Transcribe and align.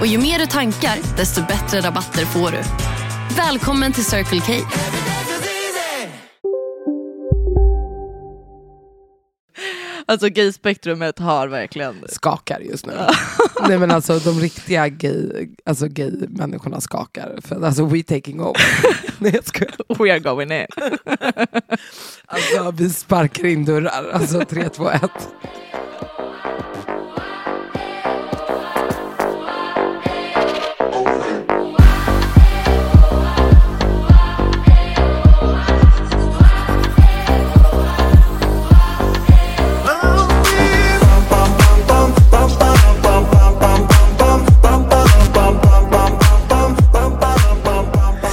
Och 0.00 0.06
ju 0.06 0.18
mer 0.18 0.38
du 0.38 0.46
tankar, 0.46 1.16
desto 1.16 1.40
bättre 1.46 1.80
rabatter 1.80 2.24
får 2.24 2.50
du. 2.50 2.58
Välkommen 3.36 3.92
till 3.92 4.04
Circle 4.04 4.40
K. 4.40 4.52
Alltså 10.08 10.28
gayspektrumet 10.28 11.18
har 11.18 11.48
verkligen... 11.48 11.94
skakar 12.08 12.60
just 12.60 12.86
nu. 12.86 12.92
Nej 13.68 13.78
men 13.78 13.90
alltså 13.90 14.18
de 14.18 14.40
riktiga 14.40 14.88
gay, 14.88 15.48
alltså 15.64 15.86
gay-människorna 15.88 16.80
skakar. 16.80 17.38
För 17.42 17.64
alltså 17.64 17.84
we 17.84 18.02
taking 18.02 18.40
over. 18.40 18.60
Nej 19.18 19.32
jag 19.34 19.44
skojar. 19.44 20.04
We 20.04 20.12
are 20.12 20.18
going 20.18 20.52
in. 20.52 20.66
Alltså 22.26 22.70
vi 22.70 22.90
sparkar 22.90 23.44
in 23.46 23.64
dörrar. 23.64 24.10
Alltså 24.12 24.40
3, 24.40 24.68
2, 24.68 24.90
1. 24.90 25.02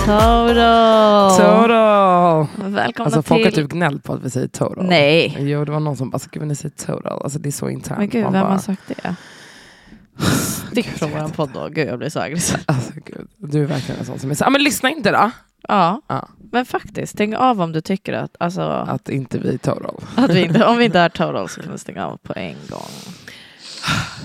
Total. 0.05 1.29
Total! 1.29 2.47
Välkomna 2.71 3.05
Alltså 3.05 3.21
folk 3.21 3.43
har 3.45 3.51
till... 3.51 3.63
typ 3.63 3.71
gnällt 3.71 4.03
på 4.03 4.13
att 4.13 4.23
vi 4.23 4.29
säger 4.29 4.47
total. 4.47 4.85
Nej. 4.85 5.37
Jo 5.39 5.65
det 5.65 5.71
var 5.71 5.79
någon 5.79 5.97
som 5.97 6.09
bara, 6.09 6.19
ska 6.19 6.39
ni 6.39 6.55
säga 6.55 6.71
total? 6.77 7.21
Alltså 7.23 7.39
det 7.39 7.49
är 7.49 7.51
så 7.51 7.69
internt. 7.69 7.97
Men 7.99 8.09
gud, 8.09 8.23
Man 8.23 8.33
vem 8.33 8.41
bara, 8.41 8.51
har 8.51 8.59
sagt 8.59 8.81
det? 8.87 9.15
Stick 10.71 10.85
från 10.87 11.11
våran 11.11 11.31
podd 11.31 11.49
då. 11.53 11.67
Gud, 11.69 11.87
jag 11.87 11.97
blir 11.99 12.09
så 12.09 12.19
aggressiv. 12.19 12.57
Alltså 12.65 12.91
gud, 13.05 13.27
du 13.37 13.61
är 13.63 13.65
verkligen 13.65 13.99
en 13.99 14.05
sån 14.05 14.19
som 14.19 14.31
är 14.31 14.35
så, 14.35 14.43
ja, 14.43 14.49
men 14.49 14.63
lyssna 14.63 14.89
inte 14.89 15.11
då. 15.11 15.31
Ja, 15.67 16.01
Ja, 16.07 16.29
men 16.51 16.65
faktiskt. 16.65 17.13
Stäng 17.13 17.35
av 17.35 17.61
om 17.61 17.71
du 17.71 17.81
tycker 17.81 18.13
att... 18.13 18.35
Alltså, 18.39 18.61
att 18.61 19.09
inte 19.09 19.39
vi 19.39 19.53
är 19.53 19.57
total. 19.57 20.03
att 20.15 20.29
vi 20.29 20.43
inte, 20.45 20.65
om 20.65 20.77
vi 20.77 20.85
inte 20.85 20.99
är 20.99 21.09
total 21.09 21.49
så 21.49 21.61
kan 21.61 21.71
vi 21.71 21.77
stänga 21.77 22.07
av 22.07 22.17
på 22.17 22.33
en 22.35 22.55
gång. 22.69 22.89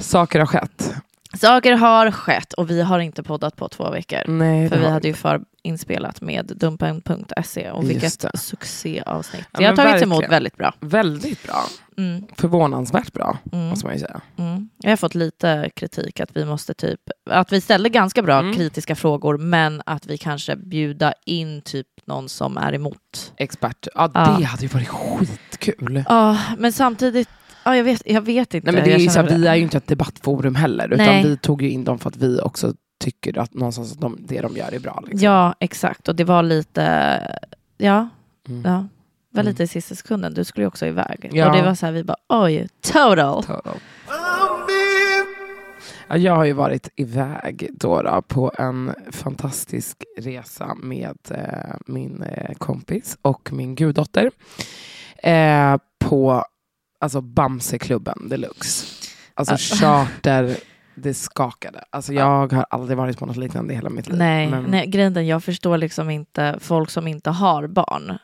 Saker 0.01 0.39
har 0.39 0.47
skett. 0.47 0.95
Saker 1.37 1.73
har 1.73 2.11
skett 2.11 2.53
och 2.53 2.71
vi 2.71 2.83
har 2.83 2.99
inte 2.99 3.23
poddat 3.23 3.57
på 3.57 3.69
två 3.69 3.91
veckor. 3.91 4.19
Nej, 4.27 4.69
För 4.69 4.79
vi 4.79 4.89
hade 4.89 5.09
ju 5.09 5.15
förinspelat 5.15 6.21
med 6.21 6.53
Dumpen.se 6.57 7.71
och 7.71 7.91
vilket 7.91 8.25
succéavsnitt. 8.39 9.45
Ja, 9.53 9.59
det 9.61 9.65
har 9.67 9.77
tagits 9.77 9.93
verkligen. 9.93 10.13
emot 10.13 10.31
väldigt 10.31 10.57
bra. 10.57 10.75
Väldigt 10.81 11.43
bra. 11.47 11.65
Mm, 11.99 12.27
Förvånansvärt 12.37 13.13
bra, 13.13 13.39
mm, 13.53 13.67
måste 13.69 13.87
man 13.87 13.95
ju 13.95 14.01
säga. 14.01 14.21
mm. 14.37 14.69
Jag 14.79 14.91
har 14.91 14.97
fått 14.97 15.15
lite 15.15 15.71
kritik 15.77 16.21
att 16.21 16.31
vi 16.37 16.45
måste 16.45 16.75
typ, 16.75 17.01
att 17.31 17.53
vi 17.53 17.61
ställde 17.61 17.89
ganska 17.89 18.23
bra 18.23 18.39
Mm. 18.39 18.55
kritiska 18.55 18.95
frågor 18.97 19.39
men 19.39 19.83
att 19.87 20.07
vi 20.07 20.19
kanske 20.19 20.57
bjuda 20.57 21.13
in 21.27 21.63
typ 21.63 21.87
någon 22.07 22.29
som 22.29 22.57
är 22.57 22.73
emot. 22.75 23.33
Expert. 23.37 23.89
Ja, 23.95 24.11
Ja. 24.15 24.37
det 24.39 24.45
hade 24.45 24.63
ju 24.63 24.69
varit 24.69 24.89
skitkul. 24.89 26.05
Ja, 26.09 26.39
men 26.59 26.73
samtidigt, 26.73 27.29
ja, 27.69 27.77
jag, 27.77 27.85
vet, 27.85 28.03
jag 28.07 28.21
vet 28.21 28.55
inte. 28.55 28.67
Nej, 28.73 28.75
men 28.75 28.85
det 28.91 28.95
är 28.95 28.99
ju 28.99 29.09
så, 29.09 29.23
vi 29.23 29.47
är 29.47 29.55
ju 29.55 29.63
inte 29.63 29.77
ett 29.77 29.87
debattforum 29.87 30.55
heller, 30.55 30.93
utan 30.93 31.07
Nej. 31.07 31.25
vi 31.25 31.37
tog 31.37 31.63
ju 31.63 31.71
in 31.71 31.85
dem 31.85 31.99
för 31.99 32.09
att 32.09 32.17
vi 32.17 32.41
också 32.41 32.75
tycker 33.01 33.39
att 33.39 33.55
någonstans 33.55 33.93
att 33.93 34.01
de, 34.01 34.17
det 34.21 34.41
de 34.41 34.57
gör 34.57 34.75
är 34.75 34.79
bra. 34.79 35.03
Liksom. 35.07 35.25
Ja, 35.25 35.55
exakt. 35.61 36.09
Och 36.09 36.17
det 36.17 36.25
var 36.25 36.43
lite, 36.43 37.21
ja, 37.79 38.09
Mm. 38.49 38.63
ja. 38.65 38.87
var 39.31 39.41
Mm. 39.43 39.51
lite 39.51 39.63
i 39.63 39.67
sista 39.67 39.95
sekunden. 39.95 40.35
Du 40.35 40.45
skulle 40.45 40.63
ju 40.65 40.69
också 40.69 40.87
iväg. 40.87 41.31
Ja. 41.33 41.47
Och 41.51 41.57
det 41.57 41.63
var 41.63 41.75
så 41.75 41.87
här, 41.87 41.93
vi 41.93 42.05
bara 42.05 42.17
oj, 42.29 42.69
total. 42.81 43.43
Total. 43.45 43.79
Ja, 46.09 46.17
jag 46.17 46.37
har 46.37 46.45
ju 46.45 46.53
varit 46.53 46.89
iväg 46.97 47.69
då, 47.73 48.03
då 48.03 48.23
på 48.23 48.53
en 48.59 48.93
fantastisk 49.11 50.05
resa 50.19 50.75
med 50.75 51.19
eh, 51.31 51.75
min 51.87 52.23
eh, 52.23 52.55
kompis 52.55 53.19
och 53.23 53.53
min 53.53 53.75
guddotter. 53.75 54.31
Eh, 55.23 55.77
på 55.99 56.45
alltså 57.01 57.21
Bamseklubben 57.21 58.29
deluxe. 58.29 58.87
Alltså 59.35 59.57
charter, 59.59 60.57
det 60.95 61.15
skakade. 61.15 61.85
Alltså 61.91 62.13
jag 62.13 62.53
har 62.53 62.67
aldrig 62.71 62.97
varit 62.99 63.19
på 63.19 63.27
något 63.27 63.37
liknande 63.37 63.73
i 63.73 63.77
hela 63.77 63.91
mitt 63.91 64.09
liv. 64.09 64.19
Nej, 64.19 64.49
men- 64.51 64.65
nej, 64.65 64.87
grejen 64.87 65.17
är, 65.17 65.21
jag 65.21 65.45
förstår 65.45 65.79
liksom 65.79 66.11
inte, 66.11 66.59
folk 66.61 66.91
som 66.91 67.07
inte 67.09 67.31
har 67.31 67.67
barn 67.67 68.19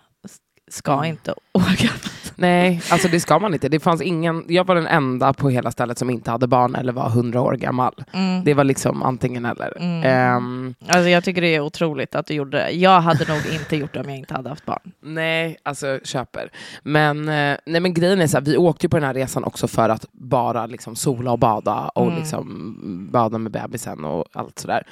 ska 0.71 0.93
Mm. 0.93 1.05
inte 1.05 1.35
åka. 1.53 1.89
Nej, 2.37 2.83
alltså 2.91 3.09
det 3.09 3.21
ska 3.21 3.39
man 3.39 3.55
inte. 3.55 3.69
Det 3.69 3.81
fanns 3.81 4.03
ingen, 4.03 4.45
jag 4.49 4.67
var 4.67 4.75
den 4.75 4.87
enda 4.87 5.33
på 5.33 5.49
hela 5.51 5.71
stället 5.71 5.99
som 5.99 6.11
inte 6.11 6.31
hade 6.31 6.47
barn 6.47 6.75
eller 6.75 6.93
var 6.93 7.09
hundra 7.09 7.41
år 7.41 7.53
gammal. 7.53 7.95
Mm. 8.13 8.45
Det 8.45 8.55
var 8.55 8.65
liksom 8.65 9.03
antingen 9.03 9.45
eller. 9.45 9.77
Mm. 9.81 10.03
Ehm, 10.05 10.75
Alltså 10.89 11.09
jag 11.09 11.25
tycker 11.25 11.41
det 11.43 11.55
är 11.55 11.61
otroligt 11.61 12.15
att 12.15 12.27
du 12.27 12.35
gjorde 12.35 12.57
det. 12.59 12.71
Jag 12.71 13.01
hade 13.01 13.33
nog 13.33 13.43
inte 13.61 13.77
gjort 13.77 13.95
det 13.95 14.01
om 14.01 14.09
jag 14.09 14.19
inte 14.19 14.35
hade 14.35 14.49
haft 14.49 14.67
barn. 14.67 14.93
nej, 15.01 15.57
alltså 15.63 15.99
köper. 16.05 16.51
Men, 16.83 17.29
eh, 17.29 17.57
nej, 17.67 17.81
men 17.81 17.95
grejen 17.95 18.21
är 18.21 18.27
så 18.27 18.37
här, 18.37 18.45
vi 18.45 18.57
åkte 18.57 18.89
på 18.89 18.97
den 18.97 19.07
här 19.07 19.15
resan 19.15 19.45
också 19.45 19.69
för 19.69 19.89
att 19.89 20.07
bara 20.13 20.67
liksom 20.67 20.97
sola 20.97 21.33
och 21.33 21.39
bada 21.39 21.89
och 21.95 22.07
Mm. 22.07 22.19
liksom 22.19 23.09
bada 23.13 23.39
med 23.39 23.53
bebisen 23.53 24.05
och 24.05 24.25
allt 24.33 24.59
sådär. 24.59 24.83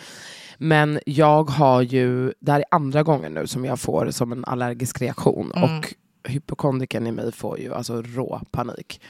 Men 0.59 1.01
jag 1.07 1.51
har 1.51 1.83
ju, 1.83 2.33
det 2.41 2.53
här 2.53 2.59
är 2.61 2.65
andra 2.71 3.03
gången 3.03 3.35
nu 3.35 3.47
som 3.47 3.65
jag 3.65 3.81
får 3.81 4.11
som 4.11 4.33
en 4.33 4.45
allergisk 4.45 5.03
reaktion 5.03 5.53
Mm. 5.57 5.79
och 5.79 5.95
hypokondriken 6.25 7.07
i 7.07 7.13
mig 7.13 7.33
får 7.33 7.59
ju 7.61 7.75
alltså 7.75 8.03
rå 8.03 8.41
panik. 8.51 9.01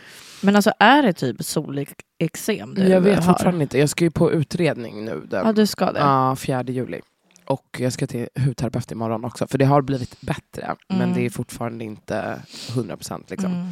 Men 0.42 0.56
alltså 0.56 0.72
är 0.78 1.02
det 1.02 1.12
typ 1.12 1.44
solig 1.44 1.88
eksem 2.18 2.74
du 2.74 2.82
jag 2.88 3.00
vet 3.00 3.16
har? 3.18 3.22
fortfarande 3.32 3.62
inte, 3.62 3.78
jag 3.78 3.88
ska 3.88 4.04
ju 4.04 4.10
på 4.10 4.32
utredning 4.32 5.04
nu 5.04 5.22
den 5.30 5.46
Ja, 5.46 5.52
du 5.52 5.66
ska 5.66 5.92
det. 5.92 6.00
Ja, 6.00 6.36
4 6.36 6.62
juli. 6.62 7.00
Och 7.44 7.76
jag 7.80 7.92
ska 7.92 8.06
till 8.06 8.28
hudterapeut 8.46 8.90
imorgon 8.92 9.24
också, 9.24 9.46
för 9.46 9.58
det 9.58 9.64
har 9.64 9.82
blivit 9.82 10.20
bättre. 10.20 10.74
Men 10.88 11.00
Mm. 11.00 11.14
det 11.14 11.26
är 11.26 11.30
fortfarande 11.30 11.84
inte 11.84 12.40
100% 12.74 13.24
liksom. 13.30 13.52
Mm. 13.52 13.68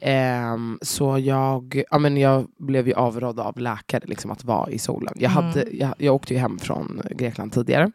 Ehm, 0.00 0.78
så 0.82 1.18
jag, 1.18 1.82
ja, 1.90 1.98
men 1.98 2.16
jag 2.16 2.46
blev 2.58 2.88
ju 2.88 2.94
avrådd 2.94 3.40
av 3.40 3.58
läkare 3.58 4.02
liksom, 4.06 4.30
att 4.30 4.44
vara 4.44 4.70
i 4.70 4.78
solen. 4.78 5.14
Jag, 5.16 5.32
Mm. 5.32 5.44
hade, 5.44 5.64
jag, 5.72 5.94
jag 5.98 6.14
åkte 6.14 6.34
ju 6.34 6.40
hem 6.40 6.58
från 6.58 7.02
Grekland 7.10 7.52
tidigare. 7.52 7.90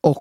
Och 0.00 0.18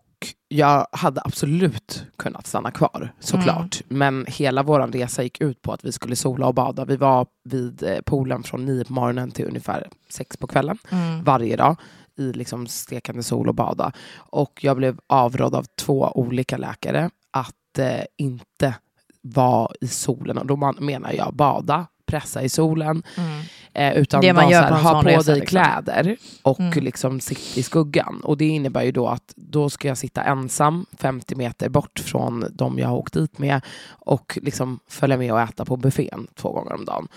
jag 0.48 0.88
hade 0.92 1.22
absolut 1.26 2.04
kunnat 2.18 2.48
stanna 2.48 2.72
kvar, 2.72 3.14
såklart. 3.20 3.82
Mm. 3.90 4.00
Men 4.00 4.26
hela 4.28 4.64
vår 4.64 4.88
resa 4.88 5.24
gick 5.24 5.42
ut 5.42 5.62
på 5.62 5.74
att 5.74 5.86
vi 5.86 5.92
skulle 5.92 6.16
sola 6.16 6.48
och 6.48 6.54
bada. 6.54 6.86
Vi 6.86 6.96
var 6.98 7.28
vid 7.44 7.84
eh, 7.84 8.02
poolen 8.06 8.44
från 8.44 8.66
nio 8.66 8.86
på 8.86 8.94
morgonen 8.94 9.31
till 9.31 9.46
ungefär 9.46 9.90
sex 10.10 10.38
på 10.38 10.48
kvällen 10.48 10.78
Mm. 10.92 11.24
varje 11.24 11.56
dag 11.56 11.76
i 12.18 12.34
liksom 12.34 12.68
stekande 12.68 13.24
sol 13.24 13.48
och 13.50 13.56
bada. 13.56 13.92
Och 14.16 14.60
jag 14.64 14.78
blev 14.78 15.00
avrådd 15.08 15.56
av 15.56 15.66
två 15.80 16.12
olika 16.16 16.58
läkare 16.58 17.10
att 17.31 17.80
eh, 17.80 18.04
inte 18.18 18.76
vara 19.22 19.72
i 19.81 19.88
solen. 19.88 20.38
Och 20.38 20.46
då 20.46 20.74
menar 20.80 21.14
jag 21.14 21.34
bada, 21.34 21.88
pressa 22.06 22.42
i 22.44 22.50
solen. 22.50 23.04
Mm. 23.18 23.42
Eh, 23.74 23.94
utan 23.98 24.22
Det 24.22 24.34
man 24.34 24.50
gör 24.50 24.62
här, 24.62 24.70
på 24.70 24.76
ha 24.76 25.02
på 25.02 25.08
dig 25.08 25.18
liksom. 25.18 25.42
kläder 25.46 26.18
och 26.42 26.59
Mm. 26.59 26.84
liksom 26.84 27.20
sitta 27.20 27.59
i 27.59 27.64
skuggan. 27.64 28.22
Och 28.24 28.38
det 28.38 28.48
innebär 28.48 28.84
ju 28.84 28.92
då 28.92 29.08
att 29.08 29.34
då 29.36 29.69
ska 29.69 29.88
jag 29.88 29.98
sitta 29.98 30.24
ensam 30.24 30.86
50 30.98 31.36
meter 31.36 31.69
bort 31.69 32.00
från 32.00 32.45
de 32.54 32.80
jag 32.80 32.88
har 32.88 32.98
åkt 32.98 33.13
dit 33.13 33.38
med 33.40 33.62
och 33.90 34.38
liksom 34.42 34.80
följa 34.88 35.18
med 35.18 35.34
och 35.34 35.42
äta 35.42 35.66
på 35.66 35.78
buffén 35.78 36.28
två 36.36 36.51
gånger 36.51 36.74
om 36.74 36.86
dagen. 36.86 37.07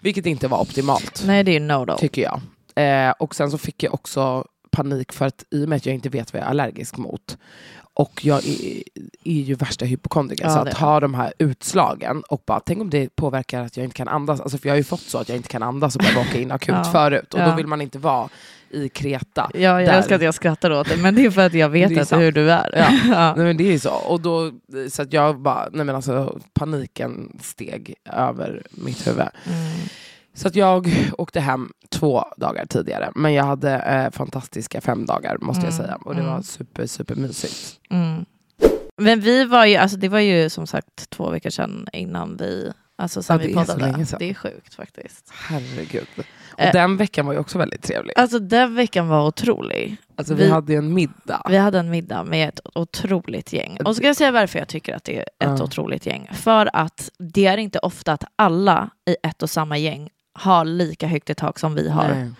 Vilket 0.00 0.26
inte 0.26 0.48
var 0.48 0.60
optimalt 0.60 1.22
Nej, 1.26 1.44
det 1.44 1.56
är 1.56 1.60
no-do. 1.60 1.96
tycker 1.98 2.22
jag. 2.22 2.40
Eh, 2.74 3.10
och 3.18 3.34
sen 3.34 3.50
så 3.50 3.58
fick 3.58 3.82
jag 3.82 3.94
också 3.94 4.44
panik 4.70 5.12
för 5.12 5.26
att 5.26 5.44
i 5.50 5.64
och 5.64 5.68
med 5.68 5.76
att 5.76 5.86
jag 5.86 5.94
inte 5.94 6.08
vet 6.08 6.32
vad 6.32 6.40
jag 6.42 6.46
är 6.46 6.50
allergisk 6.50 6.96
mot 6.96 7.38
och 7.94 8.20
jag 8.24 8.38
är, 8.46 8.82
är 9.24 9.40
ju 9.42 9.54
värsta 9.54 9.84
hypokondriker. 9.84 10.44
Ja, 10.44 10.50
så 10.50 10.58
att 10.58 10.74
ha 10.78 11.00
de 11.00 11.14
här 11.14 11.32
utslagen 11.38 12.22
och 12.22 12.42
bara, 12.46 12.60
tänk 12.60 12.80
om 12.80 12.90
det 12.90 13.16
påverkar 13.16 13.60
att 13.62 13.76
jag 13.76 13.84
inte 13.84 13.96
kan 13.96 14.08
andas. 14.08 14.40
Alltså, 14.40 14.58
för 14.58 14.68
jag 14.68 14.72
har 14.72 14.78
ju 14.78 14.84
fått 14.84 15.00
så 15.00 15.18
att 15.18 15.28
jag 15.28 15.36
inte 15.36 15.48
kan 15.48 15.62
andas 15.62 15.96
och 15.96 16.00
behöva 16.02 16.20
åka 16.20 16.40
in 16.40 16.50
akut 16.52 16.74
Ja. 16.74 16.84
förut. 16.84 17.34
Och 17.34 17.40
då 17.40 17.54
vill 17.54 17.66
man 17.66 17.80
inte 17.80 17.98
vara 17.98 18.28
i 18.70 18.88
Kreta. 18.88 19.50
Ja, 19.54 19.60
jag 19.60 19.80
Där. 19.80 19.92
älskar 19.98 20.16
att 20.16 20.22
jag 20.22 20.34
skrattar 20.34 20.70
åt 20.70 20.88
det, 20.88 20.96
men 20.96 21.14
det 21.14 21.26
är 21.26 21.30
för 21.30 21.46
att 21.46 21.54
jag 21.54 21.68
vet 21.68 22.12
att 22.12 22.20
hur 22.20 22.32
du 22.32 22.50
är. 22.50 22.70
Ja. 22.76 22.88
Ja. 23.14 23.34
Nej, 23.36 23.44
men 23.46 23.56
det 23.56 23.64
är 23.64 23.72
ju 23.72 23.78
så. 23.78 23.90
Och 23.94 24.20
då, 24.20 24.52
så 24.90 25.02
att 25.02 25.12
jag 25.12 25.38
bara, 25.40 25.68
nej 25.72 25.84
men 25.86 25.94
alltså 25.96 26.40
paniken 26.54 27.38
steg 27.42 27.94
över 28.12 28.62
mitt 28.70 29.06
huvud. 29.06 29.18
Mm. 29.46 29.72
Så 30.34 30.48
att 30.48 30.56
jag 30.56 30.88
åkte 31.18 31.40
hem 31.40 31.72
två 31.90 32.24
dagar 32.36 32.66
tidigare. 32.66 33.12
Men 33.14 33.32
jag 33.32 33.44
hade 33.44 33.74
eh, 33.78 34.10
fantastiska 34.10 34.80
fem 34.80 35.06
dagar 35.06 35.38
måste 35.40 35.66
jag 35.66 35.72
Mm, 35.74 35.84
säga. 35.86 35.96
Och 35.96 36.14
det 36.14 36.20
mm. 36.20 36.32
var 36.32 36.42
super, 36.42 36.86
super 36.86 37.14
mysigt. 37.14 37.80
Mm. 37.90 38.24
Men 38.96 39.20
vi 39.20 39.44
var 39.44 39.66
ju, 39.66 39.76
alltså 39.76 39.96
det 39.96 40.08
var 40.08 40.18
ju 40.20 40.50
som 40.50 40.66
sagt 40.66 41.10
två 41.10 41.30
veckor 41.30 41.50
sedan 41.50 41.86
innan 41.92 42.36
vi, 42.36 42.72
alltså 42.96 43.22
sen 43.22 43.40
Ja, 43.40 43.46
vi 43.46 43.54
poddade. 43.54 44.06
Det 44.18 44.30
är 44.30 44.34
sjukt 44.34 44.74
faktiskt. 44.74 45.30
Herregud. 45.32 46.06
Och 46.52 46.60
Eh. 46.60 46.72
den 46.72 46.96
veckan 46.96 47.26
var 47.26 47.32
ju 47.32 47.38
också 47.38 47.58
väldigt 47.58 47.82
trevlig. 47.82 48.12
Alltså 48.16 48.38
den 48.38 48.74
veckan 48.74 49.08
var 49.08 49.26
otrolig. 49.26 49.96
Alltså 50.16 50.34
vi, 50.34 50.44
vi- 50.44 50.50
hade 50.50 50.72
ju 50.72 50.78
en 50.78 50.94
middag. 50.94 51.46
Vi 51.48 51.56
hade 51.56 51.78
en 51.78 51.90
middag 51.90 52.24
med 52.24 52.48
ett 52.48 52.60
otroligt 52.74 53.52
gäng. 53.52 53.78
Och 53.80 53.86
så 53.86 53.94
ska 53.94 54.06
jag 54.06 54.16
säga 54.16 54.30
varför 54.32 54.58
jag 54.58 54.68
tycker 54.68 54.94
att 54.96 55.04
det 55.04 55.16
är 55.16 55.22
ett 55.22 55.28
Ja. 55.38 55.62
otroligt 55.62 56.06
gäng. 56.06 56.28
För 56.32 56.70
att 56.72 57.10
det 57.18 57.46
är 57.46 57.56
inte 57.58 57.78
ofta 57.78 58.12
att 58.12 58.24
alla 58.36 58.90
i 59.08 59.16
ett 59.22 59.42
och 59.42 59.50
samma 59.50 59.78
gäng 59.78 60.10
har 60.34 60.64
lika 60.64 61.06
högt 61.06 61.30
i 61.30 61.34
tak 61.34 61.58
som 61.58 61.74
vi 61.74 61.88
har. 61.88 62.08
Nej. 62.08 62.30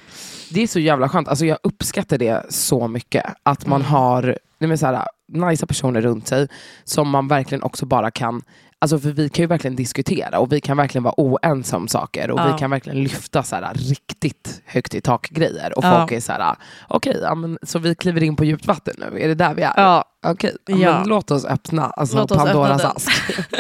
Det 0.50 0.62
är 0.62 0.66
så 0.66 0.78
jävla 0.80 1.08
skönt. 1.08 1.28
Alltså 1.28 1.44
jag 1.46 1.58
uppskattar 1.62 2.18
det 2.18 2.42
så 2.48 2.88
mycket. 2.88 3.24
Att 3.42 3.66
man 3.66 3.80
Mm. 3.80 3.92
har 3.92 4.22
nej 4.58 4.68
men 4.68 4.78
så 4.78 4.86
här, 4.86 5.06
nice 5.32 5.66
personer 5.66 6.00
runt 6.00 6.28
sig 6.28 6.48
som 6.84 7.08
man 7.08 7.28
verkligen 7.28 7.62
också 7.62 7.86
bara 7.86 8.10
kan 8.10 8.42
Alltså 8.78 8.98
för 8.98 9.10
vi 9.10 9.28
kan 9.28 9.42
ju 9.42 9.46
verkligen 9.46 9.76
diskutera 9.76 10.38
och 10.38 10.52
vi 10.52 10.60
kan 10.60 10.76
verkligen 10.76 11.02
vara 11.02 11.14
oense 11.16 11.76
om 11.76 11.88
saker 11.88 12.30
och 12.30 12.40
Ja. 12.40 12.52
vi 12.52 12.58
kan 12.58 12.70
verkligen 12.70 13.02
lyfta 13.02 13.42
så 13.42 13.56
här, 13.56 13.74
riktigt 13.74 14.62
högt 14.66 14.94
i 14.94 15.00
tak 15.00 15.28
grejer 15.30 15.78
och 15.78 15.84
Ja. 15.84 15.98
folk 15.98 16.12
är 16.12 16.20
så 16.20 16.32
här, 16.32 16.56
okej, 16.88 17.18
ja, 17.22 17.34
men, 17.34 17.58
så 17.62 17.78
vi 17.78 17.94
kliver 17.94 18.22
in 18.22 18.36
på 18.36 18.44
djupt 18.44 18.66
vatten 18.66 18.94
nu, 18.98 19.20
är 19.22 19.28
det 19.28 19.34
där 19.34 19.54
vi 19.54 19.62
är? 19.62 19.72
Ja, 19.76 20.04
Okej, 20.26 20.56
ja, 20.66 20.76
Ja. 20.76 20.98
men 20.98 21.08
låt 21.08 21.30
oss 21.30 21.44
öppna 21.44 21.86
alltså, 21.86 22.16
Låt 22.16 22.30
oss 22.30 22.38
öppna 22.38 22.52
Pandoras 22.52 22.82
den. 22.82 22.90
ask. 22.90 23.10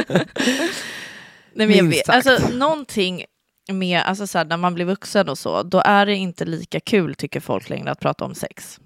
Nej, 1.54 1.66
men 1.66 1.76
jag 1.76 1.84
vet, 1.84 2.08
alltså, 2.08 2.38
någonting 2.52 3.24
med, 3.68 4.02
alltså, 4.02 4.26
så 4.26 4.38
här, 4.38 4.44
när 4.44 4.56
man 4.56 4.74
blir 4.74 4.84
vuxen 4.84 5.28
och 5.28 5.38
så, 5.38 5.62
då 5.62 5.82
är 5.84 6.06
det 6.06 6.14
inte 6.14 6.44
lika 6.44 6.80
kul 6.80 7.14
tycker 7.14 7.40
folk 7.40 7.68
längre 7.70 7.90
att 7.90 8.00
prata 8.00 8.24
om 8.24 8.34
sex. 8.34 8.80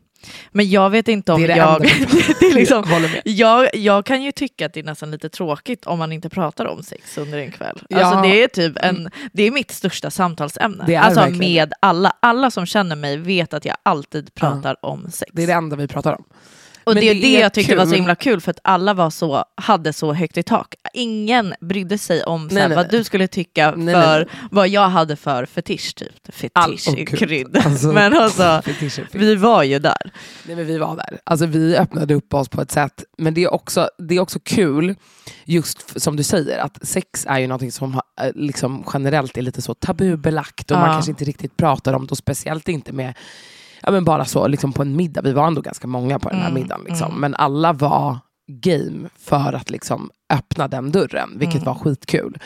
Men 0.50 0.70
jag 0.70 0.90
vet 0.90 1.08
inte 1.08 1.32
om 1.32 1.40
Det 1.40 1.46
det 1.46 1.56
jag... 1.56 1.82
det 2.40 2.46
är 2.46 2.54
liksom, 2.54 2.84
Jag 3.24 3.68
jag, 3.74 4.06
kan 4.06 4.22
ju 4.22 4.32
tycka 4.32 4.66
att 4.66 4.72
det 4.72 4.80
är 4.80 4.84
nästan 4.84 5.10
lite 5.10 5.28
tråkigt 5.28 5.86
om 5.86 5.98
man 5.98 6.12
inte 6.12 6.28
pratar 6.28 6.66
om 6.66 6.82
sex 6.82 7.18
under 7.18 7.38
en 7.38 7.52
kväll. 7.52 7.82
Ja. 7.88 8.04
Alltså, 8.04 8.22
det, 8.22 8.42
är 8.42 8.48
typ 8.48 8.76
en, 8.76 9.10
det 9.32 9.42
är 9.42 9.50
mitt 9.50 9.70
största 9.70 10.10
samtalsämne. 10.10 10.84
Det 10.86 10.94
är 10.94 11.00
alltså 11.00 11.20
verkligen 11.20 11.54
med 11.54 11.72
alla. 11.80 12.12
Alla 12.20 12.50
som 12.50 12.66
känner 12.66 12.96
mig 12.96 13.16
vet 13.16 13.54
att 13.54 13.64
jag 13.64 13.76
alltid 13.82 14.34
pratar 14.34 14.84
om 14.84 15.10
sex. 15.10 15.30
Det 15.34 15.42
är 15.42 15.46
det 15.46 15.52
enda 15.52 15.76
vi 15.76 15.88
pratar 15.88 16.12
om. 16.12 16.24
Och 16.86 16.94
Men 16.94 17.00
det 17.00 17.10
är 17.10 17.14
det 17.14 17.20
det 17.20 17.40
jag 17.40 17.52
tyckte 17.52 17.76
var 17.76 17.84
så 17.84 17.90
kul. 17.90 17.98
himla 17.98 18.14
kul 18.14 18.40
för 18.40 18.50
att 18.50 18.58
alla 18.64 18.94
var 18.94 19.10
så, 19.10 19.44
hade 19.54 19.92
så 19.92 20.12
högt 20.12 20.36
i 20.36 20.42
tak. 20.42 20.74
Ingen 20.92 21.54
brydde 21.60 21.98
sig 21.98 22.24
om 22.24 22.46
Nej, 22.52 22.68
nej, 22.68 22.76
vad 22.76 22.86
nej. 22.92 22.98
du 22.98 23.04
skulle 23.04 23.26
tycka 23.28 23.72
för 23.72 24.28
vad 24.50 24.68
jag 24.68 24.88
hade 24.88 25.16
för 25.16 25.46
fetisch. 25.46 25.94
Typ. 25.94 26.34
Fetisch 26.34 26.88
är 26.98 27.06
krydd. 27.06 27.56
Alltså, 27.64 27.86
Men 27.92 28.16
alltså, 28.16 28.62
vi 29.12 29.34
var 29.34 29.62
ju 29.62 29.78
där. 29.78 30.10
Nej, 30.46 30.56
men 30.56 30.66
vi 30.66 30.78
var 30.78 30.96
där. 30.96 31.18
Alltså, 31.24 31.46
vi 31.46 31.76
öppnade 31.76 32.14
upp 32.14 32.34
oss 32.34 32.48
på 32.48 32.60
ett 32.62 32.70
sätt, 32.70 33.04
men 33.18 33.34
det 33.34 33.44
är 33.44 33.54
också, 33.54 33.88
det 33.98 34.14
är 34.16 34.20
också 34.20 34.38
kul, 34.44 34.94
just 35.44 36.00
som 36.00 36.16
du 36.16 36.22
säger, 36.22 36.58
att 36.58 36.78
sex 36.86 37.26
är 37.28 37.38
ju 37.38 37.46
någonting 37.46 37.72
som 37.72 37.94
eh, 37.94 38.30
liksom, 38.34 38.84
generellt 38.92 39.36
är 39.36 39.42
lite 39.42 39.62
så 39.62 39.74
tabubelagt 39.74 40.70
och 40.70 40.76
man 40.78 40.86
Ja. 40.88 40.92
kanske 40.92 41.10
inte 41.10 41.24
riktigt 41.24 41.56
pratar 41.56 41.92
om 41.92 42.06
det, 42.06 42.10
och 42.10 42.18
speciellt 42.18 42.68
inte 42.68 42.92
med 42.92 43.14
Ja, 43.86 43.92
men 43.92 44.04
bara 44.04 44.24
så 44.24 44.46
liksom 44.48 44.72
på 44.72 44.82
en 44.82 44.96
middag, 44.96 45.22
vi 45.22 45.32
var 45.32 45.46
ändå 45.46 45.60
ganska 45.60 45.86
många 45.86 46.18
på 46.18 46.28
den 46.28 46.38
här 46.38 46.48
Mm, 46.50 46.62
middagen. 46.62 46.84
Liksom. 46.88 47.08
mm. 47.08 47.20
Men 47.20 47.34
alla 47.34 47.72
var 47.72 48.18
game 48.48 49.08
för 49.18 49.52
att 49.52 49.70
liksom 49.70 50.10
öppna 50.32 50.68
den 50.68 50.92
dörren, 50.92 51.38
vilket 51.38 51.62
Mm. 51.62 51.64
var 51.64 51.74
skitkul. 51.74 52.38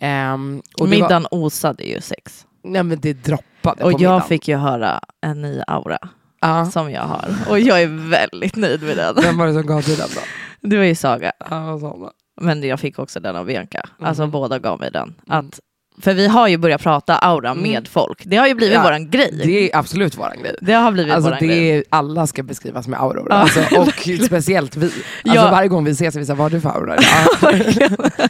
Ehm, 0.00 0.62
och 0.80 0.88
Middagen 0.88 1.26
osade 1.30 1.84
ju 1.84 2.00
sex. 2.00 2.46
Var, 2.62 2.70
nej, 2.70 2.82
men 2.82 3.00
det 3.00 3.12
droppade 3.12 3.84
Och 3.84 3.90
på 3.90 3.90
jag 3.90 3.98
middagen. 4.00 4.22
fick 4.22 4.48
ju 4.48 4.56
höra 4.56 5.00
en 5.22 5.42
ny 5.42 5.60
aura 5.66 5.98
Ja. 6.40 6.66
som 6.66 6.90
jag 6.90 7.02
har. 7.02 7.28
Och 7.50 7.60
jag 7.60 7.82
är 7.82 8.10
väldigt 8.10 8.56
nöjd 8.56 8.82
med 8.82 8.96
den. 8.96 9.14
Vem 9.22 9.38
var 9.38 9.46
det 9.46 9.52
som 9.52 9.66
gav 9.66 9.82
dig 9.82 9.96
den 9.96 10.08
då? 10.14 10.20
Det 10.68 10.76
var 10.76 10.84
ju 10.84 10.94
Saga. 10.94 11.32
Då? 11.50 12.10
Men 12.40 12.62
jag 12.62 12.80
fick 12.80 12.98
också 12.98 13.20
den 13.20 13.36
av 13.36 13.46
Bianca. 13.46 13.82
Alltså 14.00 14.22
Mhm. 14.22 14.30
båda 14.30 14.58
gav 14.58 14.80
mig 14.80 14.90
den. 14.90 15.14
Mm. 15.30 15.46
Att, 15.46 15.60
för 16.02 16.14
vi 16.14 16.26
har 16.28 16.48
ju 16.48 16.56
börjat 16.58 16.82
prata 16.82 17.16
aura 17.18 17.50
Mm. 17.50 17.62
med 17.62 17.88
folk. 17.88 18.22
Det 18.24 18.36
har 18.36 18.46
ju 18.46 18.54
blivit 18.54 18.74
Ja, 18.74 18.82
våran 18.82 19.10
grej. 19.10 19.40
Det 19.44 19.72
är 19.72 19.78
absolut 19.78 20.18
våran 20.18 20.42
grej. 20.42 20.54
Det 20.60 20.72
har 20.72 20.92
blivit 20.92 21.12
Alltså 21.14 21.28
våran 21.30 21.40
det 21.40 21.46
grej. 21.46 21.70
är, 21.76 21.84
alla 21.90 22.26
ska 22.26 22.42
beskrivas 22.42 22.88
med 22.88 23.00
auror. 23.00 23.26
Ja, 23.30 23.36
Alltså, 23.36 23.60
och 23.78 24.08
speciellt 24.26 24.76
vi. 24.76 24.84
Alltså 24.86 25.00
Ja. 25.24 25.50
Varje 25.50 25.68
gång 25.68 25.84
vi 25.84 25.90
ses 25.90 26.16
vi 26.16 26.26
såhär, 26.26 26.36
vad 26.38 26.44
har 26.44 26.50
du 26.50 26.60
för 26.60 26.68
aura? 26.70 26.96
Ja, 27.42 27.52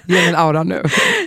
ge 0.07 0.15
mig 0.15 0.29
en 0.29 0.37
aura 0.37 0.63
nu. 0.63 0.83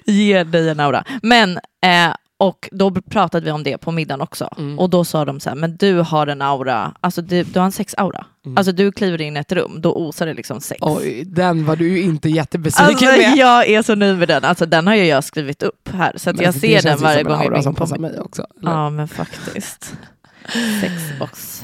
Ge 0.06 0.44
dig 0.44 0.70
en 0.70 0.80
aura. 0.80 1.04
Men, 1.22 1.58
eh, 1.58 2.14
och 2.40 2.70
då 2.72 2.92
pratade 2.92 3.46
vi 3.46 3.52
om 3.52 3.64
det 3.64 3.78
på 3.78 3.92
middagen 3.92 4.22
också. 4.22 4.50
Mm. 4.58 4.80
Och 4.80 4.90
då 4.90 5.06
sa 5.06 5.26
de 5.26 5.40
så 5.40 5.50
här, 5.50 5.56
men 5.56 5.78
du 5.78 6.00
har 6.00 6.28
en 6.28 6.42
aura, 6.42 6.94
alltså 7.02 7.22
du, 7.22 7.44
du 7.44 7.60
har 7.60 7.66
en 7.66 7.72
sexaura. 7.72 8.26
Mm. 8.46 8.58
Alltså 8.58 8.72
du 8.72 8.92
kliver 8.92 9.22
in 9.22 9.38
i 9.38 9.40
ett 9.40 9.52
rum, 9.52 9.82
då 9.82 9.94
osar 9.96 10.26
det 10.26 10.34
liksom 10.34 10.62
sex. 10.62 10.80
Oj, 10.82 11.24
den 11.26 11.66
var 11.66 11.76
du 11.76 11.90
ju 11.90 12.02
inte 12.02 12.30
jättebesviken 12.30 12.88
Alltså, 12.90 13.06
med. 13.06 13.38
jag 13.38 13.68
är 13.68 13.82
så 13.82 13.96
nöjd 13.96 14.18
med 14.18 14.28
den. 14.28 14.44
Alltså, 14.46 14.66
den 14.66 14.88
har 14.88 14.96
ju 14.96 15.06
jag 15.06 15.24
skrivit 15.24 15.64
upp 15.64 15.90
här, 15.94 16.14
så 16.16 16.34
jag 16.40 16.54
ser 16.54 16.82
den 16.82 16.98
varje 17.00 17.24
gång 17.24 17.44
jag 17.44 17.64
in 17.64 17.76
på 17.76 18.00
mig 18.00 18.20
också. 18.20 18.46
eller? 18.62 18.72
Ja, 18.72 18.90
men 18.90 19.08
faktiskt. 19.08 19.94
Sexbox. 20.82 21.64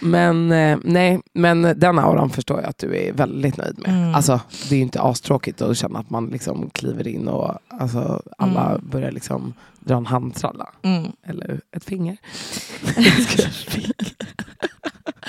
Men 0.00 0.52
eh, 0.52 0.78
nej, 0.84 1.20
men 1.32 1.62
den 1.62 1.98
auran 1.98 2.30
förstår 2.30 2.60
jag 2.60 2.68
att 2.68 2.78
du 2.78 2.96
är 2.96 3.12
väldigt 3.12 3.56
nöjd 3.56 3.78
med. 3.78 3.88
Mm. 3.90 4.14
Alltså, 4.14 4.40
det 4.68 4.74
är 4.74 4.76
ju 4.76 4.82
inte 4.82 5.02
astråkigt 5.02 5.62
att 5.62 5.76
känna 5.76 5.98
att 5.98 6.10
man 6.10 6.26
liksom 6.26 6.70
kliver 6.70 7.08
in 7.08 7.28
och 7.28 7.58
alltså, 7.68 8.22
alla 8.38 8.70
Mm. 8.70 8.88
börjar 8.90 9.12
liksom 9.12 9.54
dra 9.80 9.96
en 9.96 10.06
handtralla. 10.06 10.68
Mm. 10.82 11.12
Eller 11.26 11.60
ett 11.76 11.84
finger. 11.84 12.16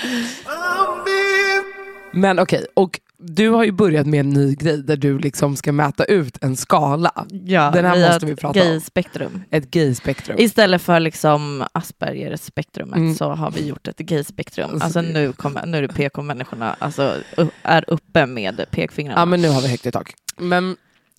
Men 2.12 2.38
okej, 2.38 2.66
och 2.74 3.00
du 3.26 3.48
har 3.48 3.64
ju 3.64 3.72
börjat 3.72 4.06
med 4.06 4.20
en 4.20 4.30
ny 4.30 4.54
grej 4.54 4.82
där 4.82 4.96
du 4.96 5.18
liksom 5.18 5.56
ska 5.56 5.72
mäta 5.72 6.04
ut 6.04 6.38
en 6.44 6.56
skala. 6.56 7.26
Ja, 7.30 7.70
Den 7.70 7.84
här 7.84 8.08
måste 8.12 8.26
vi 8.26 8.32
ett 8.32 8.40
prata 8.40 8.60
om. 8.60 8.66
gay-spektrum. 8.66 9.42
Ett 9.50 9.70
gay-spektrum. 9.70 10.38
Istället 10.38 10.82
för 10.82 11.00
liksom 11.00 11.64
Asperger-spektrumet 11.72 12.96
Mm. 12.96 13.14
så 13.14 13.30
har 13.30 13.50
vi 13.50 13.66
gjort 13.66 13.88
ett 13.88 13.98
gay-spektrum. 13.98 14.70
Alltså, 14.70 14.84
Alltså 14.84 15.00
nu, 15.00 15.32
kommer, 15.32 15.66
nu 15.66 15.78
är 15.78 15.82
det 15.82 15.88
PK-människorna 15.88 16.76
alltså, 16.78 17.16
är 17.62 17.84
uppe 17.90 18.26
med 18.26 18.64
pekfingrarna. 18.70 19.20
Ja 19.20 19.24
men 19.24 19.42
nu 19.42 19.48
har 19.48 19.60
vi 19.60 19.68
högt 19.68 19.86
i 19.86 19.90
tak. 19.90 20.14
Men 20.36 20.76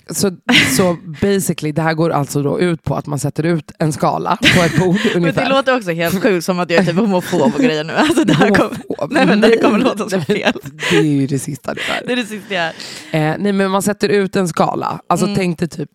så, 0.09 0.31
så 0.77 0.97
basically, 1.21 1.71
det 1.71 1.81
här 1.81 1.93
går 1.93 2.09
alltså 2.09 2.41
då 2.43 2.59
ut 2.59 2.83
på 2.83 2.95
att 2.95 3.05
man 3.05 3.19
sätter 3.19 3.43
ut 3.43 3.71
en 3.79 3.93
skala 3.93 4.37
på 4.55 4.63
ett 4.63 4.77
bord 4.79 4.95
men 5.05 5.15
ungefär. 5.15 5.43
det 5.43 5.49
låter 5.49 5.75
också 5.77 5.91
helt 5.91 6.21
sjukt 6.23 6.45
som 6.45 6.59
att 6.59 6.69
jag 6.69 6.79
är 6.81 6.85
typ 6.85 6.95
homofob 6.95 7.55
och 7.55 7.61
grejer 7.61 7.83
nu. 7.83 7.93
Alltså, 7.93 8.23
det, 8.23 8.33
här 8.33 8.49
kom, 8.49 8.69
nej, 9.09 9.25
men 9.25 9.41
det 9.41 9.57
kommer 9.57 9.79
låta 9.79 10.09
så 10.09 10.15
men 10.17 10.25
fel. 10.25 10.53
Det 10.89 10.97
är 10.97 11.01
ju 11.01 11.27
det 11.27 11.39
sista 11.39 11.73
det 11.73 11.81
det 12.05 12.11
är. 12.13 12.15
det 12.15 12.25
sista 12.25 12.53
jag 12.53 12.63
är. 13.11 13.31
Eh, 13.31 13.35
nej 13.39 13.51
men 13.53 13.71
man 13.71 13.81
sätter 13.81 14.09
ut 14.09 14.35
en 14.35 14.47
skala. 14.47 14.99
Alltså 15.09 15.25
Mm. 15.25 15.35
tänk 15.35 15.59
dig 15.59 15.67
typ 15.69 15.89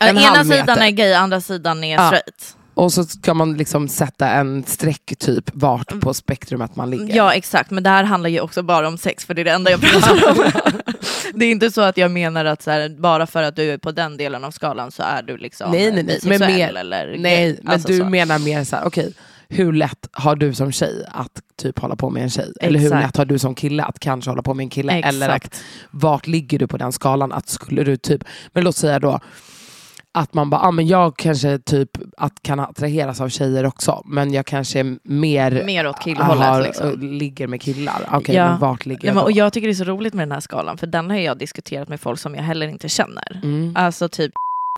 En 0.00 0.08
Ena 0.18 0.20
halv 0.20 0.44
sidan 0.50 0.78
är 0.78 0.90
gay, 0.90 1.12
andra 1.12 1.40
sidan 1.40 1.84
är 1.84 1.94
Ja. 1.94 2.06
straight. 2.06 2.56
Och 2.74 2.92
så 2.92 3.04
ska 3.04 3.34
man 3.34 3.56
liksom 3.56 3.88
sätta 3.88 4.28
en 4.28 4.64
streck 4.64 5.12
typ 5.18 5.50
vart 5.52 6.00
på 6.00 6.14
spektrumet 6.14 6.76
man 6.76 6.90
ligger. 6.90 7.16
Ja 7.16 7.32
exakt, 7.34 7.70
men 7.70 7.82
det 7.82 7.90
här 7.90 8.04
handlar 8.04 8.30
ju 8.30 8.40
också 8.40 8.62
bara 8.62 8.88
om 8.88 8.98
sex 8.98 9.24
för 9.24 9.34
det 9.34 9.42
är 9.42 9.44
det 9.44 9.50
enda 9.50 9.70
jag 9.70 9.80
pratar 9.80 10.30
om. 10.30 10.44
det 11.34 11.44
är 11.44 11.50
inte 11.50 11.70
så 11.70 11.80
att 11.80 11.96
jag 11.96 12.10
menar 12.10 12.44
att 12.44 12.66
här, 12.66 12.88
bara 12.88 13.26
för 13.26 13.42
att 13.42 13.56
du 13.56 13.70
är 13.72 13.78
på 13.78 13.92
den 13.92 14.16
delen 14.16 14.44
av 14.44 14.50
skalan 14.50 14.90
så 14.90 15.02
är 15.02 15.22
du 15.22 15.36
liksom 15.36 15.70
Nej, 15.70 15.92
nej, 15.92 16.02
nej. 16.02 16.18
Men 16.22 16.40
mer- 16.40 16.74
eller. 16.76 17.16
Nej, 17.18 17.58
men 17.62 17.72
Alltså 17.72 17.88
du 17.88 17.98
så. 17.98 18.04
menar 18.04 18.38
mer 18.38 18.64
så 18.64 18.76
här, 18.76 18.84
okej, 18.86 19.12
hur 19.48 19.72
lätt 19.72 20.08
har 20.12 20.36
du 20.36 20.54
som 20.54 20.72
tjej 20.72 21.04
att 21.12 21.40
typ 21.62 21.78
hålla 21.78 21.96
på 21.96 22.10
med 22.10 22.22
en 22.22 22.30
tjej? 22.30 22.52
Eller 22.60 22.78
hur 22.78 22.86
Exakt. 22.86 23.06
lätt 23.06 23.16
har 23.16 23.24
du 23.24 23.38
som 23.38 23.54
kille 23.54 23.84
att 23.84 23.98
kanske 23.98 24.30
hålla 24.30 24.42
på 24.42 24.54
med 24.54 24.64
en 24.64 24.70
kille? 24.70 24.92
Eller 24.92 25.28
att, 25.28 25.36
Exakt. 25.36 25.62
vart 25.90 26.26
ligger 26.26 26.58
du 26.58 26.66
på 26.66 26.76
den 26.76 26.92
skalan? 26.92 27.32
Att 27.32 27.48
skulle 27.48 27.84
du 27.84 27.96
typ, 27.96 28.24
men 28.52 28.64
låt 28.64 28.76
säga 28.76 28.98
då 28.98 29.20
att 30.14 30.34
man 30.34 30.50
bara, 30.50 30.60
ah, 30.60 30.70
men 30.70 30.86
jag 30.86 31.16
kanske 31.16 31.58
typ 31.58 31.90
att 32.16 32.42
kan 32.42 32.60
attraheras 32.60 33.20
av 33.20 33.28
tjejer 33.28 33.66
också, 33.66 34.02
men 34.06 34.32
jag 34.32 34.46
kanske 34.46 34.96
mer 35.02 35.62
Mer 35.66 35.86
åt 35.88 36.00
killhållet 36.02 36.44
har- 36.46 36.62
liksom. 36.62 37.00
ligger 37.00 37.46
med 37.46 37.60
killar. 37.62 38.08
Okej, 38.12 38.34
Ja. 38.34 38.48
men 38.50 38.58
vart 38.60 38.86
ligger 38.86 39.00
Nej, 39.02 39.06
jag 39.08 39.16
då? 39.16 39.20
och 39.22 39.32
jag 39.32 39.52
tycker 39.52 39.68
det 39.68 39.72
är 39.72 39.74
så 39.74 39.84
roligt 39.84 40.14
med 40.14 40.28
den 40.28 40.32
här 40.32 40.40
skalan 40.40 40.78
för 40.78 40.86
den 40.86 41.10
har 41.10 41.16
jag 41.16 41.38
diskuterat 41.38 41.88
med 41.88 42.00
folk 42.00 42.18
som 42.20 42.34
jag 42.34 42.42
heller 42.42 42.68
inte 42.68 42.88
känner. 42.88 43.40
Mm. 43.42 43.72
Alltså 43.76 44.08
typ, 44.08 44.32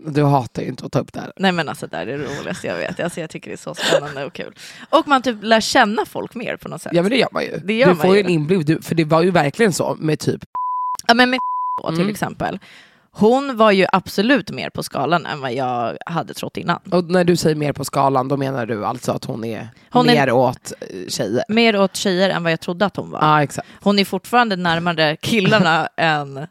Du 0.06 0.22
hatar 0.24 0.62
ju 0.62 0.68
inte 0.68 0.86
att 0.86 0.92
ta 0.92 0.98
upp 0.98 1.12
det 1.12 1.20
här. 1.20 1.32
nej 1.36 1.52
men 1.52 1.68
alltså 1.68 1.86
det 1.86 1.96
här 1.96 2.06
är 2.06 2.18
det 2.18 2.24
roligaste 2.24 2.66
jag 2.66 2.76
vet. 2.76 3.00
Alltså, 3.00 3.20
jag 3.20 3.30
tycker 3.30 3.50
det 3.50 3.54
är 3.54 3.56
så 3.56 3.74
spännande 3.74 4.24
och 4.24 4.32
kul. 4.32 4.54
Och 4.90 5.08
man 5.08 5.22
typ 5.22 5.36
lär 5.42 5.60
känna 5.60 6.04
folk 6.06 6.34
mer 6.34 6.56
på 6.56 6.68
något 6.68 6.82
sätt. 6.82 6.92
Ja 6.94 7.02
men 7.02 7.10
det 7.10 7.16
gör 7.16 7.28
man 7.32 7.42
ju. 7.42 7.60
Det 7.64 7.74
gör 7.74 7.86
du 7.88 7.94
man 7.94 8.02
får 8.06 8.14
ju 8.16 8.20
en 8.20 8.28
inblick, 8.28 8.84
för 8.84 8.94
det 8.94 9.04
var 9.04 9.22
ju 9.22 9.30
verkligen 9.30 9.72
så 9.72 9.96
med 10.00 10.18
typ 10.18 10.40
Ja, 11.06 11.14
men 11.14 11.30
med 11.30 11.38
då, 11.82 11.88
till 11.88 11.98
Mm. 11.98 12.10
exempel. 12.10 12.58
Hon 13.16 13.56
var 13.56 13.70
ju 13.70 13.86
absolut 13.92 14.50
mer 14.50 14.70
på 14.70 14.82
skalan 14.82 15.26
än 15.26 15.40
vad 15.40 15.52
jag 15.52 15.96
hade 16.06 16.34
trott 16.34 16.56
innan. 16.56 16.80
Och 16.90 17.04
när 17.04 17.24
du 17.24 17.36
säger 17.36 17.56
mer 17.56 17.72
på 17.72 17.84
skalan, 17.84 18.28
då 18.28 18.36
menar 18.36 18.66
du 18.66 18.86
alltså 18.86 19.12
att 19.12 19.24
hon 19.24 19.44
är 19.44 19.68
Hon 19.90 20.08
är- 20.08 20.14
mer 20.14 20.32
åt 20.32 20.72
eh, 20.80 21.08
tjejer? 21.08 21.44
Mer 21.48 21.80
åt 21.80 21.96
tjejer 21.96 22.30
än 22.30 22.42
vad 22.42 22.52
jag 22.52 22.60
trodde 22.60 22.86
att 22.86 22.96
hon 22.96 23.10
var. 23.10 23.18
Ja, 23.22 23.42
exakt. 23.42 23.68
Hon 23.82 23.98
är 23.98 24.04
fortfarande 24.04 24.56
närmare 24.56 25.16
killarna 25.16 25.86
än 25.96 26.46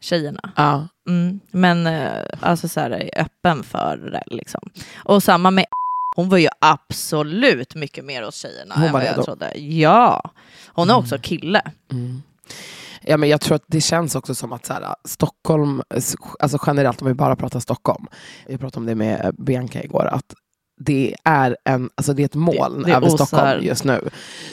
tjejerna. 0.00 0.52
Ja. 0.56 0.88
Mm. 1.08 1.40
Men 1.50 1.86
eh, 1.86 2.10
alltså 2.40 2.68
så 2.68 2.80
här, 2.80 2.90
är 2.90 3.10
öppen 3.20 3.62
för 3.62 3.96
det. 4.12 4.22
Liksom. 4.36 4.60
Och 4.96 5.22
samma 5.22 5.50
med 5.50 5.64
hon 6.16 6.28
var 6.28 6.38
ju 6.38 6.48
absolut 6.60 7.74
mycket 7.74 8.04
mer 8.04 8.22
hos 8.22 8.36
tjejerna 8.36 8.74
Hon 8.74 8.84
än 8.84 8.92
vad 8.92 9.04
jag 9.04 9.16
då? 9.16 9.24
trodde. 9.24 9.58
Ja, 9.58 10.30
hon 10.66 10.90
är 10.90 10.96
också 10.96 11.18
kille. 11.18 11.62
Mm. 11.92 12.22
Ja, 13.06 13.16
men 13.16 13.28
jag 13.28 13.40
tror 13.40 13.54
att 13.56 13.64
det 13.66 13.80
känns 13.80 14.14
också 14.14 14.34
som 14.34 14.52
att 14.52 14.66
så 14.66 14.72
här, 14.72 14.94
Stockholm, 15.04 15.82
alltså 16.40 16.58
generellt 16.66 17.02
om 17.02 17.08
vi 17.08 17.14
bara 17.14 17.36
pratar 17.36 17.60
Stockholm, 17.60 18.06
jag 18.46 18.60
pratade 18.60 18.80
om 18.80 18.86
det 18.86 18.94
med 18.94 19.34
Bianca 19.38 19.82
igår, 19.82 20.06
att 20.12 20.34
det 20.80 21.14
är, 21.24 21.56
en, 21.64 21.90
alltså 21.94 22.12
det 22.12 22.22
är 22.22 22.24
ett 22.24 22.34
moln 22.34 22.82
Det- 22.82 22.88
det 22.90 22.96
över 22.96 23.08
Stockholm 23.08 23.62
just 23.62 23.84
nu 23.84 24.08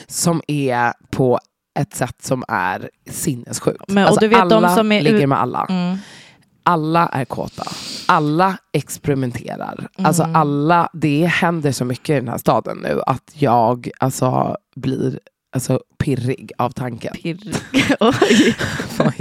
som 0.06 0.42
är 0.48 0.92
på 1.10 1.38
ett 1.78 1.94
sätt 1.94 2.22
som 2.22 2.44
är 2.48 2.90
sinnessjukt. 3.10 3.84
Men- 3.88 4.02
och 4.04 4.08
alltså 4.08 4.20
du 4.20 4.28
vet, 4.28 4.38
alla 4.38 4.74
som 4.76 4.92
är 4.92 5.02
ligger 5.02 5.26
med 5.26 5.40
alla. 5.40 5.66
Mm. 5.70 5.96
Alla 6.62 7.06
är 7.08 7.24
kåta. 7.24 7.62
Alla 8.06 8.56
experimenterar. 8.72 9.88
Alltså 9.98 10.22
Mm. 10.22 10.36
alla, 10.36 10.88
det 10.92 11.26
händer 11.26 11.72
så 11.72 11.84
mycket 11.84 12.10
i 12.10 12.20
den 12.20 12.28
här 12.28 12.38
staden 12.38 12.78
nu 12.82 13.00
att 13.06 13.30
jag 13.34 13.90
alltså, 14.00 14.56
blir 14.76 15.18
alltså, 15.54 15.80
pirrig 15.98 16.50
av 16.58 16.70
tanken. 16.70 17.14
Pirrig. 17.22 17.54
Oj. 18.00 18.56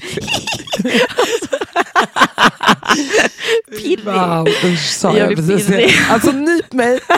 Pirrig. 3.78 4.06
Wow, 4.06 4.48
usch 4.64 4.90
sa 4.92 5.18
Jag 5.18 5.32
jag, 5.32 5.36
precis. 5.38 5.68
pirrig. 5.68 5.96
Alltså 6.10 6.32
nyp 6.32 6.74
mig! 6.74 7.00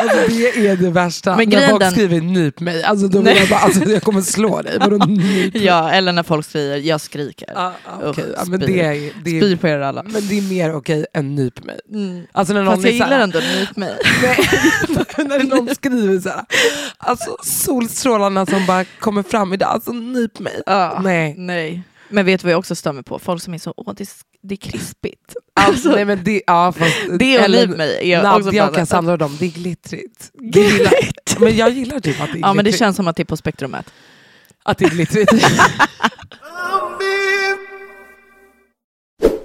Alltså, 0.00 0.16
det 0.28 0.66
är 0.68 0.76
det 0.76 0.90
värsta. 0.90 1.36
Men 1.36 1.48
När 1.48 1.68
folk 1.68 1.90
skriver 1.90 2.20
nyp 2.20 2.60
mig, 2.60 2.82
alltså, 2.82 3.08
då 3.08 3.20
vill 3.20 3.36
jag, 3.36 3.48
bara, 3.48 3.60
alltså, 3.60 3.84
jag 3.84 4.02
kommer 4.02 4.20
slå 4.20 4.62
dig. 4.62 4.78
Vadå 4.78 4.96
nyp? 5.06 5.56
Ja, 5.56 5.90
eller 5.90 6.12
när 6.12 6.22
folk 6.22 6.46
skriver 6.46 6.76
jag 6.76 7.00
skriker. 7.00 7.48
Ja, 7.54 7.72
ja, 7.84 8.08
okej. 8.08 8.24
Usch, 8.24 8.30
ja, 8.36 8.44
men, 8.46 8.60
spyr. 8.60 8.66
det 8.74 8.80
är, 8.82 9.12
det 9.24 9.30
Spyr 9.30 9.52
är, 9.52 9.56
på 9.56 9.68
er 9.68 9.78
alla. 9.78 10.02
men 10.02 10.28
det 10.28 10.38
är 10.38 10.42
mer 10.42 10.74
okej 10.74 11.06
än 11.14 11.34
nyp 11.34 11.64
mig. 11.64 11.80
Mm. 11.92 12.22
Alltså 12.32 12.54
när 12.54 12.62
någon 12.62 12.74
Fast 12.74 12.84
jag 12.84 12.92
gillar 12.92 13.20
ändå 13.20 13.38
nyp 13.38 13.76
mig. 13.76 13.94
Nej, 14.22 15.26
när 15.28 15.44
någon 15.44 15.74
skriver 15.74 16.20
så 16.20 16.28
här, 16.28 16.44
alltså 16.98 17.36
solstrålarna 17.42 18.46
som 18.46 18.66
bara 18.66 18.84
kommer 18.84 19.22
fram 19.22 19.52
idag, 19.52 19.68
alltså 19.68 19.92
nyp 19.92 20.38
mig. 20.38 20.62
Ja, 20.66 21.00
Nej. 21.04 21.34
nej. 21.38 21.82
Men 22.08 22.26
vet 22.26 22.40
du 22.40 22.44
vad 22.44 22.52
jag 22.52 22.58
också 22.58 22.74
stör 22.74 22.92
mig 22.92 23.04
på? 23.04 23.18
Folk 23.18 23.42
som 23.42 23.54
är 23.54 23.58
så, 23.58 23.74
åh 23.76 23.94
det 23.96 24.02
är, 24.02 24.08
det 24.42 24.54
är 24.54 24.56
krispigt. 24.56 25.34
Alltså, 25.54 25.88
nej, 25.90 26.04
men 26.04 26.24
det, 26.24 26.42
ja, 26.46 26.72
fast, 26.72 26.96
Det 27.18 27.36
eller 27.36 27.66
nyp 27.66 27.76
mig 27.76 28.12
är 28.12 28.22
Nadja 28.22 28.68
och. 28.68 28.74
Cassandra 28.74 29.12
och 29.12 29.18
dem, 29.18 29.36
det 29.40 29.46
är 29.46 29.50
glittrigt. 29.50 30.30
Gillar, 30.40 30.92
men 31.40 31.56
jag 31.56 31.70
gillar 31.70 32.00
typ 32.00 32.20
att 32.20 32.32
det 32.32 32.38
är 32.38 32.40
Ja 32.40 32.46
men 32.46 32.56
det 32.56 32.62
glittrigt. 32.62 32.78
känns 32.78 32.96
som 32.96 33.08
att 33.08 33.16
det 33.16 33.22
är 33.22 33.24
på 33.24 33.36
spektrumet. 33.36 33.90
Att 34.62 34.78
det 34.78 34.84
är 34.84 34.90
glittrigt. 34.90 35.32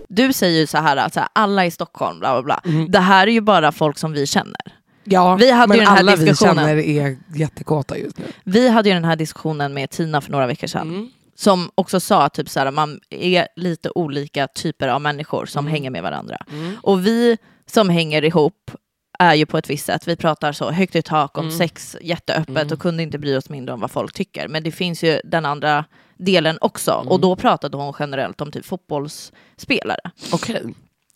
Du 0.10 0.34
säger 0.34 0.60
ju 0.60 0.68
så 0.68 0.78
här 0.78 1.10
så 1.10 1.20
här, 1.20 1.30
alla 1.34 1.66
i 1.66 1.72
Stockholm, 1.72 2.20
bla 2.20 2.34
bla 2.34 2.44
bla. 2.44 2.72
Mm. 2.72 2.92
Det 2.92 3.00
här 3.00 3.28
är 3.28 3.32
ju 3.32 3.42
bara 3.42 3.72
folk 3.72 3.98
som 3.98 4.12
vi 4.14 4.26
känner. 4.28 4.62
Ja, 5.04 5.36
Vi 5.36 5.52
hade 5.52 5.68
men 5.68 5.78
ju 5.78 5.84
den 5.84 5.92
här 5.94 6.00
alla 6.00 6.16
diskussionen. 6.16 6.76
vi 6.78 6.84
känner 6.84 7.08
är 7.08 7.18
jättekåta 7.36 7.98
just 7.98 8.18
nu. 8.18 8.26
Vi 8.44 8.70
hade 8.70 8.90
ju 8.90 8.96
den 8.96 9.06
här 9.06 9.16
diskussionen 9.16 9.74
med 9.74 9.90
Tina 9.90 10.22
för 10.22 10.32
några 10.32 10.48
veckor 10.48 10.68
sedan. 10.68 10.90
Mm. 10.90 11.10
Som 11.38 11.72
också 11.76 12.00
sa 12.00 12.24
att 12.24 12.34
typ 12.34 12.50
så 12.50 12.60
här, 12.60 12.72
man 12.72 13.00
är 13.10 13.48
lite 13.56 13.90
olika 13.96 14.48
typer 14.48 14.88
av 14.88 15.02
människor 15.02 15.46
som 15.46 15.66
Mm. 15.66 15.72
hänger 15.72 15.90
med 15.90 16.04
varandra. 16.04 16.38
Mm. 16.52 16.76
Och 16.82 17.08
vi 17.08 17.38
som 17.66 17.90
hänger 17.90 18.24
ihop 18.26 18.72
är 19.20 19.34
ju 19.36 19.46
på 19.46 19.58
ett 19.58 19.70
visst 19.70 19.86
sätt. 19.86 20.08
Vi 20.08 20.16
pratar 20.16 20.52
så 20.52 20.72
högt 20.72 20.96
i 20.96 21.02
tak 21.02 21.38
om 21.38 21.46
Mm. 21.46 21.58
sex 21.58 21.98
jätteöppet 22.02 22.50
Mm. 22.58 22.68
och 22.74 22.80
kunde 22.80 23.04
inte 23.04 23.18
bry 23.18 23.36
oss 23.38 23.50
mindre 23.50 23.74
om 23.74 23.80
vad 23.80 23.92
folk 23.92 24.14
tycker. 24.14 24.48
Men 24.48 24.64
det 24.64 24.72
finns 24.72 25.04
ju 25.04 25.20
den 25.24 25.46
andra 25.46 25.86
delen 26.18 26.58
också. 26.62 26.92
Mm. 26.92 27.08
Och 27.08 27.20
då 27.20 27.36
pratade 27.36 27.78
hon 27.78 27.94
generellt 28.00 28.42
om 28.42 28.52
typ 28.52 28.66
fotbollsspelare. 28.66 30.00
Okej. 30.34 30.64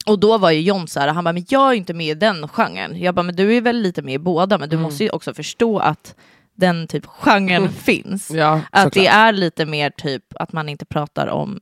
Och 0.06 0.20
då 0.20 0.38
var 0.38 0.52
ju 0.52 0.62
John 0.62 0.88
så 0.88 1.00
här, 1.00 1.08
han 1.08 1.24
bara, 1.24 1.34
men 1.34 1.46
jag 1.50 1.70
är 1.70 1.74
inte 1.74 1.94
med 1.94 2.08
i 2.08 2.14
den 2.14 2.48
genren. 2.48 3.00
Jag 3.00 3.16
bara, 3.16 3.24
men 3.24 3.36
du 3.36 3.58
är 3.58 3.62
väl 3.62 3.78
lite 3.82 4.02
med 4.02 4.14
i 4.14 4.18
båda, 4.18 4.58
men 4.58 4.70
du 4.70 4.76
Mm. 4.76 4.84
måste 4.84 5.04
ju 5.04 5.10
också 5.10 5.34
förstå 5.34 5.80
att 5.80 6.16
den 6.62 6.88
typ 6.88 7.06
genren 7.06 7.70
finns. 7.70 8.32
Ja, 8.32 8.62
Att 8.72 8.84
såklart. 8.84 8.94
det 8.94 9.08
är 9.08 9.32
lite 9.32 9.66
mer 9.66 9.90
typ 9.90 10.24
att 10.36 10.54
man 10.54 10.70
inte 10.70 10.86
pratar 10.86 11.28
om 11.28 11.60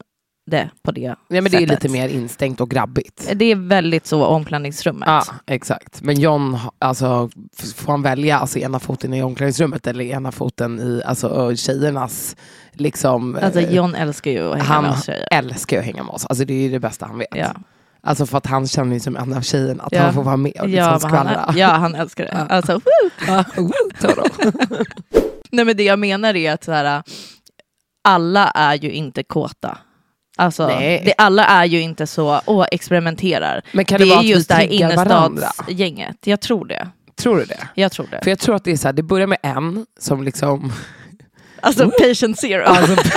det 0.52 0.70
på 0.82 0.92
det 0.92 1.16
Nej, 1.28 1.42
men 1.42 1.52
det 1.52 1.58
är 1.58 1.68
sättet. 1.68 1.84
lite 1.84 1.90
mer 1.94 2.08
instängt 2.10 2.62
och 2.62 2.70
grabbigt. 2.70 3.32
Det 3.36 3.46
är 3.46 3.56
väldigt 3.56 4.06
så 4.06 4.26
omklädningsrummet. 4.26 5.08
Ja, 5.08 5.24
exakt. 5.48 6.02
Men 6.02 6.20
John, 6.20 6.58
alltså, 6.80 7.30
får 7.76 7.92
han 7.92 8.02
välja 8.02 8.40
alltså, 8.40 8.60
ena 8.60 8.80
foten 8.80 9.14
i 9.14 9.24
omklädningsrummet 9.24 9.88
eller 9.88 10.04
ena 10.04 10.32
foten 10.32 10.80
i 10.80 11.02
alltså, 11.06 11.56
tjejernas... 11.56 12.36
Liksom, 12.72 13.40
Alltså 13.42 13.60
eh, 13.62 13.74
John 13.76 13.96
älskar 13.96 14.32
ju 14.32 14.48
att 14.48 14.54
hänga 14.56 14.64
han 14.64 14.84
med 14.84 14.92
oss 14.94 15.06
tjejer. 15.06 15.28
älskar 15.32 15.78
ju 15.78 15.80
att 15.80 15.86
hänga 15.86 16.04
med 16.04 16.14
oss. 16.14 16.26
Alltså, 16.26 16.46
det 16.46 16.54
är 16.54 16.62
ju 16.62 16.70
det 16.70 16.80
bästa 16.80 17.06
han 17.06 17.18
vet. 17.18 17.28
Ja. 17.36 17.56
Alltså 18.04 18.26
för 18.26 18.38
att 18.38 18.46
han 18.46 18.68
känner 18.68 18.94
ju 18.94 19.00
som 19.00 19.18
en 19.18 19.34
av 19.34 19.42
tjejerna, 19.42 19.84
att 19.84 19.92
Ja. 19.94 20.02
han 20.02 20.14
får 20.14 20.24
vara 20.24 20.38
med 20.38 20.54
och 20.62 20.68
liksom 20.70 20.92
Ja, 20.92 21.00
skvallra. 21.00 21.44
han, 21.48 21.58
ja, 21.58 21.68
han 21.68 21.96
älskar 21.96 22.24
det. 22.26 22.46
Ja. 22.50 22.56
Alltså, 22.56 22.74
woo! 22.74 23.72
Nej, 25.52 25.66
men 25.66 25.78
det 25.78 25.84
jag 25.84 26.00
menar 26.00 26.36
är 26.36 26.52
att 26.54 26.64
så 26.64 26.72
här, 26.72 27.04
alla 28.04 28.48
är 28.50 28.76
ju 28.76 28.92
inte 28.92 29.24
kåta. 29.24 29.78
Alltså, 30.38 30.68
det, 30.68 31.14
alla 31.18 31.46
är 31.46 31.66
ju 31.66 31.82
inte 31.82 32.08
så, 32.08 32.42
åh, 32.46 32.66
experimenterar. 32.72 33.62
Men 33.72 33.86
kan 33.86 34.00
det 34.00 34.06
det, 34.06 34.12
är 34.12 34.22
just 34.22 34.50
det 34.50 34.56
här 34.56 34.96
varandra? 34.96 35.28
innerstadsgänget. 35.28 36.18
Jag 36.28 36.42
tror 36.42 36.66
det. 36.66 36.88
Tror 37.22 37.38
du 37.38 37.46
det? 37.46 37.68
Jag 37.74 37.92
tror 37.92 38.08
det. 38.12 38.20
För 38.24 38.30
jag 38.32 38.40
tror 38.40 38.56
att 38.56 38.64
det 38.64 38.72
är 38.72 38.78
så 38.78 38.88
här, 38.88 38.94
det 38.94 39.04
börjar 39.04 39.28
med 39.28 39.38
en 39.44 39.86
som 40.00 40.24
liksom... 40.24 40.74
Alltså 41.62 41.92
patient 41.92 42.40
zero. 42.40 42.64
Alltså, 42.66 42.96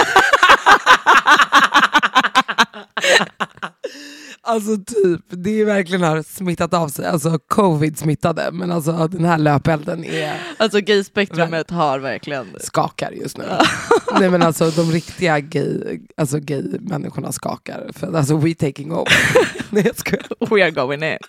alltså 4.40 4.76
typ, 4.76 5.20
det 5.28 5.60
är 5.60 5.64
verkligen 5.64 6.02
har 6.02 6.22
smittat 6.22 6.74
av 6.74 6.88
sig. 6.88 7.06
Alltså 7.06 7.38
covid 7.38 7.98
smittade, 7.98 8.50
men 8.52 8.72
alltså 8.72 9.08
den 9.08 9.24
här 9.24 9.38
löpelden 9.38 10.04
är 10.04 10.40
Alltså 10.56 10.80
gayspektrumet 10.80 11.70
har 11.70 11.98
verkligen... 11.98 12.46
skakar 12.60 13.10
just 13.12 13.38
nu. 13.38 13.44
Nej 14.20 14.30
men 14.30 14.42
alltså 14.42 14.70
de 14.70 14.90
riktiga 14.92 15.40
gay, 15.40 16.00
alltså 16.16 16.38
gay 16.38 16.64
människorna 16.80 17.32
skakar. 17.32 17.90
För, 17.94 18.16
alltså 18.16 18.36
we 18.36 18.54
taking 18.54 18.92
over. 18.92 19.12
Nej 19.70 19.82
jag 19.86 19.96
skojar. 19.96 20.56
We 20.56 20.62
are 20.64 20.70
going 20.70 21.02
in. 21.02 21.18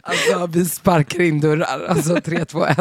Alltså 0.00 0.46
vi 0.46 0.64
sparkar 0.64 1.20
in 1.20 1.40
dörrar. 1.40 1.86
Alltså 1.88 2.20
3, 2.20 2.44
2, 2.44 2.66
1. 2.66 2.78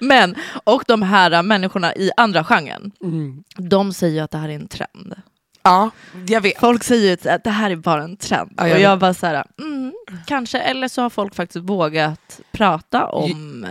Men, 0.00 0.34
och 0.64 0.84
de 0.86 1.02
här 1.02 1.42
människorna 1.42 1.94
i 1.94 2.10
andra 2.16 2.44
genren, 2.44 2.92
Mm. 3.02 3.42
de 3.56 3.92
säger 3.92 4.22
att 4.22 4.30
det 4.30 4.38
här 4.38 4.48
är 4.48 4.54
en 4.54 4.68
trend. 4.68 5.14
Ja, 5.62 5.90
jag 6.28 6.40
vet. 6.40 6.58
Folk 6.60 6.84
säger 6.84 7.16
ju 7.24 7.30
att 7.30 7.44
det 7.44 7.50
här 7.50 7.70
är 7.70 7.76
bara 7.76 8.02
en 8.02 8.16
trend. 8.16 8.50
Ja, 8.56 8.68
jag 8.68 8.76
och 8.76 8.80
jag 8.82 8.90
vet. 8.90 9.00
bara 9.00 9.14
så 9.14 9.26
här, 9.26 9.44
mm, 9.60 9.92
kanske, 10.26 10.58
eller 10.58 10.88
så 10.88 11.02
har 11.02 11.10
folk 11.10 11.34
faktiskt 11.34 11.64
vågat 11.64 12.40
prata 12.52 13.06
om... 13.06 13.64
eh, 13.64 13.70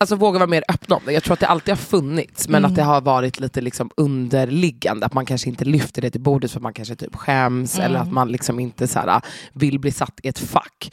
Alltså 0.00 0.16
våga 0.16 0.38
vara 0.38 0.46
mer 0.50 0.64
öppna 0.68 0.96
om 0.96 1.02
det. 1.06 1.12
Jag 1.12 1.22
tror 1.22 1.32
att 1.34 1.40
det 1.40 1.46
alltid 1.46 1.72
har 1.72 1.76
funnits 1.76 2.48
men 2.48 2.58
Mm. 2.58 2.70
att 2.70 2.76
det 2.76 2.82
har 2.82 3.00
varit 3.00 3.40
lite 3.40 3.60
liksom 3.60 3.90
underliggande. 3.96 5.06
Att 5.06 5.14
man 5.14 5.26
kanske 5.26 5.48
inte 5.48 5.64
lyfter 5.64 6.02
det 6.02 6.10
till 6.10 6.20
bordet 6.20 6.50
för 6.50 6.58
att 6.58 6.62
man 6.62 6.72
kanske 6.74 6.96
typ 6.96 7.16
skäms 7.16 7.74
Mm. 7.78 7.86
eller 7.90 8.00
att 8.00 8.12
man 8.12 8.28
liksom 8.28 8.60
inte 8.60 8.88
så 8.88 8.98
här, 8.98 9.20
vill 9.52 9.78
bli 9.78 9.90
satt 9.90 10.20
i 10.22 10.28
ett 10.28 10.38
fack. 10.38 10.92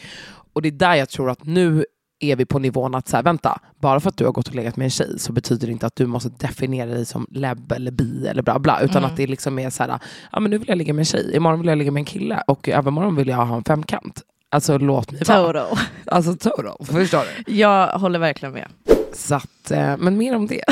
Och 0.53 0.61
det 0.61 0.69
är 0.69 0.71
där 0.71 0.95
jag 0.95 1.09
tror 1.09 1.29
att 1.31 1.43
nu 1.45 1.85
är 2.19 2.35
vi 2.35 2.45
på 2.45 2.59
nivån 2.59 2.95
att 2.95 3.07
så 3.07 3.15
här, 3.15 3.23
vänta, 3.23 3.59
bara 3.79 3.99
för 3.99 4.09
att 4.09 4.17
du 4.17 4.25
har 4.25 4.31
gått 4.31 4.47
och 4.47 4.55
legat 4.55 4.75
med 4.75 4.85
en 4.85 4.89
tjej 4.89 5.19
så 5.19 5.31
betyder 5.33 5.67
det 5.67 5.73
inte 5.73 5.85
att 5.85 5.95
du 5.95 6.05
måste 6.05 6.29
definiera 6.29 6.89
dig 6.89 7.05
som 7.05 7.27
lebb 7.31 7.71
eller 7.71 7.91
bi 7.91 8.27
eller 8.27 8.41
bla 8.41 8.59
bla. 8.59 8.79
Utan 8.81 8.97
Mm. 8.97 9.09
att 9.11 9.17
det 9.17 9.27
liksom 9.27 9.59
är 9.59 9.69
så 9.69 9.83
här, 9.83 9.99
ja 10.31 10.39
men 10.39 10.51
nu 10.51 10.57
vill 10.57 10.69
jag 10.69 10.77
ligga 10.77 10.93
med 10.93 11.01
en 11.01 11.05
tjej, 11.05 11.35
imorgon 11.35 11.59
vill 11.59 11.67
jag 11.69 11.77
ligga 11.77 11.91
med 11.91 12.01
en 12.01 12.05
kille 12.05 12.43
och 12.47 12.69
övermorgon 12.69 13.15
vill 13.15 13.27
jag 13.27 13.45
ha 13.45 13.55
en 13.55 13.63
femkant. 13.63 14.21
Alltså 14.51 14.77
låt 14.77 15.11
mig 15.11 15.21
vara. 15.27 15.63
Total. 15.63 15.77
Alltså 16.05 16.35
total, 16.35 16.85
förstår 16.85 17.23
du? 17.45 17.53
Jag 17.53 17.87
håller 17.87 18.19
verkligen 18.19 18.53
med. 18.53 18.67
Så 19.13 19.35
att, 19.35 19.71
eh, 19.71 19.97
men 19.97 20.17
mer 20.17 20.35
om 20.35 20.47
det 20.47 20.63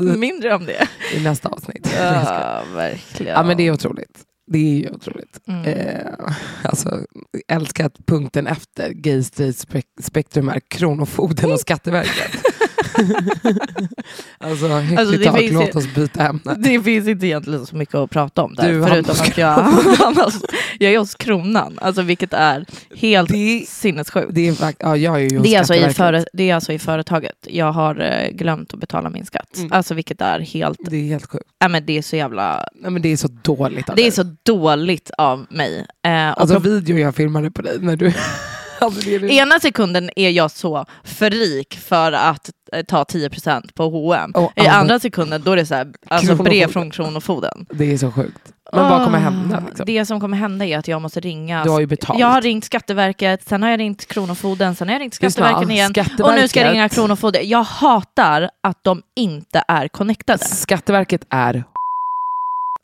Mindre 0.00 0.54
om 0.54 0.66
det. 0.66 0.88
i 1.14 1.20
nästa 1.24 1.48
avsnitt. 1.48 1.94
Ja, 1.98 2.62
verkligen. 2.74 3.32
Ja 3.34 3.42
men 3.42 3.56
det 3.56 3.62
är 3.66 3.72
otroligt. 3.72 4.18
Det 4.46 4.58
är 4.58 4.78
ju 4.78 4.90
otroligt. 4.90 5.40
Mm. 5.48 5.64
Eh, 5.64 6.34
alltså, 6.62 7.00
älskar 7.48 7.86
att 7.86 8.06
punkten 8.06 8.46
efter 8.46 8.90
gay 8.92 9.20
spek- 9.22 9.82
spektrum 10.02 10.48
är 10.48 10.60
Kronofogden 10.68 11.52
och 11.52 11.60
Skatteverket. 11.60 12.30
alltså 14.38 14.66
högt 14.68 14.98
Alltså, 14.98 15.14
i 15.14 15.18
det 15.18 15.24
tak, 15.24 15.38
finns 15.38 15.52
låt 15.52 15.76
oss 15.76 15.94
byta 15.94 16.26
ämne. 16.28 16.54
Det 16.58 16.80
finns 16.82 17.08
inte 17.08 17.26
egentligen 17.26 17.66
så 17.66 17.76
mycket 17.76 17.94
att 17.94 18.10
prata 18.10 18.42
om 18.42 18.54
där, 18.54 18.72
Du 18.72 18.82
förutom 18.86 19.14
att 19.20 19.38
jag 19.38 19.58
jag 20.78 20.92
är 20.92 20.98
hos 20.98 21.14
Kronan, 21.14 21.78
alltså, 21.82 22.02
vilket 22.02 22.32
är 22.32 22.64
helt 22.96 23.28
Det, 23.30 23.64
sinnessjukt. 23.68 24.28
det 24.30 24.48
är, 24.48 24.74
ja, 24.78 24.96
jag 24.96 25.14
är 25.16 25.20
ju 25.30 25.38
Det 25.38 25.54
är, 25.54 25.58
alltså 25.58 25.74
i 25.74 25.90
före, 25.92 26.24
det 26.32 26.50
är 26.50 26.54
alltså 26.54 26.72
i 26.72 26.78
företaget. 26.78 27.36
Jag 27.42 27.72
har 27.72 28.00
eh, 28.00 28.30
glömt 28.30 28.74
att 28.74 28.80
betala 28.80 29.10
min 29.10 29.26
skatt. 29.26 29.56
Mm. 29.56 29.72
Alltså 29.72 29.94
vilket 29.94 30.20
är 30.20 30.40
helt, 30.40 30.78
Det 30.90 30.96
är 30.96 31.04
helt 31.04 31.26
sjukt. 31.30 31.44
äh, 31.64 31.68
men 31.68 31.86
det 31.86 31.98
är 31.98 32.02
så 32.02 32.16
jävla, 32.16 32.68
Nej, 32.74 32.90
men 32.90 33.02
det 33.02 33.08
är 33.12 33.16
så 33.16 33.28
dåligt 33.42 33.88
av 33.90 33.96
det 33.96 34.02
är 34.02 34.04
dig. 34.04 34.12
så 34.12 34.36
dåligt 34.42 35.10
av 35.18 35.46
mig. 35.50 35.86
Eh, 36.06 36.30
och 36.30 36.40
Alltså 36.40 36.56
prob- 36.56 36.62
videon 36.62 36.98
jag 36.98 37.14
filmade 37.14 37.50
på 37.50 37.62
dig 37.62 37.78
när 37.80 37.96
du 37.96 38.12
Ena 39.30 39.60
sekunden 39.60 40.10
är 40.16 40.30
jag 40.30 40.50
så 40.50 40.84
frik 41.04 41.78
för 41.78 42.12
att 42.12 42.50
eh, 42.72 42.82
ta 42.82 43.02
10% 43.02 43.72
på 43.74 43.82
H&M. 43.90 44.32
Och 44.34 44.52
I 44.56 44.66
andra- 44.66 44.98
sekunden 45.00 45.42
då 45.44 45.52
är 45.52 45.56
det 45.56 45.66
så 45.66 45.74
här, 45.74 45.92
alltså 46.08 46.34
brev 46.34 46.68
från 46.68 46.90
Kronofogden. 46.90 47.66
Det 47.70 47.92
är 47.92 47.98
så 47.98 48.12
sjukt. 48.12 48.38
Men 48.72 48.90
vad 48.90 49.04
kommer 49.04 49.18
Ah, 49.18 49.20
hända? 49.20 49.62
Liksom? 49.66 49.86
Det 49.86 50.06
som 50.06 50.20
kommer 50.20 50.36
hända 50.36 50.64
är 50.64 50.78
att 50.78 50.88
jag 50.88 51.02
måste 51.02 51.20
ringa. 51.20 51.64
Du 51.64 51.70
har 51.70 51.80
ju 51.80 51.86
betalt. 51.86 52.18
Jag 52.18 52.26
har 52.26 52.40
ringt 52.42 52.64
Skatteverket, 52.64 53.48
sen 53.48 53.62
har 53.62 53.70
jag 53.70 53.80
ringt 53.80 54.06
Kronofogden, 54.06 54.74
sen 54.74 54.88
har 54.88 54.94
jag 54.94 55.00
ringt 55.00 55.14
Skatteverket 55.14 55.70
igen. 55.70 55.90
Och 55.90 55.96
nu 55.96 55.98
ska 55.98 56.00
jag 56.00 56.08
Skatteverket- 56.48 56.72
ringa 56.72 56.88
Kronofogden. 56.88 57.48
Jag 57.48 57.62
hatar 57.62 58.50
att 58.62 58.84
de 58.84 59.02
inte 59.16 59.62
är 59.68 59.88
connectade. 59.88 60.44
Skatteverket 60.44 61.26
är 61.30 61.64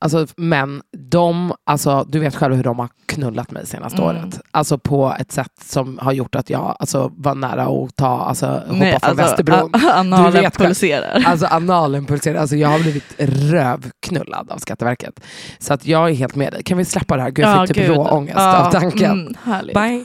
Alltså, 0.03 0.27
men 0.37 0.83
de, 1.09 1.53
alltså, 1.65 2.05
du 2.09 2.19
vet 2.19 2.35
själv 2.37 2.55
hur 2.55 2.65
de 2.65 2.79
har 2.79 2.89
knullat 3.07 3.51
mig 3.51 3.67
senaste 3.67 4.03
Mm. 4.03 4.17
året. 4.17 4.41
Alltså 4.51 4.79
på 4.79 5.15
ett 5.19 5.33
sätt 5.33 5.53
som 5.65 5.99
har 5.99 6.13
gjort 6.13 6.35
att 6.35 6.51
jag 6.51 6.77
alltså, 6.79 7.13
var 7.17 7.35
nära 7.35 7.63
att 7.63 7.97
ta, 7.97 8.07
alltså, 8.21 8.47
hoppa 8.47 8.65
Nej, 8.73 8.91
från 9.01 9.11
alltså, 9.11 9.15
Västerbron. 9.25 9.75
Analen 9.75 10.33
Du 10.33 10.41
vet 10.41 10.59
pulserar. 10.59 11.25
Alltså 11.27 11.47
analen 11.47 12.07
pulserar. 12.07 12.41
Alltså 12.41 12.57
jag 12.57 12.69
har 12.69 12.79
blivit 12.79 13.15
rövknullad 13.19 14.51
av 14.51 14.59
Skatteverket. 14.59 15.21
Så 15.59 15.75
att 15.75 15.87
jag 15.87 16.11
är 16.11 16.15
helt 16.15 16.35
med 16.35 16.53
dig. 16.53 16.63
Kan 16.63 16.79
vi 16.79 16.85
släppa 16.85 17.17
det 17.17 17.23
här? 17.23 17.31
Gud, 17.31 17.45
jag 17.45 17.69
fick 17.69 17.77
typ 17.77 17.87
gud. 17.87 17.97
råångest 17.97 18.37
Ja, 18.39 18.67
av 18.67 18.71
tanken. 18.73 19.37
Mm. 19.47 19.67
Bye. 19.75 20.05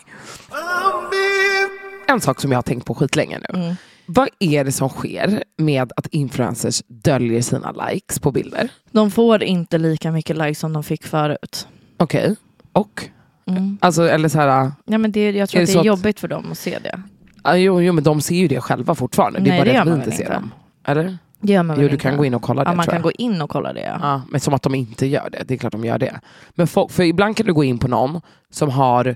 En 2.08 2.22
sak 2.22 2.42
som 2.42 2.52
jag 2.52 2.58
har 2.58 2.64
tänkt 2.64 2.86
på 2.86 2.96
skitlänge 2.96 3.40
nu. 3.54 3.60
Mm. 3.60 3.76
Vad 4.08 4.30
är 4.40 4.64
det 4.64 4.72
som 4.72 4.90
sker 4.90 5.44
med 5.58 5.92
att 5.96 6.08
influencers 6.08 6.84
döljer 6.88 7.42
sina 7.42 7.72
likes 7.72 8.20
på 8.20 8.32
bilder? 8.32 8.70
De 8.92 9.12
får 9.12 9.44
inte 9.44 9.78
lika 9.78 10.12
mycket 10.12 10.38
likes 10.38 10.60
som 10.60 10.74
de 10.74 10.84
fick 10.84 11.04
förut. 11.06 11.68
Okej. 11.98 12.36
Och? 12.74 13.10
Mm. 13.46 13.78
Alltså, 13.82 14.04
eller 14.10 14.30
så 14.30 14.40
här, 14.40 14.72
Ja, 14.86 14.98
men 14.98 15.12
det, 15.12 15.32
jag 15.32 15.50
tror 15.50 15.60
Är 15.60 15.64
att 15.64 15.68
det 15.70 15.74
är 15.76 15.80
att- 15.80 15.86
jobbigt 15.86 16.20
för 16.20 16.28
dem 16.28 16.52
att 16.52 16.58
se 16.58 16.80
det. 16.84 17.02
ah, 17.42 17.56
jo, 17.56 17.82
jo, 17.82 17.94
men 17.94 18.04
de 18.04 18.22
ser 18.22 18.36
ju 18.36 18.48
det 18.48 18.62
själva 18.62 18.96
fortfarande. 18.96 19.40
Det 19.40 19.50
är 19.50 19.52
Nej, 19.52 19.60
bara 19.60 19.74
det 19.74 19.78
att 19.82 19.88
vi 19.88 19.92
inte 19.94 20.12
ser 20.12 20.22
inte. 20.24 20.34
dem. 20.34 20.52
Eller? 20.86 21.18
Det 21.40 21.54
gör 21.54 21.64
man 21.64 21.76
Jo, 21.76 21.82
väl 21.82 21.88
du 21.90 21.94
inte? 21.96 22.04
kan 22.04 22.18
gå 22.18 22.26
in 22.26 22.34
och 22.34 22.42
kolla 22.42 22.64
det 22.64 22.70
Ja, 22.70 22.76
man 22.76 22.86
kan 22.86 23.02
gå 23.02 23.12
in 23.12 23.42
och 23.42 23.50
kolla 23.50 23.74
det. 23.74 23.82
Ja. 23.82 23.98
Ja, 24.02 24.22
men 24.30 24.40
som 24.40 24.54
att 24.54 24.62
de 24.64 24.76
inte 24.76 25.06
gör 25.08 25.30
det. 25.32 25.44
Det 25.48 25.54
är 25.54 25.58
klart 25.58 25.72
de 25.72 25.86
gör 25.86 25.98
det. 25.98 26.20
Men 26.56 26.68
folk, 26.68 26.92
för 26.92 27.04
ibland 27.04 27.38
kan 27.38 27.46
du 27.46 27.54
gå 27.54 27.64
in 27.64 27.78
på 27.78 27.88
någon 27.88 28.22
som 28.52 28.70
har 28.70 29.16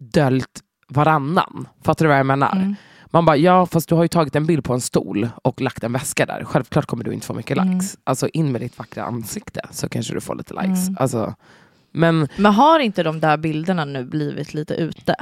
döljt 0.00 0.60
varannan. 0.88 1.68
Fattar 1.84 2.04
du 2.04 2.08
vad 2.08 2.18
jag 2.18 2.26
menar? 2.26 2.52
Mm. 2.52 2.74
Man 3.10 3.24
bara, 3.24 3.36
ja 3.36 3.66
fast 3.66 3.88
du 3.88 3.94
har 3.94 4.02
ju 4.02 4.08
tagit 4.08 4.36
en 4.36 4.46
bild 4.46 4.64
på 4.64 4.74
en 4.74 4.80
stol 4.80 5.28
och 5.42 5.60
lagt 5.60 5.84
en 5.84 5.92
väska 5.92 6.26
där. 6.26 6.44
Självklart 6.44 6.86
kommer 6.86 7.04
du 7.04 7.12
inte 7.14 7.26
få 7.26 7.34
mycket 7.34 7.58
Mm. 7.58 7.70
likes. 7.78 7.96
Alltså 8.04 8.28
in 8.28 8.52
med 8.52 8.60
ditt 8.60 8.78
vackra 8.78 9.04
ansikte 9.04 9.60
så 9.70 9.88
kanske 9.88 10.14
du 10.14 10.20
får 10.20 10.34
lite 10.34 10.54
likes. 10.54 10.88
Mm. 10.88 10.96
Alltså, 11.00 11.34
men 11.92 12.28
Men 12.36 12.52
har 12.52 12.78
inte 12.78 13.02
de 13.02 13.20
där 13.20 13.36
bilderna 13.36 13.84
nu 13.84 14.04
blivit 14.04 14.54
lite 14.54 14.74
ute? 14.74 15.14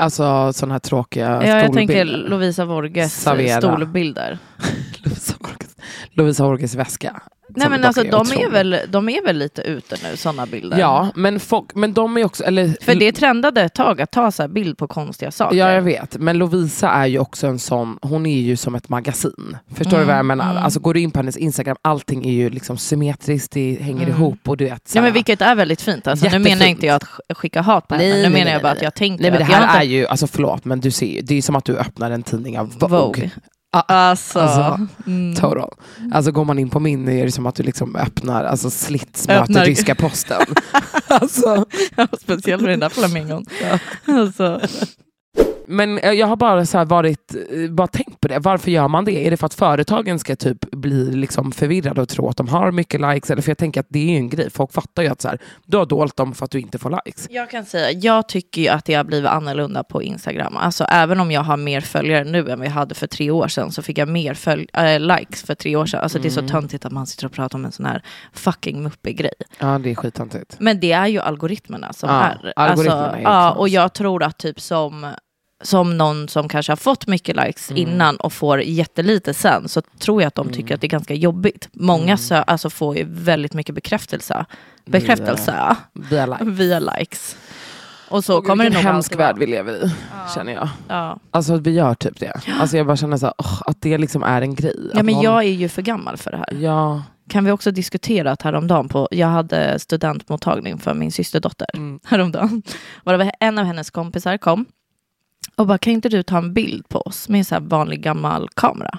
alltså 0.00 0.52
sådana 0.52 0.74
här 0.74 0.78
tråkiga 0.78 1.26
Ja, 1.46 1.46
jag 1.62 1.72
tänker 1.72 1.94
stolbilder. 1.94 2.28
Lovisa 2.28 2.64
Vorges 2.64 3.22
Savera. 3.22 3.60
stolbilder. 3.60 4.38
Lovisa 5.04 5.34
Lovisa 6.18 6.44
Horges 6.44 6.74
väska. 6.74 7.22
Nej 7.56 7.68
men 7.70 7.84
alltså 7.84 8.02
de 8.02 8.26
är, 8.32 8.50
väl, 8.50 8.76
de 8.88 9.08
är 9.08 9.22
väl 9.24 9.38
lite 9.38 9.62
ute 9.62 9.96
nu, 10.10 10.16
sådana 10.16 10.46
bilder? 10.46 10.78
Ja, 10.78 11.08
men, 11.14 11.40
folk, 11.40 11.74
men 11.74 11.92
de 11.92 12.16
är 12.16 12.24
också... 12.24 12.44
Eller, 12.44 12.76
För 12.84 12.94
det 12.94 13.12
trendade 13.12 13.62
ett 13.62 13.74
tag 13.74 14.00
att 14.00 14.10
ta 14.10 14.32
så 14.32 14.48
bild 14.48 14.78
på 14.78 14.86
konstiga 14.88 15.30
saker. 15.30 15.56
Ja, 15.56 15.72
jag 15.72 15.82
vet. 15.82 16.16
Men 16.18 16.38
Lovisa 16.38 16.88
är 16.90 17.06
ju 17.06 17.18
också 17.18 17.46
en 17.46 17.58
sån, 17.58 17.98
hon 18.02 18.26
är 18.26 18.38
ju 18.40 18.56
som 18.56 18.74
ett 18.74 18.88
magasin. 18.88 19.56
Förstår 19.74 19.92
Mm, 19.96 20.00
du 20.00 20.06
vad 20.06 20.16
jag 20.18 20.26
menar? 20.26 20.50
mm. 20.50 20.62
Alltså 20.64 20.80
går 20.80 20.94
du 20.94 21.00
in 21.00 21.10
på 21.10 21.18
hennes 21.18 21.36
Instagram, 21.36 21.76
allting 21.82 22.24
är 22.28 22.32
ju 22.32 22.50
liksom 22.50 22.76
symmetriskt, 22.78 23.52
det 23.52 23.78
hänger 23.80 24.02
Mm. 24.06 24.14
ihop 24.16 24.38
och 24.48 24.56
du 24.56 24.64
vet. 24.64 24.72
Ja, 24.72 24.78
såhär- 24.92 25.02
men 25.02 25.12
vilket 25.12 25.40
är 25.42 25.54
väldigt 25.54 25.80
fint. 25.82 26.06
Alltså, 26.06 26.28
nu 26.28 26.38
menar 26.38 26.60
jag 26.62 26.70
inte 26.70 26.86
jag 26.86 26.96
att 26.96 27.04
sk- 27.04 27.34
skicka 27.34 27.60
hat 27.62 27.88
på 27.88 27.94
henne. 27.94 28.08
Nej, 28.08 28.22
Nu 28.22 28.28
menar 28.28 28.44
nej, 28.44 28.52
jag 28.52 28.62
bara 28.62 28.68
nej, 28.72 28.76
att 28.78 28.82
jag 28.82 28.94
tänker 28.94 29.22
Nej 29.22 29.30
men 29.30 29.38
det 29.40 29.44
här 29.44 29.78
är 29.78 29.82
inte... 29.82 29.94
ju, 29.94 30.06
alltså 30.06 30.26
förlåt 30.26 30.64
men 30.64 30.80
du 30.80 30.90
ser 30.90 31.06
ju, 31.06 31.20
det 31.20 31.34
är 31.34 31.42
som 31.42 31.56
att 31.56 31.64
du 31.64 31.76
öppnar 31.76 32.10
en 32.10 32.22
tidning 32.22 32.58
av 32.58 32.72
Vogue. 32.78 32.98
Vogue. 32.98 33.30
Ah, 33.72 33.80
Alltså, 33.88 34.38
Alltså, 34.40 34.86
mm. 35.06 35.34
Total. 35.34 35.74
Alltså 36.12 36.32
går 36.32 36.44
man 36.44 36.58
in 36.58 36.70
på 36.70 36.80
min 36.80 37.08
är 37.08 37.24
det 37.24 37.32
som 37.32 37.46
att 37.46 37.54
du 37.54 37.62
liksom 37.62 37.96
öppnar 37.96 38.44
alltså 38.44 38.70
slits 38.70 39.28
möter 39.28 39.42
Öppnar- 39.42 39.64
ryska 39.64 39.94
posten. 39.94 40.40
alltså, 41.08 41.64
Ja, 41.96 42.06
speciellt 42.20 42.62
med 42.62 42.70
den 42.72 42.80
där 42.80 42.88
flamingon. 42.88 43.44
Alltså, 44.06 44.60
men 45.68 45.98
eh, 45.98 46.12
jag 46.12 46.26
har 46.26 46.36
bara 46.36 46.66
så 46.66 46.84
varit, 46.84 47.34
eh, 47.50 47.70
bara 47.70 47.86
tänkt 47.86 48.20
på 48.20 48.28
det. 48.28 48.38
Varför 48.38 48.70
gör 48.70 48.88
man 48.88 49.04
det? 49.04 49.26
Är 49.26 49.30
det 49.30 49.36
för 49.36 49.46
att 49.46 49.54
företagen 49.54 50.18
ska 50.18 50.36
typ 50.36 50.70
bli 50.70 51.10
liksom 51.10 51.52
förvirrade 51.52 52.02
och 52.02 52.08
tro 52.08 52.28
att 52.28 52.36
de 52.36 52.48
har 52.48 52.70
mycket 52.72 53.00
likes? 53.00 53.30
Eller 53.30 53.42
för 53.42 53.50
jag 53.50 53.58
tänker 53.58 53.80
att 53.80 53.86
det 53.88 53.98
är 53.98 54.10
ju 54.10 54.16
en 54.16 54.28
grej. 54.28 54.50
Folk 54.50 54.72
fattar 54.72 55.02
ju 55.02 55.08
att 55.08 55.20
så 55.20 55.28
här, 55.28 55.38
du 55.66 55.76
har 55.76 55.86
dolt 55.86 56.16
dem 56.16 56.34
för 56.34 56.44
att 56.44 56.50
du 56.50 56.60
inte 56.60 56.78
får 56.78 56.98
likes. 57.06 57.26
jag 57.30 57.50
kan 57.50 57.64
säga, 57.64 57.90
jag 57.90 58.28
tycker 58.28 58.62
ju 58.62 58.68
att 58.68 58.84
det 58.84 58.94
har 58.94 59.04
blivit 59.04 59.30
annorlunda 59.30 59.84
på 59.84 60.02
Instagram. 60.02 60.56
Alltså 60.56 60.84
även 60.84 61.20
om 61.20 61.30
jag 61.30 61.40
har 61.40 61.56
mer 61.56 61.80
följare 61.80 62.24
nu 62.24 62.50
än 62.50 62.60
vi 62.60 62.68
hade 62.68 62.94
för 62.94 63.06
tre 63.06 63.30
år 63.30 63.48
sedan 63.48 63.72
så 63.72 63.82
fick 63.82 63.98
jag 63.98 64.08
mer 64.08 64.34
följ- 64.34 64.94
äh, 64.94 65.18
likes 65.18 65.42
för 65.42 65.54
tre 65.54 65.76
år 65.76 65.86
sedan. 65.86 66.00
Alltså 66.02 66.18
det 66.18 66.28
är 66.28 66.30
så 66.30 66.40
Mm. 66.40 66.50
töntigt 66.50 66.84
att 66.84 66.92
man 66.92 67.06
sitter 67.06 67.26
och 67.26 67.32
pratar 67.32 67.58
om 67.58 67.64
en 67.64 67.72
sån 67.72 67.86
här 67.86 68.02
fucking 68.32 68.82
muppig 68.82 69.16
grej. 69.16 69.32
Ja, 69.58 69.78
det 69.78 69.90
är 69.90 69.94
skittöntigt. 69.94 70.56
Men 70.60 70.80
det 70.80 70.92
är 70.92 71.06
ju 71.06 71.20
algoritmerna 71.20 71.92
som 71.92 72.08
Ja, 72.10 72.22
är. 72.22 72.52
algoritmerna 72.56 73.02
alltså, 73.04 73.16
är 73.18 73.22
ja, 73.22 73.50
och 73.52 73.68
jag 73.68 73.92
tror 73.94 74.22
att 74.22 74.38
typ 74.38 74.60
som, 74.60 75.06
som 75.60 75.98
någon 75.98 76.28
som 76.28 76.48
kanske 76.48 76.72
har 76.72 76.76
fått 76.76 77.06
mycket 77.06 77.36
likes 77.36 77.70
Mm. 77.70 77.82
innan 77.82 78.16
och 78.16 78.32
får 78.32 78.60
jättelite 78.62 79.34
sen 79.34 79.68
så 79.68 79.80
tror 79.98 80.22
jag 80.22 80.28
att 80.28 80.34
de 80.34 80.46
Mm. 80.46 80.54
tycker 80.56 80.74
att 80.74 80.80
det 80.80 80.86
är 80.86 80.88
ganska 80.88 81.14
jobbigt. 81.14 81.68
Många 81.72 82.02
Mm. 82.04 82.16
sö- 82.16 82.44
alltså, 82.46 82.70
får 82.70 82.96
ju 82.96 83.04
väldigt 83.08 83.54
mycket 83.54 83.74
bekräftelse, 83.74 84.44
bekräftelse 84.84 85.76
Via 85.92 86.26
like. 86.26 86.44
via 86.44 86.78
likes. 86.78 87.36
Och 88.10 88.24
så 88.24 88.38
Åh, 88.38 88.42
kommer 88.44 88.64
det 88.64 88.70
nog 88.70 88.82
hemsk 88.82 89.16
värld 89.16 89.36
vi 89.38 89.46
lever 89.46 89.72
i, 89.72 89.92
Ja. 90.12 90.34
känner 90.34 90.52
jag. 90.52 90.68
Ja. 90.88 91.18
Alltså 91.30 91.56
vi 91.56 91.70
gör 91.70 91.94
typ 91.94 92.20
det. 92.20 92.40
Alltså 92.60 92.76
jag 92.76 92.86
bara 92.86 92.96
känner 92.96 93.16
så 93.16 93.26
här, 93.26 93.34
åh, 93.38 93.62
att 93.66 93.82
det 93.82 93.98
liksom 93.98 94.22
är 94.22 94.42
en 94.42 94.54
grej. 94.54 94.90
ja, 94.94 95.02
men 95.02 95.14
någon- 95.14 95.22
jag 95.24 95.38
är 95.44 95.48
ju 95.52 95.68
för 95.68 95.82
gammal 95.82 96.16
för 96.16 96.30
det 96.30 96.36
här. 96.36 96.52
Ja. 96.60 97.02
Kan 97.30 97.44
vi 97.44 97.50
också 97.50 97.70
diskutera 97.70 98.30
att 98.32 98.42
häromdagen 98.42 98.88
på, 98.88 99.08
jag 99.10 99.26
hade 99.28 99.78
studentmottagning 99.78 100.78
för 100.78 100.94
min 100.94 101.12
systerdotter. 101.12 101.66
Mm. 101.74 102.00
häromdagen. 102.04 102.62
Och 103.04 103.12
det 103.12 103.18
var 103.18 103.32
en 103.40 103.58
av 103.58 103.64
hennes 103.64 103.90
kompisar 103.90 104.36
kom 104.36 104.64
och 105.56 105.66
bara, 105.66 105.78
kan 105.78 105.92
inte 105.92 106.08
du 106.08 106.22
ta 106.22 106.38
en 106.38 106.54
bild 106.54 106.88
på 106.88 107.00
oss 107.00 107.28
med 107.28 107.38
en 107.38 107.44
så 107.44 107.54
här 107.54 107.62
vanlig 107.62 108.00
gammal 108.02 108.48
kamera? 108.54 108.98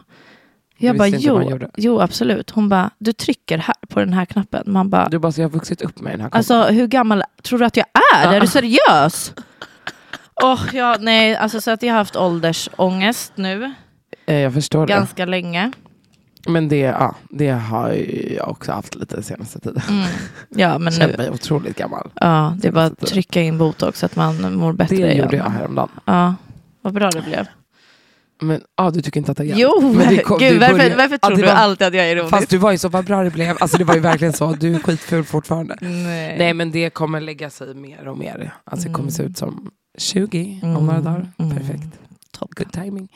Jag 0.77 0.97
bara, 0.97 1.07
jo, 1.07 1.59
jo 1.77 1.99
absolut. 2.01 2.49
Hon 2.49 2.69
bara, 2.69 2.89
du 2.97 3.13
trycker 3.13 3.57
här 3.57 3.75
på 3.89 3.99
den 3.99 4.13
här 4.13 4.25
knappen. 4.25 4.63
Man 4.67 4.89
bara, 4.89 5.09
Du 5.09 5.19
bara, 5.19 5.31
så 5.31 5.41
jag 5.41 5.45
har 5.47 5.51
vuxit 5.53 5.81
upp 5.81 6.01
med 6.01 6.13
den 6.13 6.21
här 6.21 6.29
alltså 6.31 6.63
hur 6.63 6.87
gammal 6.87 7.23
tror 7.43 7.59
du 7.59 7.65
att 7.65 7.77
jag 7.77 7.85
är? 8.15 8.33
Är 8.33 8.41
du 8.41 8.47
seriös? 8.47 9.33
Åh, 10.43 10.61
ja, 10.73 10.97
nej, 10.99 11.35
alltså 11.35 11.61
så 11.61 11.71
att 11.71 11.83
jag 11.83 11.93
har 11.93 11.97
haft 11.97 12.15
åldersångest 12.15 13.31
nu 13.35 13.73
Eh, 14.25 14.35
Jag 14.35 14.53
förstår 14.53 14.87
det. 14.87 14.93
ganska 14.93 15.25
länge. 15.25 15.71
Men 16.49 16.67
det, 16.69 16.77
ja, 16.79 17.15
det 17.29 17.49
har 17.49 17.89
jag 18.35 18.49
också 18.49 18.71
haft 18.71 18.95
lite 18.95 19.23
senaste 19.23 19.59
tiden. 19.59 19.81
Mm. 19.89 20.05
Ja, 20.49 20.77
men 20.79 20.93
Känt 20.93 21.11
nu, 21.11 21.17
mig 21.17 21.29
otroligt 21.29 21.77
gammal. 21.77 22.09
ja, 22.15 22.55
det 22.61 22.67
är 22.67 22.71
bara 22.71 22.85
att 22.85 22.99
trycka 22.99 23.41
in 23.41 23.57
botox 23.57 23.99
så 23.99 24.05
att 24.05 24.15
man 24.15 24.55
mår 24.55 24.73
bättre. 24.73 24.95
Det 24.95 25.13
gjorde 25.13 25.37
jag 25.37 25.49
häromdagen. 25.49 25.89
Ja, 26.05 26.35
vad 26.81 26.93
bra 26.93 27.09
det 27.11 27.21
blev. 27.21 27.47
Men 28.41 28.61
ah, 28.75 28.91
du 28.91 29.01
tycker 29.01 29.19
inte 29.19 29.31
att 29.31 29.37
det 29.37 29.43
har 29.43 29.47
hjälpt? 29.47 29.61
Jo, 29.81 29.93
Men 29.93 30.07
det 30.15 30.17
kom- 30.23 30.37
gud, 30.39 30.59
varför, 30.59 30.73
började- 30.77 30.95
varför 30.95 31.17
tror 31.17 31.35
du 31.37 31.41
var- 31.43 31.49
alltid 31.49 31.87
att 31.87 31.93
jag 31.93 32.05
är 32.05 32.11
ironisk? 32.11 32.29
Fast 32.35 32.49
du 32.49 32.57
var 32.57 32.71
ju 32.71 32.77
så, 32.77 32.89
vad 32.89 33.05
bra 33.05 33.23
det 33.23 33.29
blev. 33.29 33.57
Alltså 33.59 33.77
det 33.77 33.83
var 33.83 33.93
ju 33.95 33.99
verkligen 33.99 34.33
så. 34.33 34.51
Du 34.53 34.75
är 34.75 34.79
skitful 34.79 35.23
fortfarande. 35.23 35.77
Nej. 35.81 36.37
Nej 36.37 36.53
men 36.53 36.71
det 36.71 36.89
kommer 36.89 37.21
lägga 37.21 37.49
sig 37.49 37.73
mer 37.73 38.07
och 38.07 38.17
mer. 38.17 38.53
Alltså 38.63 38.87
det 38.87 38.93
kommer 38.93 39.09
se 39.09 39.23
ut 39.23 39.37
som 39.37 39.71
20 39.97 40.59
om 40.63 40.69
Mm. 40.69 40.85
några 40.85 41.01
dagar. 41.01 41.27
Mm. 41.37 41.57
Perfekt. 41.57 41.83
Toppen. 42.31 42.65
Good 42.65 42.83
timing. 42.83 43.07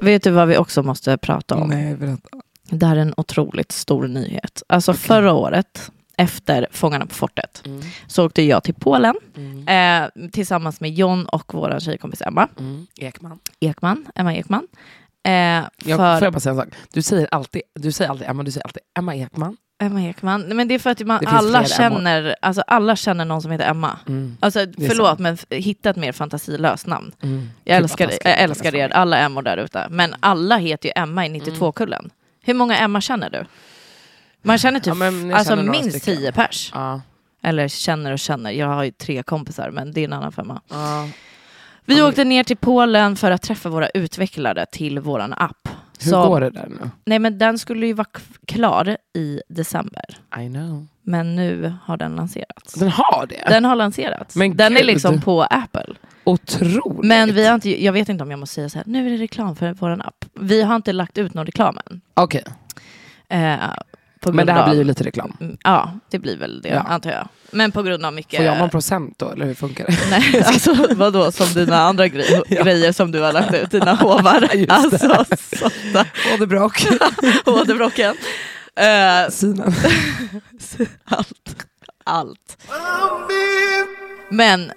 Vet 0.00 0.22
du 0.22 0.30
vad 0.30 0.48
vi 0.48 0.56
också 0.56 0.82
måste 0.82 1.16
prata 1.18 1.54
om? 1.56 1.68
Nej, 1.68 1.94
berätta. 1.96 2.28
Det 2.70 2.86
här 2.86 2.96
är 2.96 3.00
en 3.00 3.14
otroligt 3.16 3.72
stor 3.72 4.08
nyhet. 4.08 4.62
Alltså 4.68 4.90
Okej. 4.92 5.00
förra 5.00 5.32
året, 5.32 5.90
efter 6.16 6.66
Fångarna 6.70 7.06
på 7.06 7.14
fortet, 7.14 7.62
Mm. 7.66 7.80
så 8.06 8.26
åkte 8.26 8.42
jag 8.42 8.62
till 8.64 8.74
Polen 8.74 9.14
Mm. 9.36 9.68
eh, 10.22 10.28
tillsammans 10.30 10.80
med 10.80 10.94
John 10.94 11.24
och 11.26 11.54
vår 11.54 11.80
tjejkompis 11.80 12.22
Emma 12.22 12.48
Mm. 12.58 12.86
Ekman. 13.00 13.38
Ekman. 13.60 14.06
Emma 14.14 14.34
Ekman. 14.34 14.66
Eh, 15.26 15.32
Jag, 15.32 15.68
för 15.84 15.96
Får 16.18 16.26
jag 16.26 16.32
bara 16.32 16.40
säga 16.40 16.52
en 16.52 16.58
sak? 16.58 16.68
Du 16.92 17.02
säger 17.02 17.28
alltid, 17.30 17.62
du 17.74 17.92
säger 17.92 18.10
alltid 18.10 18.28
Emma, 18.28 18.42
du 18.42 18.50
säger 18.50 18.64
alltid 18.66 18.82
Emma 18.98 19.14
Ekman. 19.16 19.56
Emma 19.82 20.02
Ekman. 20.02 20.40
Nej, 20.40 20.54
Men 20.54 20.68
det 20.68 20.74
är 20.74 20.78
för 20.78 20.90
att 20.90 21.00
man, 21.00 21.26
alla, 21.26 21.64
känner, 21.64 22.36
alltså, 22.42 22.62
alla 22.66 22.96
känner 22.96 23.24
någon 23.24 23.42
som 23.42 23.50
heter 23.50 23.70
Emma. 23.70 23.98
Mm. 24.08 24.36
Alltså, 24.40 24.60
förlåt, 24.88 25.18
men 25.18 25.38
hitta 25.50 25.90
ett 25.90 25.96
mer 25.96 26.12
fantasilöst 26.12 26.86
namn. 26.86 27.12
Mm. 27.22 27.48
Jag 27.64 27.74
vad 27.76 27.82
älskar, 27.82 28.10
jag 28.24 28.38
älskar 28.40 28.74
er, 28.74 28.88
alla 28.88 29.18
Emmor 29.18 29.42
där 29.42 29.56
ute. 29.56 29.86
Men 29.90 30.14
alla 30.20 30.56
heter 30.56 30.88
ju 30.88 30.92
Emma 30.96 31.26
i 31.26 31.28
92-kullen. 31.28 32.10
Hur 32.42 32.54
många 32.54 32.76
Emma 32.78 33.00
känner 33.00 33.30
du? 33.30 33.44
Man 34.42 34.58
känner 34.58 34.80
typ 34.80 34.86
Ja, 34.86 34.94
men 34.94 35.34
alltså 35.34 35.50
känner 35.56 35.70
minst 35.70 35.90
stycken. 35.98 36.16
tio 36.20 36.32
pers. 36.32 36.70
Ja. 36.74 37.00
Eller 37.42 37.68
känner 37.68 38.12
och 38.12 38.18
känner. 38.18 38.50
Jag 38.50 38.66
har 38.66 38.84
ju 38.84 38.90
tre 38.90 39.22
kompisar, 39.22 39.70
men 39.70 39.92
det 39.92 40.00
är 40.00 40.04
en 40.04 40.12
annan 40.12 40.32
femma. 40.32 40.60
Ja. 40.68 41.08
Vi 41.84 41.94
men- 41.94 42.04
åkte 42.04 42.24
ner 42.24 42.44
till 42.44 42.56
Polen 42.56 43.16
för 43.16 43.30
att 43.30 43.42
träffa 43.42 43.68
våra 43.68 43.88
utvecklare 43.88 44.66
till 44.72 44.98
våran 44.98 45.32
app. 45.32 45.68
Hur 46.00 46.10
Så- 46.10 46.28
går 46.28 46.40
det 46.40 46.50
där 46.50 46.66
nu? 46.68 46.90
Nej, 47.04 47.18
men 47.18 47.38
den 47.38 47.58
skulle 47.58 47.86
ju 47.86 47.92
vara 47.92 48.08
klar 48.46 48.96
i 49.14 49.40
december. 49.48 50.04
I 50.40 50.48
know. 50.48 50.86
Men 51.02 51.36
nu 51.36 51.74
har 51.84 51.96
den 51.96 52.16
lanserats. 52.16 52.74
Den 52.74 52.88
har 52.88 53.26
det? 53.26 53.44
Den 53.48 53.64
har 53.64 53.76
lanserats. 53.76 54.36
Men 54.36 54.56
den 54.56 54.72
är 54.72 54.76
gud. 54.76 54.86
liksom 54.86 55.20
på 55.20 55.42
Apple. 55.42 55.94
Otroligt. 56.24 57.08
Men 57.08 57.34
vi 57.34 57.46
har 57.46 57.54
inte, 57.54 57.84
jag 57.84 57.92
vet 57.92 58.08
inte 58.08 58.24
om 58.24 58.30
jag 58.30 58.40
måste 58.40 58.54
säga 58.54 58.68
så 58.68 58.78
här, 58.78 58.84
nu 58.86 59.06
är 59.06 59.10
det 59.10 59.16
reklam 59.16 59.56
för 59.56 59.72
vår 59.72 59.90
app. 60.06 60.24
Vi 60.40 60.62
har 60.62 60.76
inte 60.76 60.92
lagt 60.92 61.18
ut 61.18 61.34
någon 61.34 61.46
reklam 61.46 61.78
än. 61.90 62.00
Okej, 62.14 62.44
Eh, 63.28 63.56
på 64.20 64.32
men 64.32 64.36
grund 64.36 64.46
det 64.48 64.52
här 64.52 64.62
av- 64.62 64.68
blir 64.68 64.78
ju 64.78 64.84
lite 64.84 65.04
reklam. 65.04 65.36
Mm, 65.40 65.56
Ja, 65.64 65.92
det 66.10 66.18
blir 66.18 66.36
väl 66.36 66.62
det 66.62 66.68
Ja. 66.68 66.80
antar 66.80 67.10
jag. 67.10 67.28
Men 67.50 67.72
på 67.72 67.82
grund 67.82 68.04
av 68.04 68.12
mycket... 68.12 68.36
Får 68.36 68.46
jag 68.46 68.58
någon 68.58 68.70
procent 68.70 69.18
då, 69.18 69.30
eller 69.30 69.46
hur 69.46 69.54
funkar 69.54 69.86
det? 69.86 69.96
Nej, 70.10 70.42
alltså 70.46 70.86
vadå 70.94 71.32
som 71.32 71.46
dina 71.54 71.76
andra 71.76 72.06
gre- 72.06 72.62
grejer 72.64 72.92
som 72.92 73.12
du 73.12 73.20
har 73.20 73.32
lagt 73.32 73.54
ut, 73.54 73.70
dina 73.70 73.94
hovar. 73.94 74.40
Just 74.54 74.68
det. 74.68 74.74
alltså 74.74 75.36
sådana 75.56 76.06
Åderbråck. 76.34 76.86
åderbråcken. 77.46 78.14
Eh, 78.76 79.30
Synen. 79.30 79.72
allt. 81.04 81.66
Allt. 82.04 82.66
Men 84.30 84.72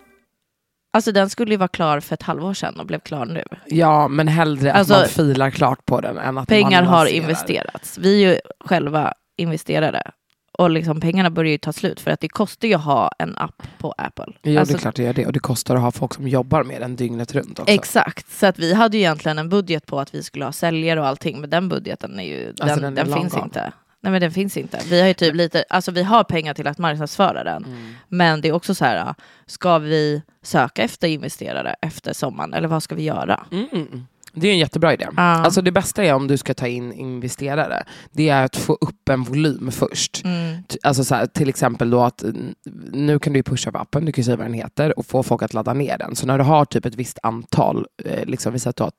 alltså 0.94 1.12
den 1.12 1.30
skulle 1.30 1.52
ju 1.52 1.58
vara 1.58 1.68
klar 1.68 2.00
för 2.00 2.14
ett 2.14 2.24
halvår 2.24 2.54
sedan 2.54 2.80
och 2.80 2.86
blev 2.86 3.00
klar 3.00 3.26
nu. 3.26 3.44
Ja, 3.66 4.08
men 4.08 4.28
hellre 4.28 4.74
Alltså, 4.74 4.94
att 4.94 5.00
man 5.00 5.10
filar 5.10 5.50
klart 5.50 5.86
på 5.86 6.02
den 6.02 6.18
än 6.18 6.38
att 6.38 6.48
Pengar 6.48 6.84
man 6.84 6.94
har 6.94 7.06
investerats. 7.06 7.98
Vi 7.98 8.24
är 8.24 8.30
ju 8.30 8.40
själva 8.60 9.14
investerare. 9.38 10.12
Och 10.58 10.70
liksom 10.70 11.00
pengarna 11.02 11.30
börjar 11.30 11.52
ju 11.52 11.58
ta 11.58 11.74
slut 11.74 12.00
för 12.00 12.12
att 12.12 12.20
det 12.20 12.30
kostar 12.30 12.68
ju 12.68 12.74
att 12.74 12.84
ha 12.84 13.12
en 13.20 13.38
app 13.38 13.64
på 13.78 13.94
Apple. 13.98 14.26
Jo, 14.44 14.60
Alltså, 14.60 14.74
det 14.74 14.78
är 14.78 14.82
klart 14.82 14.96
det 14.96 15.04
gör 15.04 15.14
det. 15.14 15.26
Och 15.26 15.34
det 15.34 15.40
kostar 15.40 15.76
att 15.76 15.82
ha 15.82 15.92
folk 15.92 16.14
som 16.14 16.28
jobbar 16.28 16.64
med 16.64 16.82
den 16.82 16.96
dygnet 16.96 17.34
runt 17.36 17.60
också. 17.60 17.74
Exakt, 17.74 18.32
så 18.32 18.46
att 18.46 18.60
vi 18.60 18.74
hade 18.74 18.98
ju 18.98 19.04
egentligen 19.04 19.38
en 19.40 19.50
budget 19.50 19.86
på 19.86 20.00
att 20.00 20.16
vi 20.16 20.24
skulle 20.24 20.46
ha 20.46 20.52
säljare 20.52 21.00
och 21.00 21.08
allting, 21.08 21.42
men 21.42 21.50
den 21.50 21.70
budgeten 21.70 22.20
är 22.20 22.24
ju, 22.24 22.54
den, 22.54 22.70
Alltså, 22.70 22.80
den, 22.80 22.96
den 22.96 23.12
är 23.12 23.16
finns 23.16 23.34
lång 23.34 23.44
inte. 23.44 23.72
Nej 24.04 24.12
men 24.12 24.22
den 24.22 24.32
finns 24.32 24.58
inte. 24.58 24.80
Vi 24.90 25.02
har 25.02 25.08
ju 25.08 25.14
typ 25.14 25.36
lite, 25.36 25.64
alltså 25.70 25.92
vi 25.92 26.04
har 26.04 26.24
pengar 26.24 26.54
till 26.54 26.68
att 26.68 26.78
marknadsföra 26.78 27.44
den, 27.44 27.66
Mm. 27.66 27.94
men 28.08 28.42
det 28.42 28.48
är 28.48 28.52
också 28.54 28.76
så 28.76 28.86
här, 28.86 29.16
ska 29.46 29.78
vi 29.80 30.22
söka 30.42 30.82
efter 30.84 31.08
investerare 31.08 31.76
efter 31.82 32.14
sommaren, 32.14 32.54
eller 32.54 32.68
vad 32.68 32.84
ska 32.84 32.96
vi 32.96 33.04
göra? 33.04 33.46
Mm. 33.52 34.06
Det 34.36 34.48
är 34.48 34.52
en 34.52 34.58
jättebra 34.60 34.94
idé. 34.94 35.08
Ja. 35.18 35.22
Alltså 35.22 35.62
det 35.62 35.72
bästa 35.72 36.04
är 36.04 36.14
om 36.14 36.28
du 36.28 36.38
ska 36.38 36.54
ta 36.54 36.68
in 36.68 36.94
investerare, 36.94 37.84
det 38.12 38.30
är 38.30 38.44
att 38.46 38.56
få 38.56 38.78
upp 38.82 39.10
en 39.10 39.24
volym 39.24 39.72
först. 39.72 40.22
Mm. 40.26 40.64
Alltså 40.84 41.04
så 41.04 41.16
här, 41.16 41.26
till 41.26 41.50
exempel 41.50 41.90
då 41.90 42.02
att 42.02 42.24
nu 42.92 43.20
kan 43.20 43.34
du 43.34 43.44
pusha 43.44 43.72
på 43.72 43.78
appen, 43.78 44.06
du 44.06 44.12
kan 44.12 44.24
säga 44.24 44.38
vad 44.38 44.46
den 44.46 44.54
heter 44.54 45.00
och 45.00 45.06
få 45.06 45.24
folk 45.24 45.42
att 45.44 45.54
ladda 45.54 45.74
ner 45.74 45.98
den. 45.98 46.16
Så 46.16 46.28
när 46.28 46.38
du 46.38 46.44
har 46.44 46.66
typ 46.66 46.86
ett 46.86 46.96
visst 46.96 47.20
antal, 47.24 47.86
eh, 48.06 48.26
liksom 48.26 48.54
vi 48.54 48.60
säger 48.60 48.70
att 48.70 48.76
du 48.76 48.84
har 48.84 48.92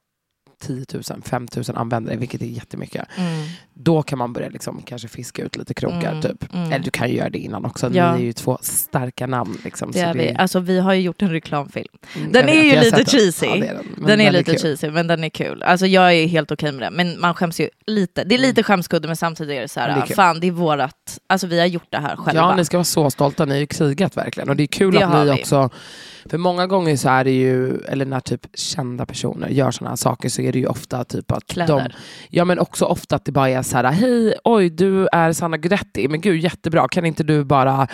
10 0.58 0.84
000, 0.94 1.02
5 1.24 1.46
000 1.56 1.64
användare, 1.74 2.16
vilket 2.16 2.42
är 2.42 2.46
jättemycket. 2.46 3.04
Mm. 3.16 3.46
Då 3.74 4.02
kan 4.02 4.18
man 4.18 4.32
börja 4.32 4.48
liksom 4.48 4.82
kanske 4.86 5.08
fiska 5.08 5.42
ut 5.42 5.56
lite 5.56 5.74
krokar. 5.74 6.10
Mm, 6.10 6.22
Typ. 6.22 6.54
mm. 6.54 6.72
Eller 6.72 6.84
du 6.84 6.90
kan 6.90 7.08
ju 7.10 7.16
göra 7.16 7.30
det 7.30 7.38
innan 7.38 7.64
också. 7.64 7.90
Ja. 7.92 8.14
Ni 8.16 8.20
är 8.22 8.26
ju 8.26 8.32
två 8.32 8.58
starka 8.62 9.26
namn. 9.26 9.58
Liksom, 9.64 9.90
Det 9.92 9.98
så 9.98 10.04
är 10.04 10.14
vi. 10.14 10.34
Alltså 10.38 10.60
vi 10.60 10.78
har 10.80 10.94
ju 10.94 11.00
gjort 11.00 11.22
en 11.22 11.30
reklamfilm. 11.30 11.88
Mm, 12.16 12.32
Den 12.32 12.48
är 12.48 12.62
ju 12.62 12.80
lite 12.80 12.96
den. 12.96 13.04
cheesy. 13.06 13.46
Ja, 13.46 13.54
det 13.56 13.66
är 13.66 13.74
den. 13.74 13.86
Men 13.96 14.06
den 14.06 14.20
är 14.20 14.32
lite 14.32 14.50
kul. 14.50 14.60
cheesy 14.60 14.90
men 14.90 15.06
den 15.06 15.24
är 15.24 15.28
kul. 15.28 15.62
Alltså 15.62 15.86
jag 15.86 16.14
är 16.14 16.26
helt 16.26 16.52
okej 16.52 16.72
med 16.72 16.82
det. 16.82 16.90
Men 16.90 17.20
man 17.20 17.34
skäms 17.34 17.60
ju 17.60 17.68
lite. 17.86 18.24
Det 18.24 18.34
är 18.34 18.38
lite 18.38 18.62
skämskudde 18.62 19.06
men 19.08 19.16
samtidigt 19.16 19.56
är 19.56 19.60
det 19.60 19.68
så 19.68 19.80
här, 19.80 19.88
Mm. 19.88 20.00
Det 20.06 20.12
är 20.12 20.16
fan 20.16 20.40
det 20.40 20.46
är 20.46 20.50
vårat, 20.50 21.18
alltså 21.26 21.46
vi 21.46 21.58
har 21.60 21.66
gjort 21.66 21.86
det 21.90 21.98
här 21.98 22.16
själva. 22.16 22.40
Ja, 22.40 22.56
ni 22.56 22.64
ska 22.64 22.76
vara 22.76 22.84
så 22.84 23.10
stolta. 23.10 23.44
Ni 23.44 23.52
har 23.52 23.58
ju 23.60 23.66
krigat 23.66 24.16
verkligen. 24.16 24.48
Och 24.48 24.56
det 24.56 24.62
är 24.62 24.66
kul 24.66 24.94
Det 24.94 25.06
att 25.06 25.14
ni 25.26 25.32
vi. 25.34 25.40
också... 25.42 25.70
För 26.30 26.38
många 26.38 26.66
gånger 26.66 26.96
så 26.96 27.08
är 27.08 27.24
det 27.24 27.30
ju, 27.30 27.78
eller 27.78 28.04
när 28.06 28.20
typ 28.20 28.46
kända 28.54 29.06
personer 29.06 29.48
gör 29.48 29.70
sådana 29.70 29.90
här 29.90 29.96
saker 29.96 30.28
så 30.28 30.42
är 30.42 30.52
det 30.52 30.58
ju 30.58 30.66
ofta 30.66 31.04
typ 31.04 31.32
att 31.32 31.48
de... 31.48 31.52
Kläder. 31.54 31.96
Ja 32.30 32.44
men 32.44 32.58
också 32.58 32.84
ofta 32.84 33.16
att 33.16 33.24
det 33.24 33.32
bara 33.32 33.48
är 33.50 33.62
så 33.62 33.76
här, 33.76 33.84
hej, 33.92 34.34
oj 34.44 34.70
du 34.70 35.08
är 35.12 35.32
Sanna 35.32 35.56
Guidetti, 35.56 36.08
men 36.08 36.20
gud 36.20 36.40
jättebra, 36.40 36.88
kan 36.88 37.04
inte 37.06 37.22
du 37.22 37.44
bara 37.44 37.88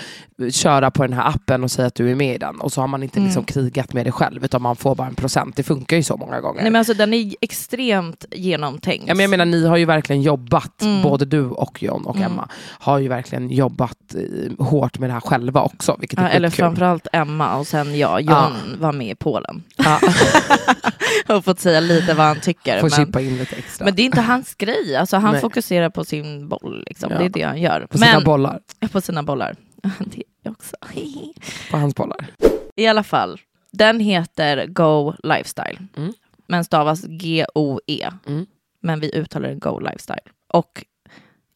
köra 0.53 0.90
på 0.90 1.03
den 1.03 1.12
här 1.12 1.29
appen 1.29 1.64
och 1.64 1.71
säga 1.71 1.87
att 1.88 1.95
du 1.95 2.11
är 2.11 2.14
med 2.14 2.35
i 2.35 2.38
den? 2.38 2.61
Och 2.61 2.73
så 2.73 2.81
har 2.81 2.88
man 2.88 3.03
inte 3.03 3.19
Mm. 3.19 3.27
liksom 3.27 3.45
krigat 3.45 3.93
med 3.93 4.07
det 4.07 4.12
själv 4.12 4.45
utan 4.45 4.62
man 4.62 4.77
får 4.77 4.95
bara 4.95 5.09
en 5.09 5.14
procent. 5.14 5.57
Det 5.57 5.62
funkar 5.62 5.97
ju 5.97 6.03
så 6.03 6.16
många 6.16 6.40
gånger. 6.40 6.62
Nej 6.62 6.71
men 6.71 6.79
alltså 6.79 6.95
den 6.95 7.14
är 7.14 7.35
extremt 7.40 8.25
genomtänkt. 8.31 9.05
Ja, 9.09 9.14
men 9.14 9.21
jag 9.23 9.31
menar, 9.31 9.45
ni 9.45 9.66
har 9.66 9.77
ju 9.77 9.85
verkligen 9.85 10.23
jobbat, 10.23 10.83
Mm. 10.83 11.03
både 11.03 11.25
du 11.25 11.45
och 11.45 11.83
John 11.83 12.05
och 12.07 12.16
Mm. 12.16 12.33
Emma, 12.33 12.49
har 12.79 12.99
ju 12.99 13.09
verkligen 13.09 13.51
jobbat 13.51 14.14
eh, 14.14 14.64
hårt 14.66 14.99
med 14.99 15.09
det 15.09 15.12
här 15.14 15.21
själva 15.21 15.62
också, 15.62 15.97
vilket 16.01 16.19
är 16.19 16.23
Ja, 16.23 16.29
eller 16.29 16.49
skitkul. 16.51 16.62
framförallt 16.64 17.07
Emma 17.12 17.57
och 17.59 17.66
sen 17.66 17.99
jag, 17.99 18.20
John 18.21 18.77
var 18.79 18.93
med 18.93 19.11
i 19.11 19.15
Polen. 19.15 19.63
Ja, 19.77 20.01
och 21.37 21.45
fått 21.45 21.61
säga 21.61 21.81
lite 21.81 22.15
vad 22.15 22.27
han 22.27 22.41
tycker. 22.41 22.81
får 22.81 23.15
Men, 23.15 23.27
in 23.27 23.39
lite 23.39 23.57
extra. 23.57 23.85
men 23.85 23.95
det 23.95 24.03
är 24.03 24.05
inte 24.05 24.21
hans 24.21 24.55
grej, 24.55 24.97
alltså, 24.97 25.17
han 25.17 25.33
Nej. 25.33 25.41
fokuserar 25.41 25.91
på 25.91 26.05
sin 26.05 26.49
boll. 26.49 26.85
Liksom. 26.87 27.13
Ja. 27.13 27.19
Det 27.19 27.25
är 27.25 27.29
det 27.29 27.43
han 27.43 27.61
gör. 27.61 27.87
på 27.87 27.99
sina 27.99 28.13
men, 28.15 28.25
bollar. 28.25 28.61
på 28.93 29.01
sina 29.01 29.23
bollar. 29.23 29.57
det 29.99 30.23
är 30.45 30.51
också. 30.51 30.77
På 31.71 31.77
hans 31.77 31.95
bollar. 31.95 32.27
I 32.77 32.87
alla 32.87 33.03
fall, 33.03 33.41
den 33.73 34.01
heter 34.01 34.67
Go 34.67 35.15
Lifestyle. 35.23 35.79
Mm. 35.97 36.13
Men 36.47 36.65
stavas 36.65 37.03
G-O-E. 37.03 38.11
Mm. 38.27 38.47
Men 38.83 39.01
vi 39.01 39.15
uttalar 39.15 39.49
den 39.49 39.59
Go 39.59 39.79
Lifestyle. 39.79 40.31
Och 40.49 40.85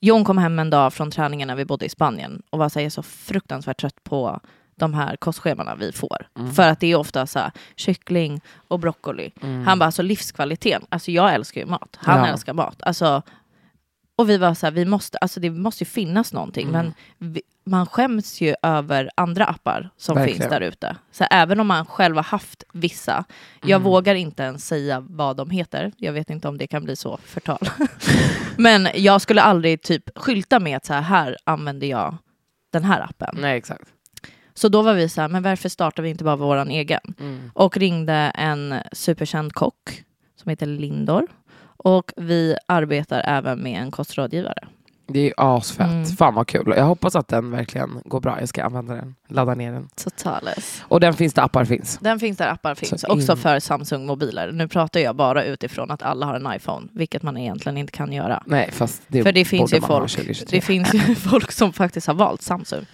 Jon 0.00 0.24
kom 0.24 0.38
hem 0.38 0.58
en 0.58 0.70
dag 0.70 0.92
från 0.92 1.10
träningen 1.10 1.48
när 1.48 1.56
vi 1.56 1.64
bodde 1.64 1.86
i 1.86 1.88
Spanien 1.88 2.42
och 2.50 2.58
var 2.58 2.68
så, 2.68 2.80
här, 2.80 2.90
så 2.90 3.02
fruktansvärt 3.02 3.80
trött 3.80 4.04
på 4.04 4.40
de 4.76 4.94
här 4.94 5.16
kostschemana 5.16 5.74
vi 5.74 5.92
får. 5.92 6.26
Mm. 6.38 6.52
För 6.54 6.68
att 6.68 6.80
det 6.80 6.86
är 6.92 6.96
ofta 6.96 7.26
så 7.26 7.38
här, 7.38 7.50
kyckling 7.76 8.40
och 8.68 8.78
broccoli. 8.80 9.30
Mm. 9.42 9.66
Han 9.66 9.78
bara, 9.78 9.84
alltså 9.86 10.02
livskvaliteten. 10.02 10.86
Alltså 10.88 11.10
jag 11.10 11.34
älskar 11.34 11.60
ju 11.60 11.66
mat. 11.66 11.98
Han 12.00 12.18
Ja. 12.18 12.26
älskar 12.26 12.52
mat. 12.52 12.82
Alltså, 12.82 13.22
och 14.16 14.30
vi 14.30 14.36
var 14.38 14.54
så 14.54 14.66
här, 14.66 14.70
vi 14.70 14.84
måste, 14.84 15.18
alltså 15.18 15.40
det 15.40 15.50
måste 15.50 15.84
ju 15.84 15.88
finnas 15.90 16.32
någonting. 16.32 16.68
Mm. 16.68 16.92
Men 17.18 17.32
vi, 17.32 17.42
man 17.66 17.86
skäms 17.86 18.40
ju 18.40 18.54
över 18.62 19.10
andra 19.14 19.44
appar 19.46 19.90
som 19.96 20.14
Verkligen. 20.16 20.38
finns 20.40 20.50
där 20.50 20.60
ute. 20.60 20.96
Så 21.12 21.24
även 21.30 21.60
om 21.60 21.66
man 21.66 21.86
själv 21.86 22.16
har 22.16 22.22
haft 22.22 22.64
vissa. 22.72 23.24
Jag 23.60 23.70
Mm. 23.70 23.82
vågar 23.82 24.14
inte 24.14 24.42
ens 24.42 24.66
säga 24.66 25.00
vad 25.08 25.36
de 25.36 25.50
heter. 25.50 25.92
Jag 25.96 26.12
vet 26.12 26.30
inte 26.30 26.48
om 26.48 26.58
det 26.58 26.66
kan 26.66 26.84
bli 26.84 26.96
så 26.96 27.18
förtal. 27.24 27.58
Men 28.56 28.88
jag 28.94 29.20
skulle 29.20 29.42
aldrig 29.42 29.82
typ 29.82 30.18
skylta 30.18 30.60
med 30.60 30.76
att 30.76 30.84
så 30.84 30.92
här, 30.94 31.00
här 31.02 31.36
använder 31.44 31.86
jag 31.86 32.16
den 32.72 32.84
här 32.84 33.00
appen. 33.00 33.36
Nej, 33.40 33.56
exakt. 33.58 33.88
Så 34.54 34.68
då 34.68 34.82
var 34.82 34.94
vi 34.94 35.08
så 35.08 35.20
här, 35.20 35.28
men 35.28 35.42
varför 35.42 35.68
startar 35.68 36.02
vi 36.02 36.08
inte 36.10 36.24
bara 36.24 36.36
våran 36.36 36.70
egen? 36.70 37.00
Mm. 37.20 37.50
och 37.54 37.76
ringde 37.76 38.14
en 38.34 38.74
superkänd 38.92 39.52
kock 39.52 40.04
som 40.42 40.50
heter 40.50 40.66
Lindor. 40.66 41.26
Och 41.76 42.12
vi 42.16 42.56
arbetar 42.66 43.20
även 43.26 43.58
med 43.62 43.82
en 43.82 43.90
kostrådgivare. 43.90 44.68
Det 45.06 45.18
är 45.18 45.24
ju 45.24 45.32
asfett. 45.36 45.86
Mm. 45.86 46.04
Fan 46.06 46.34
vad 46.34 46.46
kul. 46.48 46.72
Jag 46.76 46.84
hoppas 46.84 47.16
att 47.16 47.28
den 47.28 47.50
verkligen 47.50 48.00
går 48.04 48.20
bra. 48.20 48.40
Jag 48.40 48.48
ska 48.48 48.64
använda 48.64 48.94
den, 48.94 49.14
ladda 49.28 49.54
ner 49.54 49.72
den. 49.72 49.88
Totales. 49.96 50.82
Och 50.88 51.00
den 51.00 51.14
finns 51.14 51.34
där 51.34 51.42
appar 51.42 51.64
finns. 51.64 51.98
Den 51.98 52.20
finns 52.20 52.38
där 52.38 52.48
appar 52.48 52.74
finns, 52.74 53.00
Så 53.00 53.06
in- 53.12 53.18
också 53.18 53.36
för 53.36 53.60
Samsung-mobiler. 53.60 54.52
Nu 54.52 54.68
pratar 54.68 55.00
jag 55.00 55.16
bara 55.16 55.44
utifrån 55.44 55.90
att 55.90 56.02
alla 56.02 56.26
har 56.26 56.34
en 56.34 56.56
iPhone, 56.56 56.86
vilket 56.92 57.22
man 57.22 57.36
egentligen 57.36 57.78
inte 57.78 57.92
kan 57.92 58.12
göra. 58.12 58.42
Nej, 58.46 58.70
fast 58.72 59.02
det 59.08 59.22
för 59.22 59.32
det 59.32 59.44
finns 59.44 59.72
ju 59.74 59.80
folk, 59.80 60.10
2023. 60.10 60.46
det 60.50 60.60
finns 60.60 60.94
ju 60.94 61.14
folk 61.14 61.52
som 61.52 61.72
faktiskt 61.72 62.06
har 62.06 62.14
valt 62.14 62.42
Samsung. 62.42 62.86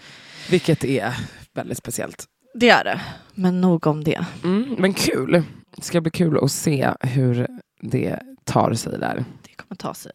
Vilket 0.50 0.84
är 0.84 1.14
väldigt 1.54 1.78
speciellt. 1.78 2.24
Det 2.54 2.68
är 2.70 2.84
det. 2.84 3.00
Men 3.34 3.60
nog 3.60 3.86
om 3.86 4.04
det. 4.04 4.24
Mm, 4.44 4.74
men 4.78 4.94
kul. 4.94 5.42
Det 5.76 5.82
ska 5.84 6.00
bli 6.00 6.10
kul 6.10 6.38
att 6.44 6.52
se 6.52 6.90
hur 7.00 7.46
det 7.80 8.18
tar 8.44 8.74
sig 8.74 8.98
där. 8.98 9.24
Det 9.42 9.54
kommer 9.56 9.76
ta 9.76 9.94
sig. 9.94 10.12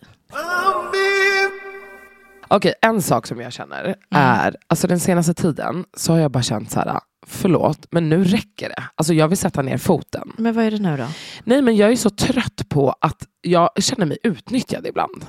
Okej, 2.47 2.73
en 2.81 3.01
sak 3.01 3.27
som 3.27 3.39
jag 3.41 3.53
känner 3.53 3.83
Mm. 3.83 3.95
är, 4.09 4.55
alltså 4.67 4.87
den 4.87 4.99
senaste 4.99 5.33
tiden 5.33 5.85
så 5.97 6.11
har 6.13 6.19
jag 6.19 6.31
bara 6.31 6.43
känt 6.43 6.71
så 6.71 6.79
här, 6.79 6.99
förlåt, 7.27 7.87
men 7.91 8.09
nu 8.09 8.23
räcker 8.23 8.69
det. 8.69 8.83
Alltså 8.95 9.13
jag 9.13 9.27
vill 9.27 9.37
sätta 9.37 9.61
ner 9.61 9.77
foten. 9.77 10.31
Men 10.37 10.53
vad 10.55 10.65
är 10.65 10.71
det 10.71 10.79
nu 10.79 10.97
då? 10.97 11.05
Nej, 11.43 11.61
men 11.61 11.75
jag 11.75 11.91
är 11.91 11.95
så 11.95 12.09
trött 12.09 12.69
på 12.69 12.95
att 13.01 13.27
jag 13.41 13.69
känner 13.83 14.05
mig 14.05 14.17
utnyttjad 14.23 14.87
ibland. 14.87 15.25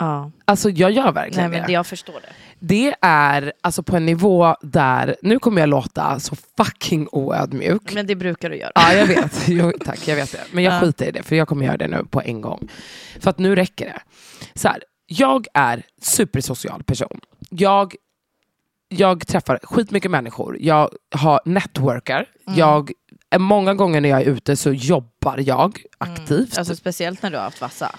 Ja. 0.00 0.30
Alltså 0.44 0.70
jag 0.70 0.90
gör 0.90 1.04
Nej, 1.04 1.12
verkligen 1.12 1.50
men 1.50 1.66
det. 1.66 1.72
jag 1.72 1.86
förstår 1.86 2.14
det. 2.14 2.32
Det 2.58 2.94
är 3.00 3.52
alltså 3.60 3.82
på 3.82 3.96
en 3.96 4.06
nivå 4.06 4.56
där, 4.62 5.16
nu 5.22 5.38
kommer 5.38 5.60
jag 5.62 5.68
låta 5.68 6.20
så 6.20 6.36
fucking 6.56 7.08
oödmjuk. 7.12 7.92
Men 7.94 8.06
det 8.06 8.14
brukar 8.16 8.50
du 8.50 8.56
göra. 8.56 8.72
Ja, 8.74 8.92
jag 8.92 9.06
vet. 9.06 9.42
Jo, 9.48 9.72
tack, 9.84 10.08
jag 10.08 10.16
vet 10.16 10.32
det. 10.32 10.40
Men 10.52 10.64
jag 10.64 10.74
Ja. 10.74 10.80
skiter 10.80 11.06
i 11.08 11.10
det, 11.10 11.22
för 11.22 11.36
jag 11.36 11.48
kommer 11.48 11.66
göra 11.66 11.76
det 11.76 11.88
nu 11.88 12.04
på 12.10 12.20
en 12.22 12.40
gång. 12.40 12.68
För 13.20 13.30
att 13.30 13.38
nu 13.38 13.54
räcker 13.54 13.84
det. 13.86 14.00
Så 14.54 14.68
här, 14.68 14.82
jag 15.06 15.46
är 15.54 15.82
supersocial 16.02 16.82
person. 16.82 17.20
Jag, 17.50 17.94
jag 18.88 19.26
träffar 19.26 19.58
skitmycket 19.62 20.10
människor. 20.10 20.56
Jag 20.60 20.90
har 21.14 21.40
networkar. 21.44 22.26
Mm. 22.46 22.58
Jag, 22.58 22.92
många 23.38 23.74
gånger 23.74 24.00
när 24.00 24.08
jag 24.08 24.20
är 24.20 24.24
ute 24.26 24.56
så 24.56 24.72
jobbar 24.72 25.38
jag 25.46 25.82
aktivt. 25.98 26.58
Alltså 26.58 26.76
speciellt 26.76 27.22
när 27.22 27.30
du 27.30 27.36
har 27.36 27.44
haft 27.44 27.60
vassa. 27.60 27.94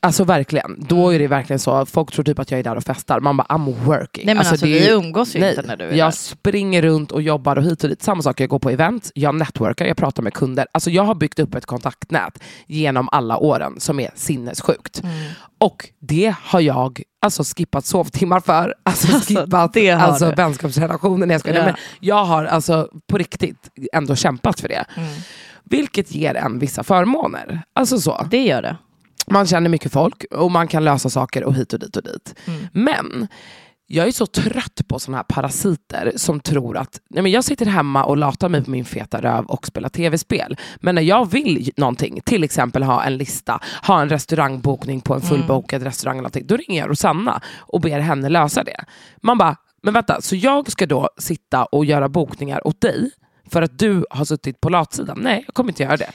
Alltså 0.00 0.24
verkligen, 0.24 0.76
då 0.88 1.10
är 1.14 1.18
det 1.18 1.26
verkligen 1.26 1.58
så. 1.60 1.86
Folk 1.86 2.12
tror 2.12 2.24
typ 2.24 2.38
att 2.38 2.50
jag 2.50 2.60
är 2.60 2.64
där 2.64 2.76
och 2.76 2.84
festar. 2.84 3.20
Man 3.20 3.36
bara, 3.36 3.46
I'm 3.46 3.74
working. 3.84 4.26
Nej 4.26 4.34
men 4.34 4.46
alltså, 4.46 4.66
det 4.66 4.70
är 4.76 4.80
vi 4.80 4.86
ju- 4.88 4.94
umgås 4.94 5.36
ju 5.36 5.40
Nej, 5.40 5.50
inte 5.50 5.62
när 5.62 5.76
du 5.76 5.84
är 5.84 5.94
jag 5.94 6.06
där. 6.06 6.10
springer 6.10 6.82
runt 6.82 7.12
och 7.12 7.22
jobbar 7.22 7.56
och 7.56 7.62
hit 7.64 7.84
och 7.84 7.90
dit. 7.90 8.02
Samma 8.02 8.22
sak, 8.22 8.40
jag 8.40 8.48
går 8.48 8.58
på 8.58 8.70
event, 8.70 9.10
jag 9.14 9.34
networkar, 9.34 9.86
jag 9.86 9.96
pratar 9.96 10.22
med 10.22 10.34
kunder. 10.34 10.66
Alltså 10.72 10.90
jag 10.90 11.02
har 11.02 11.14
byggt 11.14 11.38
upp 11.38 11.54
ett 11.54 11.66
kontaktnät 11.66 12.38
genom 12.66 13.08
alla 13.12 13.36
åren 13.38 13.80
som 13.80 14.00
är 14.00 14.10
sinnessjukt. 14.14 15.02
Mm. 15.02 15.14
Och 15.58 15.88
det 16.00 16.34
har 16.42 16.60
jag 16.60 17.02
alltså 17.22 17.42
skippat 17.56 17.84
sovtimmar 17.84 18.40
för. 18.40 18.74
Alltså 18.82 19.14
Alltså, 19.14 19.34
skippat 19.34 19.76
alltså, 19.76 20.28
du. 20.28 20.34
vänskapsrelationer. 20.34 21.26
Nej, 21.26 21.34
Jag, 21.34 21.40
skojar. 21.40 21.56
Ja. 21.58 21.64
Men 21.64 21.74
jag 22.00 22.24
har 22.24 22.44
alltså 22.44 22.88
på 23.06 23.18
riktigt 23.18 23.68
ändå 23.92 24.16
kämpat 24.16 24.60
för 24.60 24.68
det. 24.68 24.84
Mm. 24.96 25.08
Vilket 25.64 26.14
ger 26.14 26.34
en 26.34 26.58
vissa 26.58 26.82
förmåner. 26.82 27.62
Alltså 27.74 27.98
så. 28.00 28.26
Det 28.30 28.44
gör 28.44 28.62
det. 28.62 28.76
Man 29.26 29.46
känner 29.46 29.68
mycket 29.68 29.92
folk 29.92 30.24
och 30.30 30.50
man 30.50 30.68
kan 30.68 30.84
lösa 30.84 31.10
saker 31.10 31.44
och 31.44 31.54
hit 31.54 31.72
och 31.72 31.78
dit 31.78 31.96
och 31.96 32.02
dit. 32.02 32.34
Mm. 32.46 32.68
Men 32.72 33.28
jag 33.86 34.08
är 34.08 34.12
så 34.12 34.26
trött 34.26 34.80
på 34.88 34.98
såna 34.98 35.16
här 35.16 35.24
parasiter 35.24 36.12
som 36.16 36.40
tror 36.40 36.76
att 36.76 37.00
nej 37.10 37.22
men 37.22 37.32
jag 37.32 37.44
sitter 37.44 37.66
hemma 37.66 38.04
och 38.04 38.16
latar 38.16 38.48
mig 38.48 38.64
på 38.64 38.70
min 38.70 38.84
feta 38.84 39.20
röv 39.20 39.44
och 39.44 39.66
spelar 39.66 39.88
tv-spel. 39.88 40.56
Men 40.76 40.94
när 40.94 41.02
jag 41.02 41.30
vill 41.30 41.70
någonting, 41.76 42.20
till 42.24 42.44
exempel 42.44 42.82
ha 42.82 43.04
en 43.04 43.16
lista, 43.16 43.60
ha 43.86 44.02
en 44.02 44.08
restaurangbokning 44.08 45.00
på 45.00 45.14
en 45.14 45.20
fullbokad 45.20 45.82
restaurang, 45.82 46.16
eller 46.16 46.22
någonting, 46.22 46.46
då 46.46 46.56
ringer 46.56 46.80
jag 46.80 46.90
Rosanna 46.90 47.40
och 47.58 47.80
ber 47.80 48.00
henne 48.00 48.28
lösa 48.28 48.64
det. 48.64 48.84
Man 49.22 49.38
bara, 49.38 49.56
men 49.82 49.94
vänta, 49.94 50.20
så 50.20 50.36
jag 50.36 50.72
ska 50.72 50.86
då 50.86 51.08
sitta 51.18 51.64
och 51.64 51.84
göra 51.84 52.08
bokningar 52.08 52.66
åt 52.66 52.80
dig 52.80 53.10
för 53.50 53.62
att 53.62 53.78
du 53.78 54.04
har 54.10 54.24
suttit 54.24 54.60
på 54.60 54.68
latsidan? 54.68 55.18
Nej, 55.22 55.42
jag 55.46 55.54
kommer 55.54 55.70
inte 55.70 55.82
göra 55.82 55.96
det. 55.96 56.10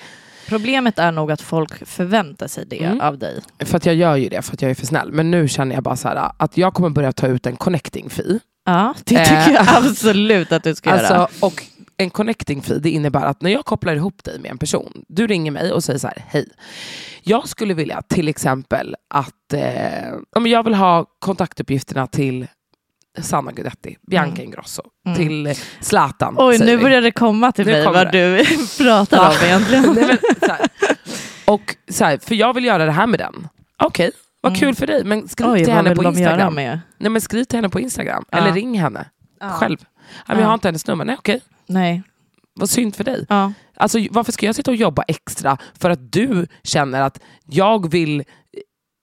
Problemet 0.48 1.00
är 1.00 1.12
nog 1.12 1.32
att 1.32 1.42
folk 1.42 1.88
förväntar 1.88 2.48
sig 2.48 2.66
det 2.66 2.84
Mm. 2.84 3.02
av 3.02 3.18
dig. 3.18 3.42
För 3.60 3.78
att 3.78 3.86
jag 3.86 3.96
gör 3.96 4.16
ju 4.16 4.30
det 4.30 4.42
för 4.42 4.54
att 4.54 4.62
jag 4.62 4.72
är 4.72 4.76
för 4.76 4.86
snäll. 4.86 5.12
Men 5.12 5.32
nu 5.32 5.48
känner 5.48 5.76
jag 5.76 5.84
bara 5.84 5.96
så 5.96 6.08
här, 6.08 6.32
att 6.38 6.58
jag 6.58 6.74
kommer 6.74 6.90
börja 6.90 7.12
ta 7.12 7.28
ut 7.28 7.46
en 7.46 7.56
connecting 7.56 8.10
fee. 8.10 8.40
Ja, 8.66 8.94
det 9.06 9.16
Eh, 9.16 9.24
tycker 9.24 9.54
jag 9.54 9.66
absolut 9.86 10.52
att 10.52 10.64
du 10.64 10.76
ska 10.76 10.90
göra. 10.90 11.08
Alltså, 11.08 11.46
och 11.46 11.64
en 11.98 12.10
connecting 12.10 12.62
fee 12.62 12.80
det 12.80 12.90
innebär 12.90 13.26
att 13.26 13.42
när 13.42 13.50
jag 13.52 13.66
kopplar 13.66 13.96
ihop 13.96 14.24
dig 14.24 14.40
med 14.40 14.52
en 14.52 14.58
person, 14.58 15.04
du 15.08 15.28
ringer 15.28 15.52
mig 15.52 15.72
och 15.72 15.84
säger 15.84 16.00
så 16.00 16.08
här, 16.08 16.24
hej. 16.28 16.48
Jag 17.24 17.48
skulle 17.50 17.74
vilja 17.74 18.02
till 18.02 18.28
exempel 18.28 18.96
att 19.14 19.54
eh, 19.54 20.44
jag 20.46 20.64
vill 20.64 20.74
ha 20.74 21.06
kontaktuppgifterna 21.20 22.08
till 22.08 22.48
Sanna 23.22 23.52
Guidetti, 23.52 23.98
Bianca 24.08 24.32
Mm. 24.42 24.46
Ingrosso, 24.46 24.82
Mm. 25.06 25.18
till 25.18 25.48
eh, 25.48 25.58
Zlatan. 25.80 26.36
Oj, 26.38 26.58
nu 26.60 26.78
börjar 26.78 27.02
det 27.02 27.12
komma 27.12 27.52
till 27.52 27.66
Nu 27.66 27.72
mig 27.72 27.86
vad 27.86 28.12
du 28.12 28.46
pratar 28.78 29.18
Ja. 29.18 29.30
om 29.30 29.36
egentligen. 29.46 29.84
Nej, 29.96 30.08
men, 30.08 30.18
så 30.40 30.52
här. 30.52 30.68
Och 31.46 31.76
så 31.90 32.06
här, 32.06 32.18
för 32.18 32.36
jag 32.36 32.54
vill 32.54 32.66
göra 32.66 32.86
det 32.86 32.92
här 32.92 33.08
med 33.08 33.20
den. 33.20 33.48
Okej, 33.84 34.12
vad 34.42 34.52
Mm. 34.52 34.60
kul 34.60 34.76
för 34.76 34.88
dig. 34.88 35.04
Men 35.04 35.28
skriv 35.28 35.48
Oj, 35.50 35.64
till 35.66 35.74
henne 35.74 35.96
på 35.96 36.04
Instagram. 36.04 36.56
Nej, 36.56 36.80
men 36.98 37.22
skriv 37.22 37.44
till 37.44 37.58
henne 37.58 37.70
på 37.70 37.80
Instagram. 37.80 38.26
Ja. 38.32 38.38
Eller 38.38 38.52
ring 38.54 38.80
henne 38.80 39.06
själv. 39.52 39.78
Ja. 40.28 40.40
Jag 40.40 40.46
har 40.48 40.54
inte 40.54 40.68
hennes 40.68 40.88
nummer. 40.88 41.06
Nej, 41.06 41.16
okej. 41.20 41.42
Nej. 41.68 42.04
Vad 42.60 42.70
synd 42.70 42.96
för 42.96 43.04
dig. 43.04 43.26
Ja. 43.30 43.54
Alltså, 43.78 44.00
varför 44.12 44.32
ska 44.32 44.46
jag 44.46 44.56
sitta 44.56 44.72
och 44.72 44.78
jobba 44.78 45.04
extra 45.08 45.58
för 45.80 45.90
att 45.90 46.12
du 46.12 46.48
känner 46.64 47.02
att 47.02 47.20
jag 47.46 47.92
vill 47.92 48.24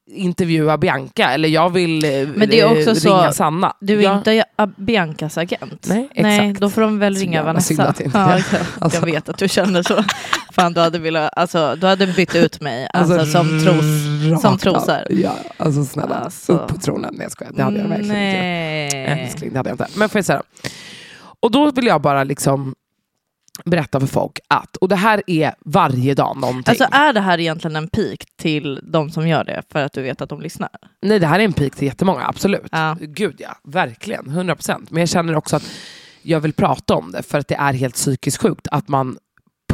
intervjua 0.07 0.79
Bianca 0.79 1.31
eller 1.35 1.49
jag 1.49 1.71
vill 1.71 2.05
eh, 2.05 2.29
Men 2.35 2.49
det 2.49 2.61
är 2.61 2.79
också 2.79 2.90
eh, 2.90 2.97
så- 2.97 3.17
ringa 3.21 3.33
Sanna? 3.33 3.73
Du 3.81 3.99
är 3.99 4.03
jag, 4.03 4.17
inte 4.17 4.45
Biancas 4.77 5.38
agent. 5.38 5.87
Nej, 5.88 6.09
Nej, 6.17 6.38
exakt. 6.49 6.61
då 6.61 6.71
får 6.71 6.81
de 6.81 6.99
väl 6.99 7.17
Så 7.17 7.21
ringa 7.23 7.38
synd 7.38 7.47
Vanessa. 7.47 7.88
inte 7.88 8.11
Ja, 8.19 8.31
jag- 8.31 8.38
jag, 8.38 8.61
alltså. 8.79 8.99
jag 9.01 9.07
vet 9.07 9.29
att 9.29 9.38
du 9.38 9.49
känner 9.49 9.83
så. 9.83 10.05
Fan, 10.53 10.73
du 10.73 10.81
hade, 10.81 10.99
velat, 10.99 11.31
alltså, 11.37 11.77
du 11.81 11.87
hade 11.87 12.07
bytt 12.07 12.35
ut 12.35 12.61
mig 12.61 12.88
alltså, 12.93 13.27
som, 13.27 13.64
tros, 13.64 14.43
som 14.43 14.59
trosor. 14.59 14.99
Ja, 15.11 15.33
alltså 15.57 15.85
snälla. 15.85 16.14
Alltså. 16.14 16.53
Upp 16.53 16.69
på 16.69 16.77
tronen. 16.77 17.11
Nej, 17.14 17.23
jag 17.25 17.33
skojar. 17.33 17.53
Det 17.53 17.62
hade 17.62 17.79
jag 17.79 17.88
verkligen 17.88 18.05
inte. 18.11 18.47
Nej. 18.47 19.05
Älskling, 19.25 19.51
det 19.53 19.57
hade 19.59 19.69
jag 19.71 19.75
inte. 19.75 19.87
Men 19.97 20.09
får 20.09 20.19
jag 20.19 20.25
säga. 20.25 20.43
Och 21.40 21.51
då 21.51 21.71
vill 21.71 21.87
jag 21.87 22.01
bara 22.01 22.25
liksom 22.25 22.75
berätta 23.64 24.01
för 24.01 24.07
folk 24.07 24.40
att, 24.49 24.77
och 24.77 24.88
det 24.88 24.97
här 24.97 25.23
är 25.27 25.55
varje 25.64 26.14
dag 26.14 26.37
någonting. 26.37 26.71
Alltså 26.71 26.87
är 26.90 27.12
det 27.12 27.21
här 27.21 27.40
egentligen 27.40 27.77
en 27.77 27.88
pik 27.88 28.37
till 28.37 28.81
de 28.83 29.11
som 29.11 29.29
gör 29.29 29.45
det 29.45 29.62
för 29.73 29.79
att 29.79 29.93
du 29.93 30.03
vet 30.03 30.21
att 30.21 30.29
de 30.29 30.40
lyssnar? 30.40 30.71
Nej 31.03 31.19
det 31.19 31.27
här 31.27 31.40
är 31.40 31.45
en 31.45 31.53
pik 31.53 31.75
till 31.75 31.87
jättemånga, 31.87 32.27
absolut. 32.27 32.69
Ja. 32.71 32.97
Gud 33.01 33.35
ja, 33.38 33.57
verkligen, 33.64 34.25
100%. 34.25 34.87
Men 34.90 35.01
jag 35.01 35.09
känner 35.09 35.37
också 35.37 35.57
att 35.57 35.71
jag 36.23 36.40
vill 36.40 36.53
prata 36.53 36.95
om 36.95 37.12
det 37.12 37.23
för 37.23 37.38
att 37.38 37.49
det 37.49 37.55
är 37.55 37.73
helt 37.73 37.95
psykiskt 37.95 38.43
sjukt 38.43 38.69
att 38.71 38.88
man 38.88 39.19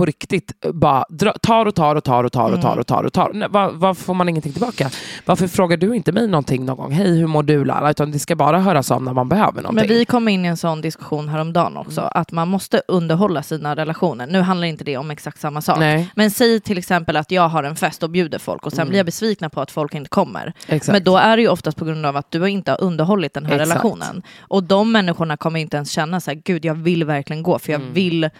på 0.00 0.04
riktigt 0.06 0.52
bara 0.74 1.04
dra, 1.08 1.32
tar 1.32 1.66
och 1.66 1.74
tar 1.74 1.94
och 1.96 2.04
tar 2.04 2.24
och 2.24 2.32
tar 2.32 2.50
och 2.52 2.60
tar 2.62 2.76
och 2.78 2.86
tar 2.86 3.02
och 3.04 3.12
tar. 3.12 3.30
Nej, 3.34 3.48
var, 3.50 3.70
varför 3.72 4.04
får 4.04 4.14
man 4.14 4.28
ingenting 4.28 4.52
tillbaka? 4.52 4.90
Varför 5.26 5.46
frågar 5.48 5.76
du 5.76 5.96
inte 5.96 6.12
mig 6.12 6.26
någonting 6.28 6.64
någon 6.64 6.76
gång? 6.76 6.92
Hej, 6.92 7.18
hur 7.18 7.26
mår 7.26 7.42
du 7.42 7.64
Lara? 7.64 7.90
Utan 7.90 8.10
det 8.12 8.18
ska 8.18 8.36
bara 8.36 8.60
höras 8.60 8.90
av 8.90 9.02
när 9.02 9.12
man 9.12 9.28
behöver 9.28 9.62
någonting. 9.62 9.88
Men 9.88 9.96
vi 9.98 10.04
kom 10.04 10.28
in 10.28 10.44
i 10.44 10.48
en 10.48 10.56
sån 10.56 10.80
diskussion 10.80 11.28
häromdagen 11.28 11.76
också, 11.76 12.00
Mm. 12.00 12.12
att 12.14 12.32
man 12.32 12.48
måste 12.48 12.82
underhålla 12.88 13.42
sina 13.42 13.76
relationer. 13.76 14.26
Nu 14.26 14.40
handlar 14.40 14.66
inte 14.66 14.84
det 14.84 14.96
om 14.96 15.10
exakt 15.10 15.40
samma 15.40 15.60
sak. 15.62 15.78
Nej, 15.78 16.10
Men 16.14 16.30
säg 16.30 16.60
till 16.60 16.78
exempel 16.78 17.16
att 17.16 17.30
jag 17.30 17.48
har 17.48 17.62
en 17.62 17.76
fest 17.76 18.02
och 18.02 18.10
bjuder 18.10 18.38
folk 18.38 18.66
och 18.66 18.72
sen 18.72 18.78
Mm. 18.80 18.88
blir 18.88 18.98
jag 18.98 19.06
besvikna 19.06 19.48
på 19.50 19.60
att 19.60 19.70
folk 19.70 19.94
inte 19.94 20.08
kommer. 20.08 20.52
exakt. 20.66 20.92
Men 20.92 21.04
då 21.04 21.16
är 21.16 21.36
det 21.36 21.42
ju 21.42 21.48
oftast 21.48 21.76
på 21.76 21.84
grund 21.84 22.06
av 22.06 22.16
att 22.16 22.30
du 22.30 22.46
inte 22.46 22.70
har 22.70 22.80
underhållit 22.82 23.34
den 23.34 23.46
här 23.46 23.52
Exakt. 23.60 23.70
relationen. 23.70 24.22
Och 24.40 24.62
de 24.64 24.92
människorna 24.92 25.36
kommer 25.36 25.60
inte 25.60 25.76
ens 25.76 25.90
känna 25.90 26.20
så 26.20 26.30
här, 26.30 26.40
gud 26.44 26.64
jag 26.64 26.74
vill 26.74 27.04
verkligen 27.04 27.42
gå 27.42 27.58
för 27.58 27.72
jag 27.72 27.80
Mm. 27.80 27.94
vill 27.94 28.30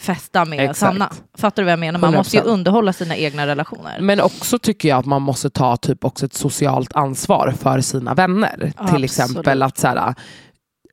festa 0.00 0.44
med 0.44 0.60
Exakt. 0.60 0.78
Sanna. 0.78 1.10
Fattar 1.38 1.62
du 1.62 1.64
vad 1.64 1.72
jag 1.72 1.78
menar? 1.78 2.00
Man 2.00 2.14
måste 2.14 2.36
ju 2.36 2.42
100%. 2.42 2.46
underhålla 2.46 2.92
sina 2.92 3.16
egna 3.16 3.46
relationer. 3.46 4.00
Men 4.00 4.20
också 4.20 4.58
tycker 4.58 4.88
jag 4.88 4.98
att 4.98 5.06
man 5.06 5.22
måste 5.22 5.50
ta 5.50 5.76
typ 5.76 6.04
också 6.04 6.26
ett 6.26 6.34
socialt 6.34 6.92
ansvar 6.96 7.54
för 7.58 7.80
sina 7.80 8.14
vänner. 8.14 8.56
Till 8.60 8.72
Absolut. 8.76 9.04
exempel 9.10 9.62
att 9.62 9.78
så 9.78 9.86
här, 9.88 10.14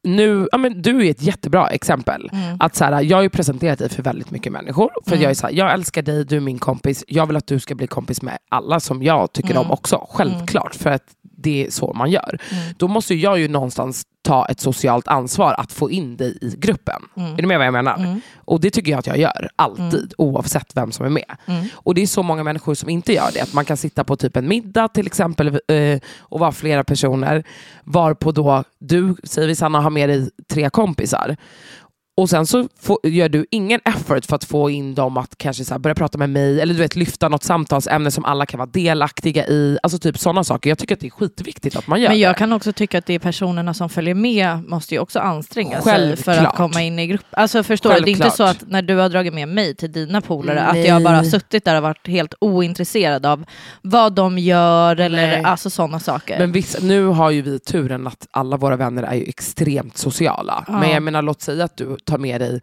nu, 0.03 0.47
ja, 0.51 0.57
men 0.57 0.81
du 0.81 1.05
är 1.07 1.11
ett 1.11 1.21
jättebra 1.21 1.67
exempel. 1.69 2.29
Mm. 2.33 2.57
Att 2.59 2.75
så 2.75 2.85
här, 2.85 3.01
jag 3.01 3.17
har 3.17 3.21
ju 3.21 3.29
presenterat 3.29 3.79
dig 3.79 3.89
för 3.89 4.03
väldigt 4.03 4.31
mycket 4.31 4.51
människor. 4.51 4.89
För 5.05 5.11
Mm. 5.11 5.21
jag 5.23 5.29
är 5.29 5.35
så 5.35 5.47
här, 5.47 5.53
jag 5.53 5.73
älskar 5.73 6.01
dig, 6.01 6.25
du 6.25 6.35
är 6.35 6.39
min 6.39 6.59
kompis. 6.59 7.03
Jag 7.07 7.25
vill 7.27 7.35
att 7.35 7.47
du 7.47 7.59
ska 7.59 7.75
bli 7.75 7.87
kompis 7.87 8.21
med 8.21 8.37
alla 8.49 8.79
som 8.79 9.03
jag 9.03 9.33
tycker 9.33 9.51
Mm. 9.51 9.61
om 9.65 9.71
också. 9.71 10.07
Självklart, 10.11 10.75
för 10.75 10.89
att 10.89 11.03
det 11.47 11.65
är 11.65 11.71
så 11.71 11.93
man 11.93 12.11
gör. 12.11 12.39
Mm. 12.51 12.63
Då 12.77 12.87
måste 12.87 13.15
jag 13.15 13.39
ju 13.39 13.47
någonstans 13.47 14.03
ta 14.21 14.45
ett 14.45 14.59
socialt 14.59 15.07
ansvar 15.07 15.55
att 15.57 15.71
få 15.71 15.91
in 15.91 16.17
dig 16.17 16.37
i 16.41 16.55
gruppen. 16.57 17.01
Mm. 17.17 17.33
Är 17.33 17.37
du 17.37 17.47
med 17.47 17.57
vad 17.57 17.67
jag 17.67 17.73
menar? 17.73 17.97
Mm. 17.97 18.21
Och 18.35 18.61
det 18.61 18.69
tycker 18.69 18.91
jag 18.91 18.99
att 18.99 19.07
jag 19.07 19.17
gör, 19.17 19.49
alltid, 19.55 20.13
oavsett 20.17 20.75
vem 20.75 20.91
som 20.91 21.05
är 21.05 21.09
med. 21.09 21.37
Mm. 21.45 21.65
Och 21.73 21.95
det 21.95 22.01
är 22.01 22.07
så 22.07 22.23
många 22.23 22.43
människor 22.43 22.75
som 22.75 22.89
inte 22.89 23.13
gör 23.13 23.29
det. 23.33 23.41
Att 23.41 23.53
man 23.53 23.65
kan 23.65 23.77
sitta 23.77 24.03
på 24.03 24.15
typ 24.15 24.37
en 24.37 24.47
middag 24.47 24.87
till 24.87 25.05
exempel 25.07 25.47
eh, 25.47 25.99
och 26.19 26.39
vara 26.39 26.51
flera 26.51 26.83
personer. 26.83 27.43
Varpå 27.83 28.31
då 28.31 28.63
du, 28.79 29.15
säger 29.23 29.47
vi 29.47 29.55
Sanna, 29.55 29.81
har 29.81 29.89
med 29.89 30.09
dig 30.09 30.29
tre 30.49 30.69
kompisar. 30.69 31.37
Och 32.17 32.29
sen 32.29 32.47
så 32.47 32.67
får, 32.81 32.99
gör 33.03 33.29
du 33.29 33.45
ingen 33.51 33.79
effort 33.85 34.25
för 34.25 34.35
att 34.35 34.43
få 34.43 34.69
in 34.69 34.95
dem 34.95 35.17
att 35.17 35.37
kanske 35.37 35.65
så 35.65 35.79
börja 35.79 35.95
prata 35.95 36.17
med 36.17 36.29
mig 36.29 36.61
eller 36.61 36.73
du 36.73 36.79
vet, 36.79 36.95
lyfta 36.95 37.29
något 37.29 37.43
samtalsämne 37.43 38.11
som 38.11 38.25
alla 38.25 38.45
kan 38.45 38.57
vara 38.57 38.69
delaktiga 38.69 39.47
i. 39.47 39.77
Alltså 39.83 39.99
typ 39.99 40.17
sådana 40.17 40.43
saker. 40.43 40.69
Jag 40.69 40.77
tycker 40.77 40.95
att 40.95 40.99
det 40.99 41.07
är 41.07 41.11
skitviktigt 41.11 41.75
att 41.75 41.87
man 41.87 42.01
gör 42.01 42.09
Men 42.09 42.19
jag 42.19 42.33
det. 42.35 42.37
kan 42.37 42.53
också 42.53 42.73
tycka 42.73 42.97
att 42.97 43.05
det 43.05 43.13
är 43.13 43.19
personerna 43.19 43.73
som 43.73 43.89
följer 43.89 44.15
med 44.15 44.63
måste 44.69 44.93
ju 44.95 44.99
också 44.99 45.19
anstränga 45.19 45.81
sig 45.81 45.83
för 46.17 46.31
att 46.31 46.37
Självklart. 46.37 46.55
komma 46.55 46.81
in 46.81 46.99
i 46.99 47.07
grupp. 47.07 47.25
Alltså 47.31 47.63
förstår 47.63 47.93
du, 47.93 47.99
det 47.99 48.09
är 48.09 48.11
inte 48.11 48.31
så 48.31 48.43
Självklart. 48.45 48.61
att 48.63 48.71
när 48.71 48.81
du 48.81 48.95
har 48.95 49.09
dragit 49.09 49.33
med 49.33 49.47
mig 49.47 49.75
till 49.75 49.91
dina 49.91 50.21
polare 50.21 50.61
att 50.63 50.85
jag 50.85 51.03
bara 51.03 51.23
suttit 51.23 51.65
där 51.65 51.75
och 51.77 51.83
varit 51.83 52.07
helt 52.07 52.33
ointresserad 52.39 53.25
av 53.25 53.45
vad 53.81 54.13
de 54.13 54.37
gör 54.37 54.99
eller 54.99 55.27
Nej. 55.27 55.43
alltså 55.43 55.69
sådana 55.69 55.99
saker. 55.99 56.39
Men 56.39 56.51
vissa, 56.51 56.79
nu 56.81 57.05
har 57.05 57.31
ju 57.31 57.41
vi 57.41 57.59
turen 57.59 58.07
att 58.07 58.27
alla 58.31 58.57
våra 58.57 58.75
vänner 58.75 59.03
är 59.03 59.15
ju 59.15 59.23
extremt 59.23 59.97
sociala. 59.97 60.63
Ja. 60.67 60.79
Men 60.79 60.89
jag 60.89 61.03
menar, 61.03 61.21
låt 61.21 61.41
säga 61.41 61.63
att 61.63 61.77
du 61.77 61.97
tar 62.07 62.17
med 62.17 62.41
dig, 62.41 62.61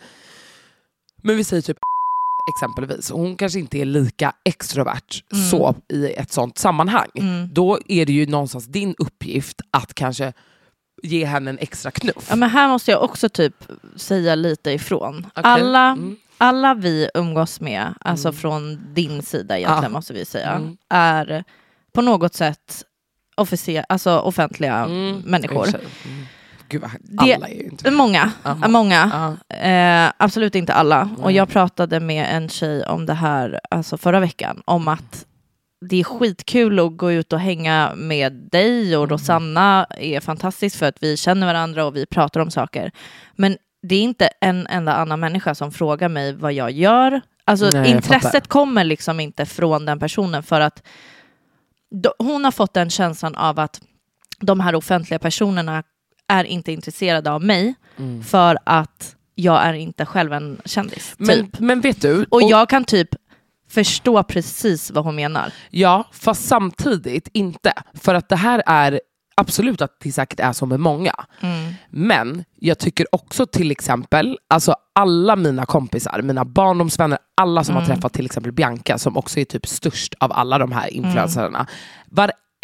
men 1.22 1.36
vi 1.36 1.44
säger 1.44 1.62
typ 1.62 1.78
exempelvis, 2.56 3.10
hon 3.10 3.36
kanske 3.36 3.58
inte 3.58 3.78
är 3.78 3.84
lika 3.84 4.32
extrovert 4.44 5.22
Mm. 5.32 5.44
så 5.50 5.74
i 5.88 6.12
ett 6.12 6.32
sånt 6.32 6.58
sammanhang. 6.58 7.08
Mm. 7.14 7.48
Då 7.52 7.78
är 7.88 8.06
det 8.06 8.12
ju 8.12 8.26
någonstans 8.26 8.66
din 8.66 8.94
uppgift 8.98 9.60
att 9.70 9.94
kanske 9.94 10.32
ge 11.02 11.24
henne 11.24 11.50
en 11.50 11.58
extra 11.58 11.90
knuff. 11.90 12.26
Ja, 12.30 12.36
men 12.36 12.50
här 12.50 12.68
måste 12.68 12.90
jag 12.90 13.02
också 13.02 13.28
typ 13.28 13.54
säga 13.96 14.34
lite 14.34 14.70
ifrån. 14.70 15.26
Okej. 15.30 15.42
Alla, 15.50 15.86
Mm. 15.90 16.16
alla 16.38 16.74
vi 16.74 17.08
umgås 17.14 17.60
med, 17.60 17.94
alltså 18.00 18.28
Mm. 18.28 18.38
från 18.40 18.94
din 18.94 19.22
sida 19.22 19.58
egentligen 19.58 19.84
Ah. 19.92 19.98
måste 19.98 20.12
vi 20.12 20.24
säga, 20.24 20.50
Mm. 20.52 20.76
är 20.90 21.44
på 21.92 22.02
något 22.02 22.34
sätt 22.34 22.84
officer, 23.36 23.84
alltså 23.88 24.18
offentliga 24.18 24.74
Mm. 24.84 25.18
människor. 25.26 25.66
Och. 26.68 26.74
Mm. 26.74 26.90
Gud 27.08 27.28
Det- 27.28 27.34
alla 27.34 27.48
är 27.48 27.54
ju 27.54 27.62
inte 27.62 27.90
Många, 27.90 28.32
Aha. 28.44 28.68
många. 28.68 29.36
Ja. 29.50 29.56
Eh, 29.56 30.12
absolut 30.16 30.54
inte 30.54 30.74
alla. 30.74 31.08
Och 31.18 31.26
Nej. 31.26 31.36
jag 31.36 31.48
pratade 31.48 32.00
med 32.00 32.26
en 32.36 32.48
tjej 32.48 32.84
om 32.84 33.06
det 33.06 33.14
här 33.14 33.60
alltså 33.70 33.96
förra 33.96 34.20
veckan, 34.20 34.62
om 34.64 34.88
att 34.88 35.26
det 35.90 36.00
är 36.00 36.04
skitkul 36.04 36.78
att 36.80 36.96
gå 36.96 37.12
ut 37.12 37.32
och 37.32 37.40
hänga 37.40 37.92
med 37.96 38.32
dig 38.32 38.96
och 38.96 39.02
Mm. 39.04 39.10
Rosanna 39.10 39.86
är 39.98 40.20
fantastiskt 40.20 40.76
för 40.76 40.86
att 40.86 40.96
vi 41.02 41.16
känner 41.16 41.46
varandra 41.46 41.84
och 41.84 41.96
vi 41.96 42.06
pratar 42.06 42.40
om 42.40 42.50
saker. 42.50 42.90
Men 43.36 43.56
det 43.88 43.94
är 43.94 44.00
inte 44.02 44.28
en 44.40 44.66
enda 44.66 44.94
annan 44.94 45.20
människa 45.20 45.54
som 45.54 45.72
frågar 45.72 46.08
mig 46.08 46.32
vad 46.32 46.52
jag 46.52 46.70
gör. 46.70 47.20
Alltså 47.44 47.70
Nej, 47.70 47.90
intresset 47.90 48.48
kommer 48.48 48.84
liksom 48.84 49.20
inte 49.20 49.46
från 49.46 49.84
den 49.86 49.98
personen 49.98 50.42
för 50.42 50.60
att 50.60 50.82
hon 52.18 52.44
har 52.44 52.50
fått 52.52 52.74
den 52.74 52.90
känslan 52.90 53.34
av 53.34 53.58
att 53.58 53.80
de 54.40 54.60
här 54.60 54.74
offentliga 54.74 55.18
personerna 55.18 55.82
är 56.28 56.44
inte 56.44 56.72
intresserade 56.72 57.30
av 57.30 57.42
mig 57.44 57.74
Mm. 57.96 58.22
för 58.22 58.58
att 58.64 59.16
jag 59.34 59.62
är 59.62 59.72
inte 59.74 60.06
själv 60.06 60.32
en 60.32 60.60
kändis. 60.64 61.14
Men, 61.18 61.50
typ. 61.50 61.58
men 61.60 61.80
vet 61.80 62.02
du, 62.02 62.26
Och 62.30 62.42
jag 62.42 62.68
kan 62.68 62.84
typ 62.84 63.08
förstå 63.68 64.22
precis 64.22 64.90
vad 64.90 65.04
hon 65.04 65.14
menar. 65.16 65.52
Ja, 65.70 66.08
fast 66.12 66.44
samtidigt 66.48 67.28
inte. 67.32 67.72
För 67.94 68.14
att 68.14 68.28
det 68.28 68.36
här 68.36 68.62
är 68.66 69.00
absolut 69.34 69.82
att 69.82 69.96
det 70.00 70.12
säkert 70.12 70.40
är 70.40 70.52
så 70.52 70.66
med 70.66 70.80
många. 70.80 71.14
Men 71.90 72.44
jag 72.60 72.78
tycker 72.78 73.06
också 73.14 73.46
till 73.46 73.70
exempel, 73.70 74.38
alltså 74.48 74.74
alla 74.92 75.36
mina 75.36 75.66
kompisar, 75.66 76.22
mina 76.22 76.44
barndomsvänner, 76.44 77.18
alla 77.34 77.64
som 77.64 77.76
har 77.76 77.86
träffat 77.86 78.12
till 78.12 78.26
exempel 78.26 78.52
Bianca 78.52 78.98
som 78.98 79.16
också 79.16 79.40
är 79.40 79.44
typ 79.44 79.66
störst 79.66 80.14
av 80.20 80.32
alla 80.32 80.58
de 80.58 80.72
här 80.72 80.88
influencerna. 80.94 81.66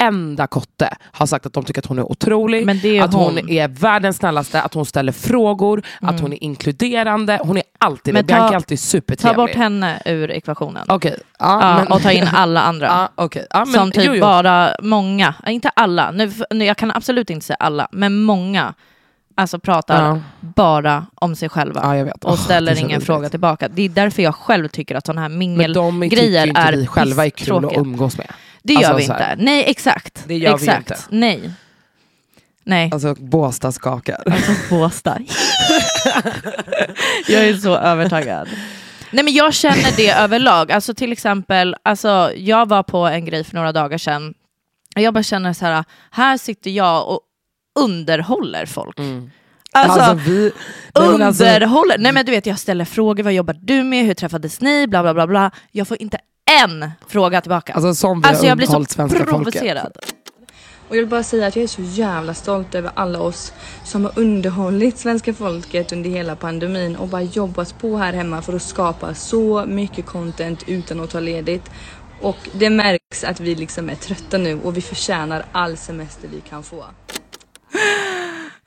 Varenda 0.04 0.46
kotte 0.46 0.96
har 1.12 1.26
sagt 1.26 1.46
att 1.46 1.52
de 1.52 1.64
tycker 1.64 1.80
att 1.80 1.86
hon 1.86 1.98
är 1.98 2.12
otrolig, 2.12 2.66
är 2.84 3.02
att 3.04 3.12
hon. 3.14 3.24
hon. 3.38 3.48
är 3.50 3.68
världens 3.68 4.16
snällaste, 4.16 4.62
att 4.62 4.74
hon 4.74 4.86
ställer 4.86 5.12
frågor, 5.12 5.82
att 6.00 6.20
hon 6.20 6.32
är 6.32 6.44
inkluderande. 6.44 7.38
Hon 7.42 7.56
är 7.56 7.62
alltid 7.78 8.14
Men 8.14 8.22
det. 8.22 8.26
Bianca 8.26 8.46
ta- 8.46 8.52
är 8.52 8.56
alltid 8.56 8.78
Ta 8.78 8.82
supertrevlig. 8.82 9.36
bort 9.36 9.54
henne 9.54 10.02
ur 10.04 10.30
ekvationen. 10.30 10.84
Okej, 10.88 11.16
ja, 11.38 11.60
Ja, 11.62 11.76
men- 11.78 11.92
och 11.92 12.02
ta 12.02 12.10
in 12.12 12.28
alla 12.32 12.60
andra. 12.62 12.86
Ja, 12.90 13.08
okej. 13.14 13.46
Ja, 13.50 13.58
men- 13.58 13.74
som 13.74 13.90
typ 13.92 14.04
jo, 14.06 14.14
jo. 14.14 14.20
bara 14.20 14.74
många, 14.82 15.34
inte 15.46 15.68
alla, 15.68 16.10
nu, 16.10 16.32
nu, 16.50 16.64
jag 16.64 16.76
kan 16.76 16.90
absolut 16.90 17.30
inte 17.30 17.46
säga 17.46 17.56
alla, 17.56 17.88
men 17.92 18.22
många 18.22 18.74
alltså 19.34 19.58
pratar 19.58 20.04
Ja. 20.08 20.18
bara 20.40 21.06
om 21.14 21.36
sig 21.36 21.48
själva 21.48 21.80
vet. 22.04 22.24
och 22.24 22.38
ställer 22.38 22.72
är 22.72 22.76
så 22.76 22.80
ingen 22.86 23.00
fråga 23.00 23.28
tillbaka. 23.28 23.68
Det 23.68 23.82
är 23.82 23.88
därför 23.88 24.22
jag 24.22 24.34
själv 24.34 24.68
tycker 24.68 24.94
att 24.94 25.06
sådana 25.06 25.20
här 25.20 25.28
Men 25.28 25.38
de 25.38 25.56
tycker 25.74 25.92
mingelgrejer 25.92 26.46
inte 26.46 26.60
är 26.60 26.72
vi 26.72 26.86
själva 26.86 27.26
är 27.26 27.30
kul 27.30 27.64
att 27.64 27.76
umgås 27.76 28.18
med. 28.18 28.26
Det 28.62 28.72
gör 28.72 28.78
Alltså, 28.80 28.96
vi 28.96 29.02
inte. 29.02 29.36
Nej, 29.38 29.64
exakt. 29.66 30.24
Det 30.26 30.36
gör 30.36 30.58
vi 30.58 30.64
exakt. 30.64 30.90
inte. 30.90 31.00
Nej. 31.10 31.50
Nej. 32.64 32.90
Alltså 32.92 33.14
Båstad 33.14 33.72
skakar. 33.72 34.22
Alltså 34.26 34.52
Båstad. 34.70 35.18
jag 37.28 37.48
är 37.48 37.56
så 37.56 37.76
övertaggad. 37.76 38.48
Nej 39.10 39.24
men 39.24 39.34
jag 39.34 39.54
känner 39.54 39.96
det 39.96 40.10
överlag. 40.10 40.72
Alltså 40.72 40.94
till 40.94 41.12
exempel, 41.12 41.76
alltså, 41.82 42.32
jag 42.36 42.68
var 42.68 42.82
på 42.82 42.98
en 42.98 43.24
grej 43.24 43.44
för 43.44 43.54
några 43.54 43.72
dagar 43.72 43.98
sedan. 43.98 44.34
Och 44.96 45.02
jag 45.02 45.14
bara 45.14 45.22
känner 45.22 45.52
så 45.52 45.66
här, 45.66 45.84
här 46.10 46.36
sitter 46.36 46.70
jag 46.70 47.08
och 47.08 47.20
underhåller 47.78 48.66
folk. 48.66 48.98
Alltså, 49.72 50.00
Alltså, 50.00 50.30
vi... 50.30 50.52
Alltså- 50.92 51.44
underhåller. 51.44 51.98
Nej 51.98 52.12
men 52.12 52.26
du 52.26 52.32
vet 52.32 52.46
jag 52.46 52.58
ställer 52.58 52.84
frågor, 52.84 53.22
vad 53.22 53.32
jobbar 53.32 53.56
du 53.62 53.82
med, 53.82 54.04
hur 54.06 54.14
träffades 54.14 54.60
ni, 54.60 54.86
bla 54.86 55.02
bla 55.02 55.14
bla 55.14 55.26
bla. 55.26 55.50
Jag 55.70 55.88
får 55.88 56.02
inte 56.02 56.18
en 56.62 56.90
fråga 57.08 57.40
tillbaka. 57.40 57.72
Alltså 57.72 57.94
som 57.94 58.20
vi 58.20 58.28
Alltså 58.28 58.46
jag 58.46 58.56
blir 58.56 58.66
så 58.66 58.84
svenska 58.84 59.18
folket. 59.18 59.28
provocerad. 59.28 59.96
Och 60.88 60.96
jag 60.96 61.00
vill 61.00 61.10
bara 61.10 61.22
säga 61.22 61.46
att 61.46 61.56
jag 61.56 61.62
är 61.62 61.66
så 61.66 61.82
jävla 61.82 62.34
stolt 62.34 62.74
över 62.74 62.90
alla 62.94 63.20
oss 63.20 63.52
som 63.84 64.04
har 64.04 64.12
underhållit 64.18 64.98
svenska 64.98 65.34
folket 65.34 65.92
under 65.92 66.10
hela 66.10 66.36
pandemin 66.36 66.96
och 66.96 67.08
bara 67.08 67.22
jobbat 67.22 67.78
på 67.80 67.96
här 67.96 68.12
hemma 68.12 68.42
för 68.42 68.52
att 68.52 68.62
skapa 68.62 69.14
så 69.14 69.64
mycket 69.66 70.06
content 70.06 70.64
utan 70.66 71.00
att 71.00 71.10
ta 71.10 71.20
ledigt. 71.20 71.70
Och 72.20 72.36
det 72.52 72.70
märks 72.70 73.24
att 73.24 73.40
vi 73.40 73.54
liksom 73.54 73.90
är 73.90 73.94
trötta 73.94 74.38
nu 74.38 74.60
och 74.64 74.76
vi 74.76 74.80
förtjänar 74.80 75.44
all 75.52 75.76
semester 75.76 76.28
vi 76.34 76.40
kan 76.40 76.62
få. 76.62 76.84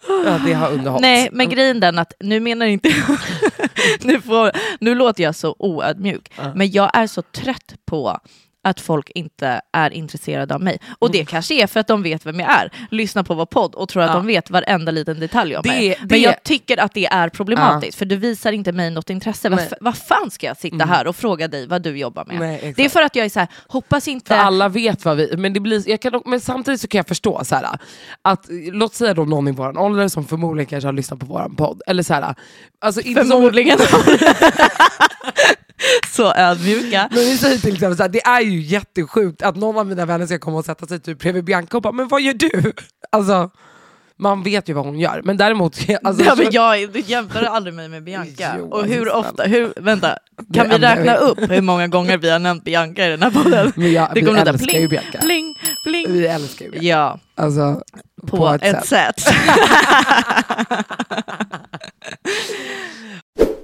Ja, 0.07 0.39
det 0.45 0.53
har 0.53 0.71
underhållit. 0.71 1.01
Nej, 1.01 1.29
men 1.31 1.49
grejen 1.49 1.79
den 1.79 1.99
att 1.99 2.13
nu 2.19 2.39
menar 2.39 2.65
inte 2.65 2.89
nu, 4.01 4.21
får, 4.21 4.51
nu 4.79 4.95
låter 4.95 5.23
jag 5.23 5.35
så 5.35 5.55
oödmjuk, 5.59 6.31
men 6.55 6.71
jag 6.71 6.89
är 6.93 7.07
så 7.07 7.21
trött 7.21 7.75
på 7.85 8.19
att 8.63 8.79
folk 8.81 9.09
inte 9.15 9.61
är 9.73 9.89
intresserade 9.93 10.55
av 10.55 10.61
mig. 10.61 10.79
Och 10.99 11.07
Mm. 11.09 11.19
det 11.19 11.25
kanske 11.25 11.53
är 11.63 11.67
för 11.67 11.79
att 11.79 11.87
de 11.87 12.03
vet 12.03 12.25
vem 12.25 12.39
jag 12.39 12.49
är, 12.51 12.71
lyssnar 12.91 13.23
på 13.23 13.33
vår 13.33 13.45
podd 13.45 13.75
och 13.75 13.89
tror 13.89 14.03
att 14.03 14.09
Ja. 14.09 14.13
de 14.15 14.27
vet 14.27 14.49
varenda 14.49 14.91
liten 14.91 15.19
detalj 15.19 15.55
om 15.55 15.61
Det- 15.63 15.69
mig. 15.69 15.89
det- 15.89 15.97
Men 16.09 16.21
jag 16.21 16.43
tycker 16.43 16.77
att 16.79 16.93
det 16.93 17.05
är 17.05 17.29
problematiskt, 17.29 17.97
för 17.97 18.05
du 18.05 18.15
visar 18.15 18.51
inte 18.51 18.71
mig 18.71 18.91
något 18.91 19.09
intresse. 19.09 19.49
Vad, 19.49 19.73
vad 19.81 19.97
fan 19.97 20.31
ska 20.31 20.47
jag 20.47 20.57
sitta 20.57 20.85
här 20.85 21.07
och 21.07 21.15
fråga 21.15 21.47
dig 21.47 21.67
vad 21.67 21.81
du 21.81 21.97
jobbar 21.97 22.25
med? 22.25 22.39
Nej, 22.39 22.73
det 22.77 22.85
är 22.85 22.89
för 22.89 23.01
att 23.01 23.15
jag 23.15 23.25
är 23.25 23.29
så 23.29 23.39
här, 23.39 23.47
hoppas 23.67 24.07
inte... 24.07 24.27
För 24.35 24.41
alla 24.41 24.69
vet 24.69 25.05
vad 25.05 25.17
vi... 25.17 25.37
Men, 25.37 25.53
det 25.53 25.59
blir, 25.59 25.89
jag 25.89 26.01
kan, 26.01 26.21
men 26.25 26.39
samtidigt 26.41 26.81
så 26.81 26.87
kan 26.87 26.99
jag 26.99 27.07
förstå 27.07 27.41
så 27.45 27.55
här, 27.55 27.67
att 28.21 28.45
låt 28.71 28.93
säga 28.93 29.13
då 29.13 29.25
någon 29.25 29.47
i 29.47 29.51
vår 29.51 29.77
ålder 29.79 30.07
som 30.07 30.25
förmodligen 30.27 30.65
kanske 30.69 30.87
har 30.87 30.93
lyssnat 30.93 31.19
på 31.19 31.25
vår 31.25 31.49
podd. 31.57 31.81
Eller 31.87 32.03
så 32.03 32.13
här, 32.13 32.35
alltså 32.81 33.01
inte 33.01 33.21
som- 33.21 33.29
Förmodligen. 33.31 33.77
så 36.15 36.33
ödmjuka. 36.33 37.07
Men 37.11 37.19
vi 37.19 37.37
säger 37.37 37.57
till 37.57 37.73
exempel 37.73 37.97
så 37.97 38.03
här, 38.03 38.09
det 38.09 38.21
är 38.25 38.41
ju 38.41 38.61
jättesjukt 38.61 39.41
att 39.41 39.55
någon 39.55 39.77
av 39.77 39.87
mina 39.87 40.05
vänner 40.05 40.25
ska 40.25 40.39
komma 40.39 40.57
och 40.57 40.65
sätta 40.65 40.85
sig 40.85 40.99
typ 40.99 41.19
bredvid 41.19 41.43
Bianca 41.43 41.77
och 41.77 41.83
bara, 41.83 41.93
men 41.93 42.07
vad 42.07 42.21
gör 42.21 42.33
du? 42.33 42.73
Alltså, 43.09 43.49
man 44.17 44.43
vet 44.43 44.69
ju 44.69 44.73
vad 44.73 44.85
hon 44.85 44.99
gör. 44.99 45.21
Men 45.23 45.37
däremot... 45.37 45.77
Alltså, 46.03 46.23
ja, 46.23 46.35
men 46.35 46.47
jag, 46.51 46.91
du 46.91 46.99
jämför 46.99 47.43
aldrig 47.43 47.73
mig 47.73 47.89
med 47.89 48.03
Bianca. 48.03 48.55
Jo, 48.57 48.69
och 48.69 48.85
hur 48.85 49.09
alltså, 49.09 49.31
ofta, 49.31 49.43
hur, 49.43 49.73
vänta, 49.75 50.17
kan 50.53 50.69
vi 50.69 50.77
räkna 50.77 51.15
upp 51.15 51.39
hur 51.51 51.61
många 51.61 51.87
gånger 51.87 52.17
vi 52.17 52.29
har 52.29 52.39
nämnt 52.39 52.63
Bianca 52.63 53.05
i 53.05 53.09
den 53.09 53.23
här 53.23 53.31
podden? 53.31 53.73
jag, 53.75 54.09
Det 54.09 54.11
vi 54.13 54.21
kommer 54.21 54.39
låta 54.39 54.49
älskar 54.49 54.79
ju 54.79 54.87
pling, 54.87 54.89
Bianca. 54.89 55.17
pling, 55.21 55.55
pling. 55.85 56.13
Vi 56.13 56.27
älskar 56.27 56.65
ju 56.65 56.71
Bianca. 56.71 56.87
Ja, 56.87 57.19
Alltså, 57.35 57.81
på, 58.27 58.57
ett, 58.61 58.87
sätt. 58.87 59.15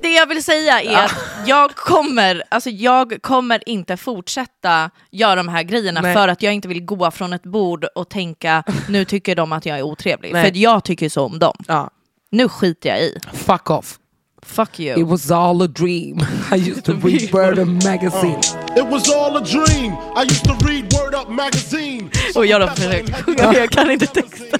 Det 0.09 0.13
jag 0.13 0.27
vill 0.27 0.43
säga 0.43 0.81
är 0.81 1.05
att 1.05 1.15
jag 1.45 1.75
kommer, 1.75 2.43
alltså 2.49 2.69
jag 2.69 3.21
kommer 3.21 3.69
inte 3.69 3.97
fortsätta 3.97 4.89
göra 5.11 5.35
de 5.35 5.47
här 5.47 5.63
grejerna 5.63 6.01
Nej. 6.01 6.13
för 6.13 6.27
att 6.27 6.41
jag 6.41 6.53
inte 6.53 6.67
vill 6.67 6.85
gå 6.85 7.11
från 7.11 7.33
ett 7.33 7.43
bord 7.43 7.85
och 7.95 8.09
tänka 8.09 8.63
nu 8.89 9.05
tycker 9.05 9.35
de 9.35 9.51
att 9.51 9.65
jag 9.65 9.77
är 9.77 9.81
otrevlig. 9.81 10.33
Nej. 10.33 10.43
För 10.51 10.57
jag 10.57 10.83
tycker 10.83 11.09
så 11.09 11.25
om 11.25 11.39
dem. 11.39 11.57
Ja. 11.67 11.89
Nu 12.31 12.49
skiter 12.49 12.89
jag 12.89 13.01
i. 13.01 13.17
Fuck 13.33 13.69
off. 13.69 13.99
Fuck 14.41 14.79
you. 14.79 15.01
It 15.01 15.07
was 15.07 15.31
all 15.31 15.61
a 15.61 15.67
dream. 15.67 16.19
I 16.51 16.69
used 16.69 16.85
to 16.85 16.91
read 17.03 17.31
Word 17.31 17.59
Up 17.59 17.83
magazine. 17.83 18.39
It 18.75 18.85
was 18.91 19.15
all 19.15 19.37
a 19.37 19.41
dream. 19.41 19.93
I 20.15 20.23
used 20.23 20.43
to 20.43 20.53
read 20.67 20.93
Word 20.93 21.15
Up 21.15 21.29
magazine. 21.29 22.09
Och 22.35 22.45
jag 22.45 22.69
sjunga 22.69 23.45
men 23.45 23.53
jag 23.53 23.69
kan 23.69 23.91
inte 23.91 24.07
texten. 24.07 24.59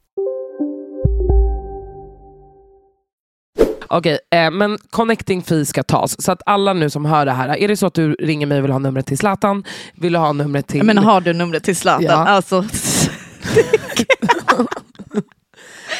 Okej, 3.93 4.19
eh, 4.31 4.51
men 4.51 4.77
connecting 4.89 5.43
fee 5.43 5.65
ska 5.65 5.83
tas. 5.83 6.21
Så 6.21 6.31
att 6.31 6.41
alla 6.45 6.73
nu 6.73 6.89
som 6.89 7.05
hör 7.05 7.25
det 7.25 7.31
här, 7.31 7.57
är 7.57 7.67
det 7.67 7.77
så 7.77 7.85
att 7.87 7.93
du 7.93 8.13
ringer 8.13 8.45
mig 8.47 8.57
och 8.57 8.63
vill 8.63 8.71
ha 8.71 8.79
numret 8.79 9.05
till 9.05 9.17
Zlatan, 9.17 9.63
vill 9.95 10.13
du 10.13 10.19
ha 10.19 10.33
numret 10.33 10.67
till... 10.67 10.83
Men 10.83 10.97
har 10.97 11.21
du 11.21 11.33
numret 11.33 11.63
till 11.63 11.75
Zlatan? 11.75 12.03
Ja. 12.05 12.13
Alltså, 12.27 12.65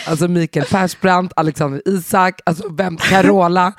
alltså 0.08 0.28
Mikael 0.28 0.66
Persbrandt, 0.66 1.34
Alexander 1.36 1.82
Isak, 1.86 2.40
alltså 2.46 2.64
vem, 2.70 2.98
Carola. 2.98 3.74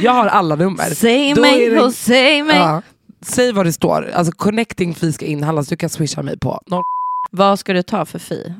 Jag 0.00 0.12
har 0.12 0.26
alla 0.26 0.54
nummer. 0.56 0.84
Säg 0.84 1.34
Då 1.34 1.40
mig 1.40 1.70
det- 1.70 1.80
och 1.82 1.92
säg 1.94 2.42
mig. 2.42 2.56
Ja, 2.56 2.82
säg 3.20 3.52
vad 3.52 3.66
det 3.66 3.72
står. 3.72 4.10
Alltså 4.14 4.32
connecting 4.32 4.94
fee 4.94 5.12
ska 5.12 5.24
inhandlas, 5.26 5.68
du 5.68 5.76
kan 5.76 5.90
swisha 5.90 6.22
mig 6.22 6.38
på. 6.38 6.60
noll- 6.66 6.82
Vad 7.30 7.58
ska 7.58 7.72
du 7.72 7.82
ta 7.82 8.04
för 8.04 8.18
fi? 8.18 8.54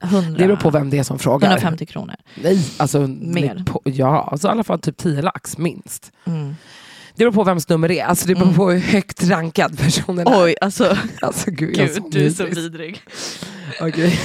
100, 0.00 0.30
Det 0.38 0.46
beror 0.46 0.56
på 0.56 0.70
vem 0.70 0.90
det 0.90 0.98
är 0.98 1.02
som 1.02 1.18
frågar. 1.18 1.48
150 1.48 1.86
kronor. 1.86 2.14
Nej, 2.34 2.66
alltså, 2.76 3.00
Mer. 3.20 3.62
På, 3.66 3.80
ja, 3.84 4.28
alltså 4.32 4.48
i 4.48 4.50
alla 4.50 4.64
fall 4.64 4.80
typ 4.80 4.96
10 4.96 5.22
lax 5.22 5.58
minst. 5.58 6.12
Mm. 6.24 6.56
Det 7.14 7.24
beror 7.24 7.32
på 7.32 7.44
vems 7.44 7.68
nummer 7.68 7.88
det 7.88 8.00
är. 8.00 8.06
Alltså 8.06 8.26
det 8.28 8.34
beror 8.34 8.44
Mm. 8.46 8.56
på 8.56 8.70
hur 8.70 8.78
högt 8.80 9.24
rankad 9.28 9.78
personen 9.78 10.26
är. 10.26 10.42
Oj, 10.44 10.54
alltså, 10.60 10.96
Alltså 11.22 11.50
gud, 11.50 11.74
gud, 11.76 11.80
är 11.96 12.10
du 12.10 12.26
är 12.26 12.30
så 12.30 12.44
vidrig. 12.46 13.00
Okej. 13.80 14.18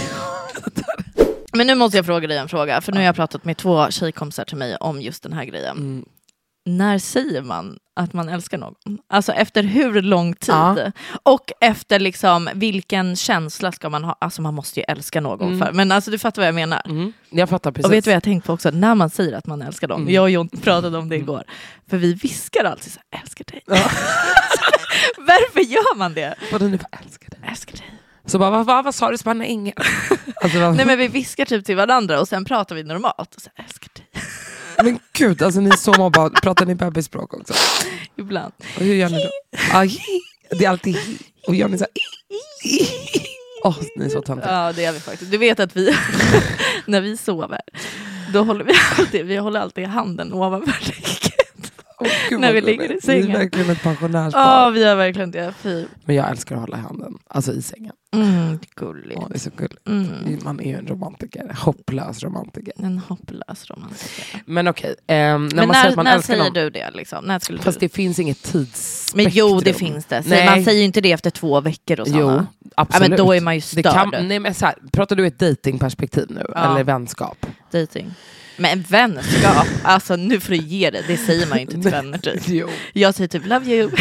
Men 1.55 1.67
nu 1.67 1.76
måste 1.76 1.97
jag 1.97 2.05
fråga 2.05 2.28
dig 2.28 2.38
en 2.38 2.49
fråga, 2.49 2.82
för 2.82 2.91
nu 2.91 2.97
har 2.99 3.05
jag 3.05 3.15
pratat 3.15 3.45
med 3.45 3.57
två 3.57 3.89
tjejkompisar 3.91 4.45
till 4.45 4.57
mig 4.57 4.76
om 4.76 5.01
just 5.01 5.24
den 5.24 5.34
här 5.34 5.45
grejen. 5.45 5.78
Mm. 5.78 6.05
När 6.66 6.99
säger 6.99 7.41
man 7.41 7.78
att 7.95 8.14
man 8.14 8.30
älskar 8.30 8.57
någon? 8.57 8.74
Alltså 9.09 9.32
efter 9.32 9.64
hur 9.64 10.01
lång 10.01 10.34
tid? 10.36 10.49
Ja. 10.55 10.91
Och 11.24 11.51
efter 11.61 11.99
liksom 11.99 12.49
vilken 12.53 13.16
känsla 13.16 13.72
ska 13.72 13.89
man 13.89 14.03
ha? 14.03 14.16
Alltså 14.22 14.41
man 14.41 14.53
måste 14.53 14.80
ju 14.80 14.84
älska 14.88 15.22
någon 15.22 15.47
Mm. 15.47 15.59
för. 15.59 15.72
Men 15.74 15.91
alltså 15.91 16.11
du 16.11 16.20
fattar 16.20 16.41
vad 16.41 16.47
jag 16.47 16.55
menar. 16.55 16.82
Mm. 16.86 17.14
Jag 17.30 17.49
fattar 17.49 17.72
precis. 17.72 17.86
Och 17.86 17.93
vet 17.93 18.03
du 18.03 18.09
vad 18.09 18.16
jag 18.16 18.24
tänkt 18.24 18.45
på 18.45 18.53
också? 18.53 18.70
När 18.72 18.95
man 18.95 19.09
säger 19.09 19.34
att 19.34 19.45
man 19.45 19.61
älskar 19.61 19.88
dem. 19.88 20.01
Mm. 20.01 20.14
Jag 20.14 20.24
och 20.24 20.30
John 20.30 20.49
pratade 20.49 20.97
om 20.97 21.09
det 21.09 21.16
igår. 21.16 21.43
För 21.89 21.97
vi 21.97 22.14
viskar 22.14 22.64
alltid 22.66 22.91
så 22.93 22.99
här, 23.11 23.22
älskar 23.22 23.45
dig. 23.51 23.61
Varför 25.18 25.59
gör 25.59 25.95
man 25.97 26.14
det? 26.14 26.36
Vadå 26.51 26.66
nu 26.66 26.80
älskar 27.03 27.30
dig? 27.30 27.39
Älskar 27.49 27.78
dig. 27.78 27.86
Så 28.26 28.39
bara, 28.39 28.49
vad, 28.49 28.66
vad, 28.66 28.84
vad 28.86 28.95
sa 28.95 29.11
du? 29.11 29.18
Så 29.18 29.24
bara, 29.24 29.34
nej 29.34 29.47
ingen. 29.49 29.76
Alltså, 30.43 30.72
Nej 30.72 30.86
men 30.86 30.97
vi 30.97 31.07
viskar 31.07 31.45
typ 31.45 31.66
till 31.66 31.76
varandra 31.76 32.20
och 32.20 32.28
sen 32.28 32.45
pratar 32.45 32.76
vi 32.76 32.84
normalt. 32.84 33.36
Och 33.36 33.41
så 33.41 33.49
här, 33.55 33.66
älskar 33.66 33.89
dig. 33.95 34.07
Men 34.84 34.99
gud, 35.13 35.41
alltså 35.41 35.61
ni 35.61 35.69
är 35.69 35.76
så 35.76 35.93
mobba. 35.93 36.30
Pratar 36.30 36.65
ni 36.65 36.76
bebisspråk 36.76 37.34
också? 37.34 37.53
Ibland. 38.17 38.53
Och 38.76 38.82
hur 38.82 38.93
gör 38.95 39.09
ni 39.09 39.24
då? 39.24 39.30
Ah, 39.74 39.86
det 40.49 40.65
är 40.65 40.69
alltid. 40.69 40.97
Och 41.47 41.55
gör 41.55 41.67
ni 41.67 41.78
så 41.78 41.84
här. 41.84 41.91
Åh, 43.63 43.78
ni 43.97 44.05
är 44.05 44.09
så 44.09 44.21
töntiga. 44.21 44.51
Ja 44.51 44.74
det 44.74 44.82
gör 44.82 44.91
vi 44.91 44.99
faktiskt. 44.99 45.32
Du 45.32 45.38
vet 45.38 45.59
att 45.59 45.76
vi, 45.76 45.95
när 46.86 47.01
vi 47.01 47.17
sover, 47.17 47.61
då 48.34 48.43
håller 48.43 48.65
vi 48.65 48.74
alltid, 48.99 49.26
vi 49.26 49.38
håller 49.38 49.59
alltid 49.59 49.86
handen 49.88 50.34
ovanför 50.34 50.91
ryggen. 50.91 51.32
Gud, 52.30 52.39
när 52.39 52.54
vi 52.54 52.62
ligger 52.62 52.84
i 52.84 52.88
gulligt. 52.88 53.08
Ni 53.08 53.14
är 53.18 53.22
sängen. 53.22 53.39
verkligen 53.39 53.70
ett 53.70 53.84
pensionärspar. 53.84 54.39
Ja 54.41 54.70
vi 54.70 54.80
gör 54.82 54.95
verkligen 54.95 55.32
det. 55.32 55.54
Fy. 55.62 55.86
Men 56.06 56.16
jag 56.16 56.30
älskar 56.30 56.56
att 56.56 56.62
hålla 56.62 56.78
i 56.78 56.82
handen, 56.82 57.18
alltså 57.28 57.54
i 57.54 57.62
sängen. 57.62 57.93
Mm, 58.16 58.60
gulligt. 58.76 59.20
Åh, 59.20 59.28
det 59.30 59.36
är 59.36 59.39
så 59.39 59.49
gulligt. 59.58 59.88
Mm. 59.88 60.39
Man 60.43 60.60
är 60.60 60.64
ju 60.68 60.76
en 60.78 60.88
romantiker, 60.88 61.56
hopplös 61.60 62.24
romantiker. 62.24 62.74
En 62.78 62.97
hopplös 62.97 63.70
romantiker. 63.70 64.43
Men 64.45 64.68
okej, 64.68 64.95
ehm, 65.08 65.45
när 65.47 65.56
Men 65.56 65.68
man 65.68 65.74
säger 65.76 65.84
när, 65.84 65.89
att 65.89 65.95
man 65.95 66.06
när 66.06 66.16
älskar 66.16 66.34
säger 66.34 66.43
någon, 66.43 66.54
du 66.54 66.70
det? 66.70 66.91
Liksom? 66.93 67.26
När 67.26 67.39
skulle 67.39 67.60
fast 67.60 67.80
du? 67.80 67.86
det 67.88 67.93
finns 67.93 68.20
inget 68.20 68.43
tidsspektrum. 68.43 69.24
Men 69.24 69.32
jo 69.36 69.60
det 69.60 69.74
finns 69.74 70.06
det. 70.06 70.24
Nej. 70.26 70.45
Man 70.45 70.64
säger 70.64 70.80
ju 70.80 70.86
inte 70.86 71.01
det 71.01 71.12
efter 71.12 71.30
två 71.30 71.62
veckor 71.62 71.99
och 71.99 72.08
Jo, 72.10 72.41
absolut. 72.76 73.10
men 73.10 73.18
då 73.18 73.36
är 73.36 73.41
man 73.41 73.56
ju 73.56 73.62
Det 73.76 73.84
kan, 73.84 74.10
störd. 74.10 74.26
nej, 74.26 74.39
men 74.39 74.54
så 74.54 74.66
här, 74.66 74.76
pratar 74.91 75.16
du 75.16 75.28
ett 75.28 75.39
datingperspektiv 75.39 76.26
nu, 76.30 76.45
Ja. 76.56 76.72
eller 76.74 76.84
vänskap? 76.84 77.45
Dating. 77.72 78.14
Men 78.58 78.82
vänskap, 78.82 79.68
alltså 79.84 80.16
nu 80.16 80.39
får 80.39 80.49
du 80.51 80.58
ge 80.58 80.89
det. 80.89 81.04
Det 81.08 81.18
säger 81.18 81.47
man 81.47 81.58
ju 81.58 81.62
inte 81.62 81.82
till 81.82 81.91
vänner 81.91 82.18
typ. 82.18 82.41
Jo. 82.47 82.70
Jag 82.93 83.16
säger 83.16 83.28
typ 83.28 83.45
love 83.45 83.66
you. 83.72 83.91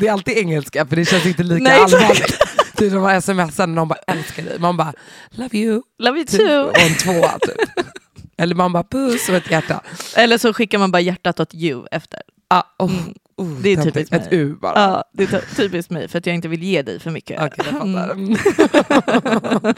det 0.00 0.06
är 0.06 0.12
alltid 0.12 0.38
engelska, 0.38 0.86
för 0.86 0.96
det 0.96 1.04
känns 1.04 1.26
inte 1.26 1.42
lika 1.42 1.62
Nej, 1.64 1.78
allvarligt. 1.80 2.38
Typ 2.76 2.92
att 2.92 3.24
smsa 3.24 3.66
när 3.66 3.74
någon 3.74 3.88
bara 3.88 3.98
älskar 4.06 4.42
dig, 4.42 4.58
man 4.58 4.76
bara 4.76 4.92
love 5.30 5.58
you, 5.58 5.82
Love 5.98 6.18
you 6.18 6.26
typ, 6.26 6.38
too. 6.40 6.62
och 6.62 6.78
en 6.78 6.94
tvåa 6.94 7.38
typ. 7.38 7.86
Eller 8.38 8.54
man 8.54 8.72
bara 8.72 8.84
puss 8.84 9.28
och 9.28 9.34
ett 9.34 9.50
hjärta. 9.50 9.80
Eller 10.16 10.38
så 10.38 10.52
skickar 10.52 10.78
man 10.78 10.90
bara 10.90 11.00
hjärtat 11.00 11.40
åt 11.40 11.54
you 11.54 11.86
efter. 11.90 12.20
Ah, 12.48 12.62
oh, 12.78 12.90
Mm. 12.92 13.14
oh, 13.36 13.60
Det 13.62 13.72
är 13.72 13.82
typiskt 13.82 14.10
mig. 14.10 14.20
Ett 14.20 14.28
U 14.32 14.54
bara. 14.60 14.72
Ja, 14.74 15.04
det 15.12 15.22
är 15.22 15.26
ty- 15.26 15.54
typiskt 15.56 15.90
mig 15.90 16.08
för 16.08 16.18
att 16.18 16.26
jag 16.26 16.34
inte 16.34 16.48
vill 16.48 16.62
ge 16.62 16.82
dig 16.82 17.00
för 17.00 17.10
mycket. 17.10 17.42
Okej, 17.42 17.52
jag 17.56 17.66
fattar. 17.66 18.10
Mm. 18.10 18.36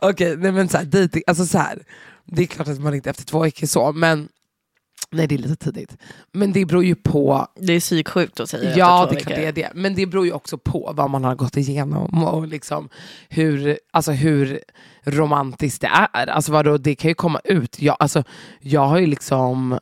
Okej, 0.00 0.36
nej 0.36 0.52
men 0.52 0.68
så 0.68 0.76
här, 0.78 0.84
dating, 0.84 1.22
alltså 1.26 1.46
så 1.46 1.58
här, 1.58 1.78
det 2.26 2.42
är 2.42 2.46
klart 2.46 2.68
att 2.68 2.80
man 2.80 2.94
inte 2.94 3.10
efter 3.10 3.24
två 3.24 3.38
veckor 3.38 3.66
så, 3.66 3.92
men 3.92 4.28
nej 5.10 5.26
det 5.26 5.34
är 5.34 5.38
lite 5.38 5.56
tidigt. 5.56 5.96
Men 6.32 6.52
det 6.52 6.64
beror 6.64 6.84
ju 6.84 6.94
på, 6.94 7.46
Det 7.56 7.72
är 7.72 7.80
psyksjukt 7.80 8.40
att 8.40 8.50
säga 8.50 8.76
ja 8.76 9.06
det 9.10 9.16
klart 9.16 9.36
det 9.36 9.44
är 9.46 9.52
det, 9.52 9.70
men 9.74 9.94
det 9.94 10.06
beror 10.06 10.26
ju 10.26 10.32
också 10.32 10.58
på 10.58 10.92
vad 10.96 11.10
man 11.10 11.24
har 11.24 11.34
gått 11.34 11.56
igenom 11.56 12.24
och 12.24 12.48
liksom 12.48 12.88
hur, 13.28 13.78
alltså 13.90 14.12
hur 14.12 14.60
romantiskt 15.04 15.80
det 15.80 15.90
är. 16.12 16.26
Alltså 16.30 16.52
vadå, 16.52 16.78
det 16.78 16.94
kan 16.94 17.08
ju 17.08 17.14
komma 17.14 17.40
ut. 17.44 17.82
Jag, 17.82 17.96
alltså, 17.98 18.24
jag 18.60 18.86
har 18.86 18.98
ju 18.98 19.06
liksom 19.06 19.78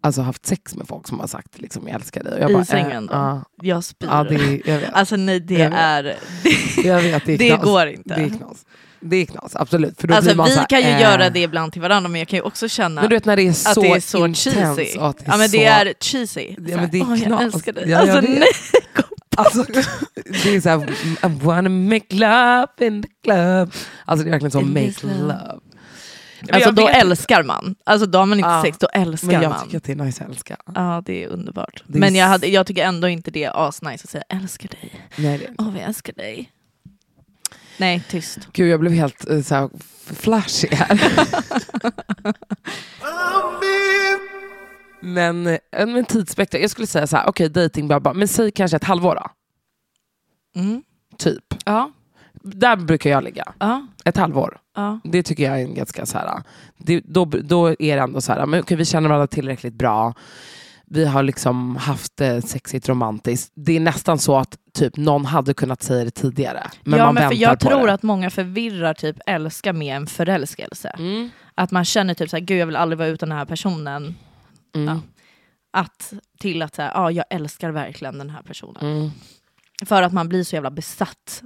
alltså, 0.00 0.22
haft 0.22 0.46
sex 0.46 0.76
med 0.76 0.88
folk 0.88 1.08
som 1.08 1.20
har 1.20 1.26
sagt 1.26 1.58
liksom, 1.60 1.86
jag 1.88 1.94
älskar 1.94 2.24
dig. 2.24 2.32
Och 2.34 2.40
jag 2.40 2.50
I 2.50 2.54
bara, 2.54 2.64
sängen 2.64 3.04
eh, 3.04 3.10
då? 3.10 3.14
ja. 3.14 3.42
Jag 3.62 3.84
spyr. 3.84 4.08
Ja, 4.08 4.24
det, 4.24 4.62
jag 4.64 4.78
vet. 4.78 4.92
Alltså 4.92 5.16
nej, 5.16 5.40
det 5.40 5.54
Jag 5.54 5.70
vet. 5.70 5.78
är... 5.78 6.02
Det, 6.02 6.82
Jag 6.88 7.02
vet, 7.02 7.26
det 7.26 7.32
är 7.32 7.38
det 7.58 7.62
går 7.62 7.86
inte. 7.86 8.14
Det 8.14 8.22
är 8.22 8.28
knas. 8.28 8.66
Det 9.04 9.16
är 9.16 9.26
knas, 9.26 9.56
absolut. 9.56 10.00
För 10.00 10.08
då 10.08 10.14
Alltså 10.14 10.28
blir 10.28 10.36
man 10.36 10.46
vi 10.46 10.52
så 10.52 10.58
här, 10.58 10.66
kan 10.66 10.80
ju 10.80 10.86
eh, 10.86 11.00
göra 11.00 11.30
det 11.30 11.40
ibland 11.42 11.72
till 11.72 11.82
varandra 11.82 12.08
men 12.08 12.18
jag 12.18 12.28
kan 12.28 12.36
ju 12.36 12.42
också 12.42 12.68
känna 12.68 13.00
Men 13.00 13.10
du 13.10 13.16
vet 13.16 13.24
när 13.24 13.36
det 13.36 13.42
är 13.48 13.52
så, 13.52 13.68
att 13.70 13.74
det 13.76 13.88
är 13.90 14.00
så 14.00 14.26
intens 14.26 14.44
cheesy. 14.78 14.98
att 14.98 15.18
det 15.18 15.24
är 15.26 15.30
ja 15.30 15.36
men 15.36 15.50
det 15.50 15.58
så- 15.58 15.62
är 15.62 15.94
cheesy. 16.00 16.54
Ja, 16.58 16.76
men 16.76 16.90
det 16.90 16.98
är 16.98 17.02
Åh, 17.02 17.16
jag 17.18 17.26
knas. 17.26 17.40
älskar 17.54 17.72
dig. 17.72 17.84
Ja, 17.90 18.06
jag 18.06 18.16
alltså 18.16 18.30
vet. 18.30 18.38
nej. 18.40 18.48
Alltså, 19.36 19.64
det 20.44 20.54
är 20.56 20.60
såhär, 20.60 20.90
I 21.24 21.44
wanna 21.44 21.68
make 21.68 22.06
love 22.14 22.66
in 22.86 23.02
the 23.02 23.08
club. 23.24 23.72
Alltså 24.04 24.24
det 24.24 24.28
är 24.28 24.32
verkligen 24.32 24.50
så, 24.50 24.60
In 24.60 24.72
make 24.72 24.92
love. 25.22 25.58
Alltså 26.52 26.68
jag 26.68 26.74
då 26.74 26.86
vet- 26.86 26.96
älskar 26.96 27.42
man. 27.42 27.74
Alltså 27.84 28.06
då 28.06 28.18
har 28.18 28.26
man 28.26 28.38
inte 28.38 28.48
Ja, 28.50 28.62
sex, 28.62 28.78
då 28.78 28.86
älskar 28.86 29.26
Men 29.28 29.42
jag 29.42 29.50
man. 29.50 29.64
tycker 29.64 29.76
att 29.76 29.84
det 29.84 29.92
är 29.92 29.96
nice 29.96 30.24
att 30.24 30.30
älska. 30.30 30.56
Ja 30.74 31.02
det 31.06 31.24
är 31.24 31.28
underbart. 31.28 31.82
Det 31.86 31.98
är 31.98 32.00
men 32.00 32.14
jag, 32.14 32.26
s- 32.26 32.30
hade, 32.30 32.46
jag 32.46 32.66
tycker 32.66 32.84
ändå 32.84 33.08
inte 33.08 33.30
det 33.30 33.44
är 33.44 33.68
asnice 33.68 34.04
att 34.04 34.10
säga 34.10 34.24
älskar 34.28 34.68
dig. 34.68 34.92
Nej, 35.16 35.38
det 35.38 35.44
är. 35.44 35.50
Åh 35.58 35.72
vi 35.74 35.80
älskar 35.80 36.12
dig. 36.12 36.50
Nej 37.76 38.02
tyst. 38.08 38.38
Gud 38.52 38.68
jag 38.68 38.80
blev 38.80 38.92
helt 38.92 39.30
uh, 39.30 39.42
såhär 39.42 39.70
flashy 40.06 40.68
här. 40.70 41.00
men, 45.00 45.46
eh, 45.46 45.58
men 45.70 46.04
tidsspektra, 46.04 46.60
jag 46.60 46.70
skulle 46.70 46.86
säga 46.86 47.06
så 47.06 47.16
här, 47.16 47.28
okej 47.28 47.48
dating 47.48 47.88
bla, 47.88 48.00
bla, 48.00 48.12
men 48.12 48.28
säg 48.28 48.50
kanske 48.50 48.76
ett 48.76 48.84
halvår 48.84 49.14
då. 49.14 49.30
Mm. 50.60 50.82
Typ. 51.18 51.54
Ja. 51.64 51.92
Där 52.34 52.76
brukar 52.76 53.10
jag 53.10 53.24
ligga. 53.24 53.52
Ja. 53.58 53.86
Ett 54.04 54.16
halvår. 54.16 54.58
Ja. 54.76 55.00
Det 55.04 55.22
tycker 55.22 55.44
jag 55.44 55.60
är 55.60 55.64
en 55.64 55.74
ganska 55.74 56.06
så 56.06 56.18
här, 56.18 56.42
det, 56.78 57.00
då, 57.04 57.24
då 57.24 57.68
är 57.68 57.96
det 57.96 58.02
ändå 58.02 58.20
så 58.20 58.32
här, 58.32 58.46
men 58.46 58.60
okej, 58.60 58.76
vi 58.76 58.84
känner 58.84 59.08
varandra 59.08 59.26
tillräckligt 59.26 59.74
bra. 59.74 60.14
Vi 60.92 61.04
har 61.04 61.22
liksom 61.22 61.76
haft 61.76 62.16
det 62.16 62.42
sexigt 62.42 62.88
romantiskt. 62.88 63.52
Det 63.54 63.76
är 63.76 63.80
nästan 63.80 64.18
så 64.18 64.36
att 64.36 64.56
typ 64.74 64.96
någon 64.96 65.24
hade 65.24 65.54
kunnat 65.54 65.82
säga 65.82 66.04
det 66.04 66.10
tidigare. 66.10 66.70
Men 66.84 66.98
ja 66.98 67.04
man 67.04 67.14
men 67.14 67.22
för 67.22 67.30
väntar 67.30 67.42
jag 67.42 67.60
på 67.60 67.68
tror 67.68 67.86
det. 67.86 67.92
att 67.92 68.02
många 68.02 68.30
förvirrar 68.30 68.94
typ 68.94 69.16
älska 69.26 69.72
med 69.72 69.96
en 69.96 70.06
förälskelse. 70.06 70.88
Mm. 70.88 71.30
Att 71.54 71.70
man 71.70 71.84
känner 71.84 72.14
typ 72.14 72.30
såhär, 72.30 72.44
gud 72.44 72.58
jag 72.58 72.66
vill 72.66 72.76
aldrig 72.76 72.98
vara 72.98 73.08
utan 73.08 73.28
den 73.28 73.38
här 73.38 73.44
personen. 73.44 74.14
Mm. 74.74 74.88
Ja. 74.88 75.00
Att 75.80 76.12
till 76.38 76.62
att 76.62 76.74
säga, 76.74 76.90
ja 76.94 77.10
jag 77.10 77.24
älskar 77.30 77.70
verkligen 77.70 78.18
den 78.18 78.30
här 78.30 78.42
personen. 78.42 78.96
Mm. 78.96 79.10
För 79.86 80.02
att 80.02 80.12
man 80.12 80.28
blir 80.28 80.44
så 80.44 80.56
jävla 80.56 80.70
besatt 80.70 81.42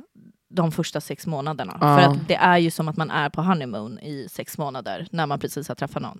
de 0.50 0.72
första 0.72 1.00
sex 1.00 1.26
månaderna. 1.26 1.78
Ja. 1.80 1.98
För 1.98 2.08
att 2.08 2.28
det 2.28 2.36
är 2.36 2.58
ju 2.58 2.70
som 2.70 2.88
att 2.88 2.96
man 2.96 3.10
är 3.10 3.28
på 3.28 3.42
honeymoon 3.42 3.98
i 3.98 4.28
sex 4.30 4.58
månader 4.58 5.06
när 5.10 5.26
man 5.26 5.38
precis 5.38 5.68
har 5.68 5.74
träffat 5.74 6.02
någon. 6.02 6.18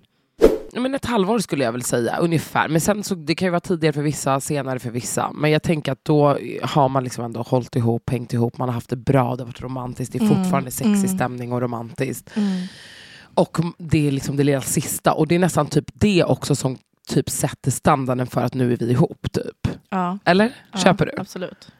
Men 0.73 0.95
ett 0.95 1.05
halvår 1.05 1.39
skulle 1.39 1.63
jag 1.63 1.71
väl 1.71 1.83
säga, 1.83 2.17
ungefär. 2.17 2.67
Men 2.67 2.81
sen 2.81 3.03
så, 3.03 3.15
det 3.15 3.35
kan 3.35 3.45
ju 3.45 3.49
vara 3.49 3.59
tidigare 3.59 3.93
för 3.93 4.01
vissa, 4.01 4.39
senare 4.39 4.79
för 4.79 4.91
vissa. 4.91 5.31
Men 5.33 5.51
jag 5.51 5.63
tänker 5.63 5.91
att 5.91 6.05
då 6.05 6.37
har 6.63 6.89
man 6.89 7.03
liksom 7.03 7.25
ändå 7.25 7.41
hållit 7.41 7.75
ihop, 7.75 8.09
hängt 8.09 8.33
ihop, 8.33 8.57
man 8.57 8.69
har 8.69 8.73
haft 8.73 8.89
det 8.89 8.95
bra, 8.95 9.35
det 9.35 9.43
har 9.43 9.47
varit 9.47 9.61
romantiskt, 9.61 10.13
det 10.13 10.19
är 10.19 10.21
Mm, 10.25 10.35
fortfarande 10.43 10.71
sexig 10.71 10.95
mm. 10.95 11.07
stämning 11.07 11.51
och 11.51 11.61
romantiskt. 11.61 12.29
Och 13.33 13.57
det 13.77 14.07
är 14.07 14.11
liksom 14.11 14.37
det 14.37 14.43
lilla 14.43 14.61
sista. 14.61 15.13
Och 15.13 15.27
det 15.27 15.35
är 15.35 15.39
nästan 15.39 15.67
typ 15.67 15.85
det 15.93 16.23
också 16.23 16.55
som 16.55 16.77
typ 17.07 17.29
sätter 17.29 17.71
standarden 17.71 18.27
för 18.27 18.41
att 18.41 18.53
nu 18.53 18.73
är 18.73 18.77
vi 18.77 18.91
ihop. 18.91 19.31
Typ. 19.31 19.67
Ja. 19.89 20.19
Eller? 20.25 20.51
Ja, 20.71 20.79
Köper 20.79 21.05
du? 21.05 21.11
Absolut. 21.21 21.71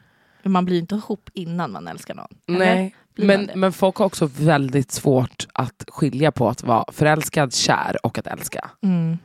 Men 0.44 0.52
man 0.52 0.66
blir 0.66 0.80
inte 0.80 0.96
ihop 0.96 1.30
innan 1.34 1.72
man 1.72 1.88
älskar 1.88 2.16
någon. 2.16 2.28
eller? 2.48 2.60
Nej, 2.60 2.82
man 2.84 2.92
men, 3.18 3.50
men 3.56 3.74
folk 3.74 3.96
har 3.96 4.06
också 4.06 4.30
väldigt 4.38 4.92
svårt 4.92 5.48
att 5.54 5.84
skilja 5.88 6.32
på 6.32 6.50
att 6.50 6.64
vara 6.64 6.86
förälskad, 6.92 7.54
kär 7.54 7.98
och 8.04 8.18
att 8.18 8.28
älska. 8.28 8.70
Mm. 8.84 9.18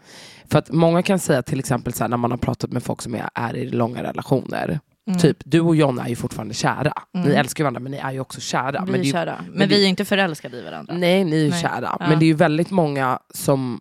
För 0.50 0.58
att 0.58 0.70
många 0.70 1.02
kan 1.02 1.18
säga 1.18 1.42
till 1.42 1.58
exempel 1.58 1.92
så 1.92 2.04
här, 2.04 2.08
när 2.08 2.16
man 2.16 2.30
har 2.30 2.38
pratat 2.38 2.72
med 2.72 2.82
folk 2.82 3.02
som 3.02 3.14
är, 3.14 3.28
är 3.34 3.56
i 3.56 3.70
långa 3.70 4.02
relationer. 4.02 4.80
Mm. 5.08 5.18
Typ, 5.20 5.36
du 5.44 5.60
och 5.60 5.76
John 5.76 5.98
är 5.98 6.08
ju 6.08 6.16
fortfarande 6.16 6.54
kära. 6.54 6.92
Mm. 7.14 7.28
Ni 7.28 7.34
älskar 7.34 7.64
varandra 7.64 7.80
men 7.80 7.92
ni 7.92 7.98
är 7.98 8.12
ju 8.12 8.20
också 8.20 8.40
kära. 8.40 8.82
Vi 8.86 8.90
men 8.92 9.00
är 9.00 9.04
ju- 9.04 9.12
kära. 9.12 9.44
Men, 9.50 9.68
det- 9.68 9.74
vi 9.74 9.84
är 9.84 9.88
inte 9.88 10.04
förälskade 10.04 10.56
i 10.58 10.62
varandra. 10.64 10.94
Nej, 10.94 11.24
ni 11.24 11.36
är 11.36 11.44
ju 11.44 11.50
Nej. 11.50 11.62
kära. 11.62 11.96
Ja. 12.00 12.06
Men 12.08 12.18
det 12.18 12.24
är 12.24 12.26
ju 12.26 12.34
väldigt 12.34 12.70
många 12.70 13.18
som 13.34 13.80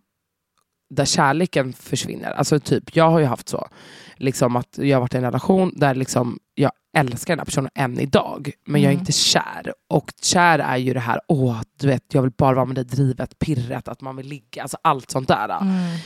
där 0.90 1.06
kärleken 1.06 1.74
försvinner. 1.74 2.32
Alltså 2.32 2.60
typ, 2.60 2.96
jag 2.96 3.10
har 3.12 3.20
ju 3.20 3.26
haft 3.26 3.50
så. 3.50 3.68
Liksom 4.16 4.56
att 4.56 4.78
jag 4.78 4.98
har 4.98 5.02
varit 5.02 5.14
i 5.14 5.18
en 5.18 5.24
relation 5.24 5.74
där 5.76 5.96
liksom 5.96 6.40
jag 6.62 6.72
älskar 6.98 7.34
den 7.34 7.40
här 7.40 7.46
personen 7.46 7.70
än 7.76 8.00
idag, 8.00 8.52
men 8.66 8.82
jag 8.82 8.90
är 8.90 8.94
Mm. 8.94 9.00
inte 9.02 9.12
kär. 9.12 9.74
Och 9.90 10.14
kär 10.22 10.60
är 10.60 10.78
ju 10.78 10.94
det 10.94 11.00
här, 11.00 11.20
åh, 11.28 11.62
du 11.80 11.88
vet, 11.88 12.04
jag 12.14 12.22
vill 12.22 12.32
bara 12.38 12.56
vara 12.56 12.66
med 12.66 12.76
dig, 12.76 12.86
drivet, 12.86 13.40
pirret, 13.40 13.88
att 13.88 14.02
man 14.02 14.16
vill 14.16 14.28
ligga, 14.28 14.62
alltså 14.62 14.78
allt 14.82 15.12
sånt 15.12 15.28
där. 15.28 15.50
Mm. 15.62 15.98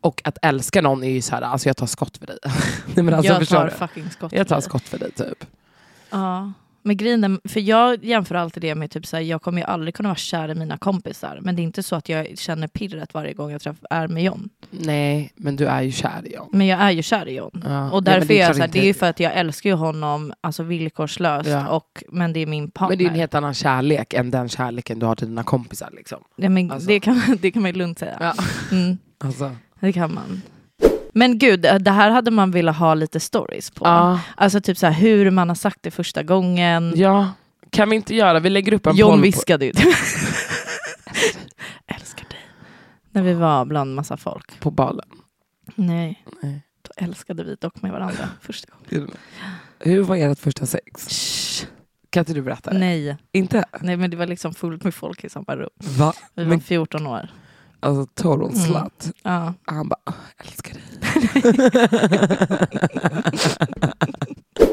Och 0.00 0.20
att 0.24 0.38
älska 0.42 0.82
någon 0.82 1.04
är 1.04 1.10
ju 1.10 1.22
så 1.22 1.34
här, 1.34 1.42
alltså 1.42 1.68
jag 1.68 1.76
tar 1.76 1.86
skott 1.86 2.16
för 2.18 2.26
dig. 2.26 2.38
Nej, 2.94 3.04
men 3.04 3.14
alltså, 3.14 3.32
jag 3.32 3.48
tar 3.48 3.68
fucking 3.68 4.10
skott. 4.10 4.32
Jag 4.32 4.48
tar 4.48 4.60
skott 4.60 4.82
för 4.82 4.98
dig 4.98 5.10
typ. 5.12 5.44
Ja. 6.10 6.52
Men 6.88 6.96
grejen 6.96 7.40
för 7.44 7.60
jag 7.60 8.04
jämför 8.04 8.34
alltid 8.34 8.62
det 8.62 8.74
med 8.74 8.90
typ 8.90 9.06
såhär, 9.06 9.22
jag 9.22 9.42
kommer 9.42 9.60
ju 9.60 9.64
aldrig 9.66 9.94
kunna 9.94 10.08
vara 10.08 10.16
kär 10.16 10.48
i 10.48 10.54
mina 10.54 10.78
kompisar. 10.78 11.38
Men 11.42 11.56
det 11.56 11.62
är 11.62 11.64
inte 11.64 11.82
så 11.82 11.96
att 11.96 12.08
jag 12.08 12.38
känner 12.38 12.68
pirret 12.68 13.14
varje 13.14 13.32
gång 13.32 13.50
jag 13.50 13.60
träff, 13.60 13.76
är 13.90 14.08
med 14.08 14.22
John. 14.24 14.48
Nej, 14.70 15.32
men 15.36 15.56
du 15.56 15.66
är 15.66 15.82
ju 15.82 15.92
kär 15.92 16.22
i 16.24 16.34
John. 16.34 16.48
Men 16.52 16.66
jag 16.66 16.80
är 16.80 16.90
ju 16.90 17.02
kär 17.02 17.28
i 17.28 17.34
John. 17.36 17.62
Ja. 17.66 17.90
Och 17.90 18.02
därför 18.02 18.26
men 18.26 18.36
är 18.36 18.40
jag 18.40 18.46
klart 18.46 18.56
såhär, 18.56 18.66
inte- 18.68 18.78
det 18.78 18.84
är 18.84 18.86
ju 18.86 18.94
för 18.94 19.06
att 19.10 19.20
jag 19.20 19.32
älskar 19.36 19.70
ju 19.70 19.76
honom 19.76 20.32
alltså 20.40 20.62
villkorslöst. 20.62 21.48
Ja. 21.48 21.68
Och, 21.68 22.02
men 22.08 22.32
det 22.32 22.40
är 22.40 22.46
min 22.46 22.70
partner. 22.70 22.88
Men 22.88 22.98
det 22.98 23.04
är 23.04 23.08
en 23.08 23.14
helt 23.14 23.34
annan 23.34 23.54
kärlek 23.54 24.14
än 24.14 24.30
den 24.30 24.48
kärleken 24.48 24.98
du 24.98 25.06
har 25.06 25.14
till 25.16 25.28
dina 25.28 25.42
kompisar. 25.42 25.90
Liksom. 25.96 26.18
Ja, 26.36 26.48
men 26.48 26.70
Alltså. 26.70 26.88
det, 26.88 27.00
kan, 27.00 27.22
det 27.40 27.50
kan 27.50 27.62
man 27.62 27.70
ju 27.72 27.78
lugnt 27.78 27.98
säga. 27.98 28.16
Ja. 28.20 28.34
Mm, 28.76 28.98
Alltså. 29.18 29.56
det 29.80 29.92
kan 29.92 30.14
man. 30.14 30.42
Men 31.18 31.38
gud, 31.38 31.60
det 31.80 31.90
här 31.90 32.10
hade 32.10 32.30
man 32.30 32.50
velat 32.50 32.76
ha 32.76 32.94
lite 32.94 33.20
stories 33.20 33.70
på. 33.70 33.84
Ja. 33.86 34.20
Alltså 34.36 34.60
typ 34.60 34.78
såhär, 34.78 34.92
hur 34.92 35.30
man 35.30 35.48
har 35.48 35.54
sagt 35.56 35.78
det 35.82 35.90
första 35.90 36.22
gången. 36.22 36.92
ja, 36.96 37.32
kan 37.70 37.90
vi 37.90 37.96
inte 37.96 38.14
göra, 38.14 38.40
vi 38.40 38.50
lägger 38.50 38.72
upp 38.72 38.86
en 38.86 38.96
John 38.96 39.10
poll 39.10 39.18
på- 39.18 39.22
viskade 39.22 39.64
ju. 39.66 39.72
älskar 41.86 42.26
dig. 42.28 42.38
När 43.10 43.22
vi 43.22 43.32
var 43.34 43.64
bland 43.64 43.94
massa 43.94 44.16
folk. 44.16 44.60
på 44.60 44.70
balen. 44.70 45.08
Nej. 45.74 46.24
Nej. 46.42 46.62
Då 46.82 46.90
älskade 47.04 47.44
vi 47.44 47.54
dock 47.60 47.82
med 47.82 47.92
varandra 47.92 48.28
första 48.40 48.68
gången. 48.72 49.10
Hur 49.78 50.02
var 50.02 50.16
ert 50.16 50.38
första 50.38 50.66
sex? 50.66 51.66
Kan 52.10 52.20
inte 52.20 52.32
du 52.34 52.42
berätta 52.42 52.70
det? 52.70 52.78
Nej. 52.78 53.16
Inte? 53.32 53.64
Nej 53.80 53.96
men 53.96 54.10
det 54.10 54.16
var 54.16 54.26
liksom 54.26 54.54
fullt 54.54 54.84
med 54.84 54.94
folk 54.94 55.24
i 55.24 55.28
samma 55.28 55.56
rum. 55.56 55.70
Va? 55.98 56.12
Vi 56.34 56.42
var 56.44 56.48
Men 56.50 56.60
14 56.60 57.06
år. 57.06 57.28
Alltså 57.80 58.06
Mm. 58.46 58.66
slut. 58.66 59.16
Ja. 59.22 59.54
Han 59.66 59.88
bara, 59.88 60.00
"Åh, 60.06 60.14
älskar 60.38 60.74
dig. 60.74 60.82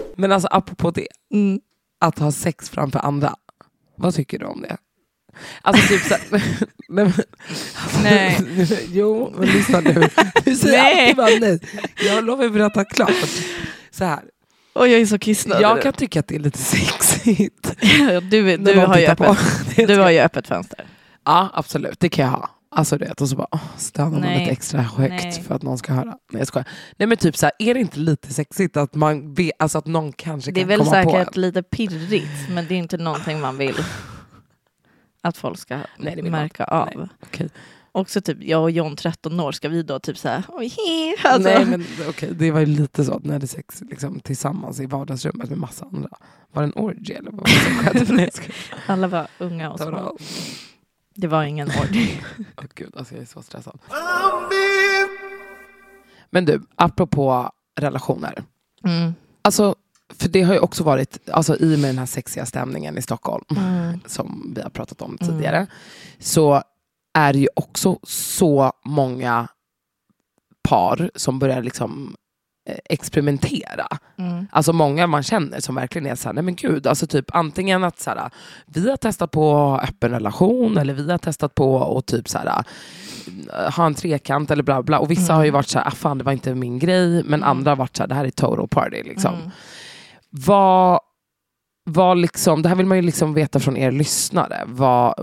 Men 0.15 0.31
alltså 0.31 0.47
apropå 0.51 0.91
det, 0.91 1.07
Mm. 1.33 1.59
att 1.99 2.19
ha 2.19 2.31
sex 2.31 2.69
framför 2.69 2.99
andra. 2.99 3.35
Vad 3.97 4.15
tycker 4.15 4.39
du 4.39 4.45
om 4.45 4.61
det? 4.61 4.77
Alltså 5.61 5.87
typ 5.87 6.01
såhär, 6.01 6.21
nej, 6.29 6.41
men, 6.89 7.13
Nej. 8.03 8.37
jo 8.91 9.33
men 9.37 9.47
lyssna 9.49 9.79
nu. 9.79 10.09
Du 10.45 10.55
säger 10.55 10.83
Nej. 10.83 11.01
alltid 11.03 11.15
bara 11.15 11.49
nej. 11.49 11.59
Jag 12.05 12.23
lovar 12.23 12.45
att 12.45 12.53
berätta 12.53 12.85
klart. 12.85 13.11
Så 13.91 14.05
här. 14.05 14.23
Och 14.73 14.87
jag 14.87 15.01
är 15.01 15.05
så 15.05 15.19
kissnödig. 15.19 15.63
Jag 15.63 15.81
kan 15.81 15.93
tycka 15.93 16.19
att 16.19 16.27
det 16.27 16.35
är 16.35 16.39
lite 16.39 16.57
sexigt. 16.57 17.75
du 18.21 18.57
du, 18.57 18.57
någon 18.57 18.77
har 18.89 18.97
ju 18.97 19.05
öppet, 19.05 19.37
du 19.87 19.97
har 19.97 20.09
ju 20.09 20.19
öppet 20.19 20.47
fönster. 20.47 20.85
Ja 21.25 21.49
absolut, 21.53 21.99
det 21.99 22.09
kan 22.09 22.25
jag 22.25 22.31
ha. 22.31 22.49
Alltså 22.75 22.97
du 22.97 23.05
vet, 23.05 23.21
och 23.21 23.29
så 23.29 23.35
bara 23.35 23.59
stönar 23.77 24.09
man 24.09 24.21
Nej. 24.21 24.39
lite 24.39 24.51
extra 24.51 24.81
högt 24.81 25.23
Nej. 25.23 25.43
för 25.43 25.55
att 25.55 25.61
någon 25.63 25.77
ska 25.77 25.93
höra. 25.93 26.05
Nej 26.05 26.17
jag 26.39 26.47
skojar. 26.47 26.67
Nej 26.97 27.07
men 27.07 27.17
typ 27.17 27.37
så 27.37 27.45
här, 27.45 27.53
är 27.59 27.73
det 27.73 27.79
inte 27.79 27.99
lite 27.99 28.33
sexigt 28.33 28.77
att 28.77 28.95
man 28.95 29.33
vet, 29.33 29.51
alltså 29.59 29.77
att 29.77 29.85
någon 29.87 30.13
kanske 30.13 30.51
Det 30.51 30.59
är 30.59 30.61
kan 30.61 30.67
väl 30.69 30.79
komma 30.79 31.03
på 31.03 31.11
säkert 31.11 31.35
en? 31.35 31.41
lite 31.41 31.63
pirrigt 31.63 32.49
men 32.49 32.67
det 32.67 32.73
är 32.73 32.77
inte 32.77 32.97
någonting 32.97 33.39
man 33.41 33.57
vill 33.57 33.75
att 35.21 35.37
folk 35.37 35.59
ska 35.59 35.79
Nej, 35.97 36.15
det 36.15 36.23
märka 36.23 36.63
av. 36.63 36.89
Nej, 36.95 37.07
okej. 37.23 37.49
Också 37.91 38.21
typ 38.21 38.37
jag 38.41 38.61
och 38.63 38.71
John 38.71 38.95
13 38.95 39.39
år, 39.39 39.51
ska 39.51 39.69
vi 39.69 39.83
då 39.83 39.99
typ 39.99 40.17
såhär 40.17 40.43
oj 40.47 40.67
he, 40.67 41.29
alltså. 41.29 41.49
Nej 41.49 41.65
men 41.65 41.85
okej, 42.09 42.29
det 42.33 42.51
var 42.51 42.59
ju 42.59 42.65
lite 42.65 43.05
så 43.05 43.13
att 43.13 43.23
ni 43.23 43.33
hade 43.33 43.47
sex 43.47 43.81
liksom, 43.89 44.19
tillsammans 44.19 44.79
i 44.79 44.85
vardagsrummet 44.85 45.49
med 45.49 45.57
massa 45.59 45.85
andra. 45.85 46.09
Var 46.51 46.61
det 46.61 46.67
en 46.67 46.73
orgy 46.83 47.13
eller 47.13 47.31
vad 47.31 47.39
var 47.39 47.93
det 47.93 48.05
som 48.05 48.07
skedde? 48.07 48.29
Alla 48.87 49.07
var 49.07 49.27
unga 49.37 49.71
och 49.71 49.77
Det 49.77 49.85
små. 49.85 50.17
Det 51.15 51.27
var 51.27 51.43
ingen 51.43 51.67
orgy. 51.67 52.17
Åh 52.57 52.63
gud, 52.75 52.93
alltså 52.97 53.13
jag 53.13 53.21
är 53.21 53.25
så 53.25 53.41
stressad. 53.41 53.79
Men 56.29 56.45
du, 56.45 56.61
apropå 56.75 57.51
relationer. 57.79 58.43
Mm. 58.83 59.13
Alltså, 59.41 59.75
för 60.13 60.29
det 60.29 60.41
har 60.41 60.53
ju 60.53 60.59
också 60.59 60.83
varit, 60.83 61.29
alltså 61.29 61.55
i 61.57 61.75
och 61.75 61.79
med 61.79 61.89
den 61.89 61.97
här 61.99 62.05
sexiga 62.05 62.45
stämningen 62.45 62.97
i 62.97 63.01
Stockholm, 63.01 63.45
Mm. 63.57 63.99
som 64.05 64.53
vi 64.55 64.61
har 64.61 64.69
pratat 64.69 65.01
om 65.01 65.17
Mm. 65.21 65.33
tidigare, 65.33 65.67
så 66.19 66.61
är 67.13 67.33
det 67.33 67.39
ju 67.39 67.47
också 67.55 67.99
så 68.03 68.71
många 68.85 69.47
par 70.63 71.11
som 71.15 71.39
börjar 71.39 71.61
liksom 71.63 72.15
experimentera. 72.85 73.87
Mm. 74.17 74.47
Alltså 74.51 74.73
många 74.73 75.07
man 75.07 75.23
känner 75.23 75.59
som 75.59 75.75
verkligen 75.75 76.07
är 76.07 76.15
såhär, 76.15 76.33
nej 76.33 76.43
men 76.43 76.55
gud, 76.55 76.87
alltså 76.87 77.07
typ 77.07 77.35
antingen 77.35 77.83
att 77.83 77.99
såhär, 77.99 78.29
vi 78.65 78.89
har 78.89 78.97
testat 78.97 79.31
på 79.31 79.79
öppen 79.83 80.11
relation 80.11 80.77
eller 80.77 80.93
vi 80.93 81.11
har 81.11 81.17
testat 81.17 81.55
på 81.55 81.97
att 81.97 82.05
typ 82.05 82.29
såhär, 82.29 82.63
ha 83.75 83.85
en 83.85 83.93
trekant 83.93 84.51
eller 84.51 84.63
bla 84.63 84.83
bla. 84.83 84.99
Och 84.99 85.11
vissa 85.11 85.33
Mm. 85.33 85.35
har 85.37 85.45
ju 85.45 85.51
varit 85.51 85.67
såhär, 85.67 85.87
ah, 85.87 85.91
fan 85.91 86.17
det 86.17 86.23
var 86.23 86.31
inte 86.31 86.55
min 86.55 86.79
grej, 86.79 87.09
men 87.23 87.39
Mm. 87.39 87.43
andra 87.43 87.71
har 87.71 87.75
varit 87.75 87.95
såhär, 87.97 88.07
det 88.07 88.15
här 88.15 88.25
är 88.25 88.29
total 88.29 88.67
party. 88.67 89.03
Liksom. 89.03 89.33
Mm. 89.35 89.49
Vad, 90.29 90.99
vad 91.83 92.17
liksom, 92.17 92.61
det 92.61 92.69
här 92.69 92.75
vill 92.75 92.85
man 92.85 92.97
ju 92.97 93.01
liksom 93.01 93.33
veta 93.33 93.59
från 93.59 93.77
er 93.77 93.91
lyssnare, 93.91 94.63
vad, 94.65 95.13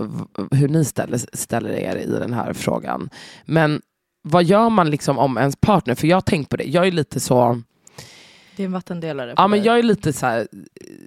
hur 0.51 0.67
ni 0.67 0.85
ställer, 0.85 1.19
ställer 1.33 1.69
er 1.69 1.95
i 1.95 2.05
den 2.05 2.33
här 2.33 2.53
frågan. 2.53 3.09
Men 3.45 3.81
vad 4.25 4.43
gör 4.43 4.69
man 4.69 4.89
liksom 4.89 5.17
om 5.19 5.37
ens 5.37 5.55
partner, 5.55 5.95
för 5.95 6.07
jag 6.07 6.15
har 6.17 6.21
tänkt 6.21 6.49
på 6.49 6.57
det, 6.57 6.63
jag 6.63 6.87
är 6.87 6.91
lite 6.91 7.19
så, 7.19 7.61
Det 8.55 8.63
är 8.63 8.65
en 8.65 8.71
vattendelare. 8.71 9.33
ja 9.37 9.47
men 9.47 9.59
dig. 9.59 9.67
jag 9.67 9.79
är 9.79 9.83
lite 9.83 10.13
så 10.13 10.25
här, 10.25 10.47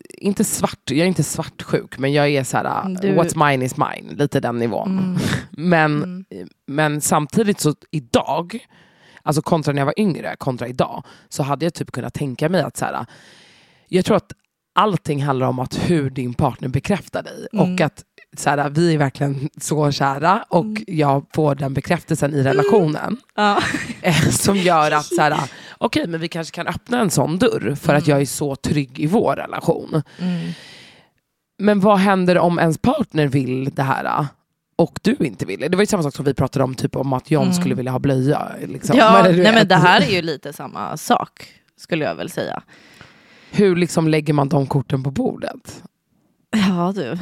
inte 0.08 0.44
svart, 0.44 0.90
jag 0.90 0.98
är 0.98 1.04
inte 1.06 1.22
svartsjuk, 1.22 1.98
men 1.98 2.12
jag 2.12 2.28
är 2.28 2.44
så 2.44 2.56
här, 2.56 2.96
Du- 3.02 3.14
what's 3.14 3.50
mine 3.50 3.64
is 3.64 3.76
mine, 3.76 4.14
lite 4.14 4.40
den 4.40 4.56
nivån. 4.58 4.98
Mm. 4.98 5.16
Men, 5.50 6.02
Mm. 6.02 6.24
men 6.66 7.00
samtidigt 7.00 7.60
så 7.60 7.74
idag, 7.90 8.66
alltså 9.22 9.42
kontra 9.42 9.72
när 9.72 9.80
jag 9.80 9.86
var 9.86 10.00
yngre, 10.00 10.36
kontra 10.38 10.68
idag, 10.68 11.04
så 11.28 11.42
hade 11.42 11.66
jag 11.66 11.74
typ 11.74 11.90
kunnat 11.92 12.14
tänka 12.14 12.48
mig 12.48 12.60
att 12.62 12.76
så 12.76 12.84
här, 12.84 13.06
jag 13.88 14.04
tror 14.04 14.16
att 14.16 14.32
allting 14.74 15.22
handlar 15.24 15.46
om 15.46 15.58
att 15.58 15.90
hur 15.90 16.10
din 16.10 16.34
partner 16.34 16.68
bekräftar 16.68 17.22
dig. 17.22 17.46
Mm. 17.52 17.72
Och 17.74 17.80
att 17.80 18.04
så 18.40 18.50
här, 18.50 18.70
vi 18.70 18.94
är 18.94 18.98
verkligen 18.98 19.48
så 19.60 19.92
kära 19.92 20.44
och 20.48 20.64
Mm. 20.64 20.84
jag 20.86 21.26
får 21.34 21.54
den 21.54 21.74
bekräftelsen 21.74 22.34
i 22.34 22.42
relationen. 22.42 23.16
Ja. 23.34 23.58
Eh, 24.02 24.28
som 24.30 24.56
gör 24.56 24.90
att 24.90 25.04
så 25.06 25.20
här, 25.22 25.40
okej 25.78 26.06
men 26.06 26.20
vi 26.20 26.28
kanske 26.28 26.54
kan 26.54 26.66
öppna 26.66 27.00
en 27.00 27.10
sån 27.10 27.38
dörr 27.38 27.74
för 27.80 27.94
att 27.94 28.02
Mm. 28.06 28.10
jag 28.10 28.20
är 28.20 28.26
så 28.26 28.56
trygg 28.56 29.00
i 29.00 29.06
vår 29.06 29.36
relation. 29.36 30.02
Mm. 30.18 30.50
Men 31.58 31.80
vad 31.80 31.98
händer 31.98 32.38
om 32.38 32.58
ens 32.58 32.78
partner 32.78 33.26
vill 33.26 33.70
det 33.74 33.82
här 33.82 34.26
och 34.76 34.98
du 35.02 35.16
inte 35.20 35.46
vill 35.46 35.60
det? 35.60 35.68
Var 35.76 35.82
ju 35.82 35.86
samma 35.86 36.02
sak 36.02 36.14
som 36.14 36.24
vi 36.24 36.34
pratade 36.34 36.64
om, 36.64 36.74
typ 36.74 36.96
om 36.96 37.12
att 37.12 37.30
John 37.30 37.42
Mm. 37.42 37.54
skulle 37.54 37.74
vilja 37.74 37.92
ha 37.92 37.98
blöja. 37.98 38.52
Liksom. 38.66 38.96
Ja, 38.98 39.22
du 39.28 39.42
nej, 39.42 39.52
men 39.52 39.68
det 39.68 39.74
här 39.76 40.00
är 40.00 40.10
ju 40.10 40.22
lite 40.22 40.52
samma 40.52 40.96
sak 40.96 41.46
skulle 41.78 42.04
jag 42.04 42.14
väl 42.14 42.30
säga. 42.30 42.62
Hur 43.50 43.76
liksom 43.76 44.08
lägger 44.08 44.32
man 44.32 44.48
de 44.48 44.66
korten 44.66 45.02
på 45.02 45.10
bordet? 45.10 45.82
Ja 46.68 46.92
du. 46.96 47.18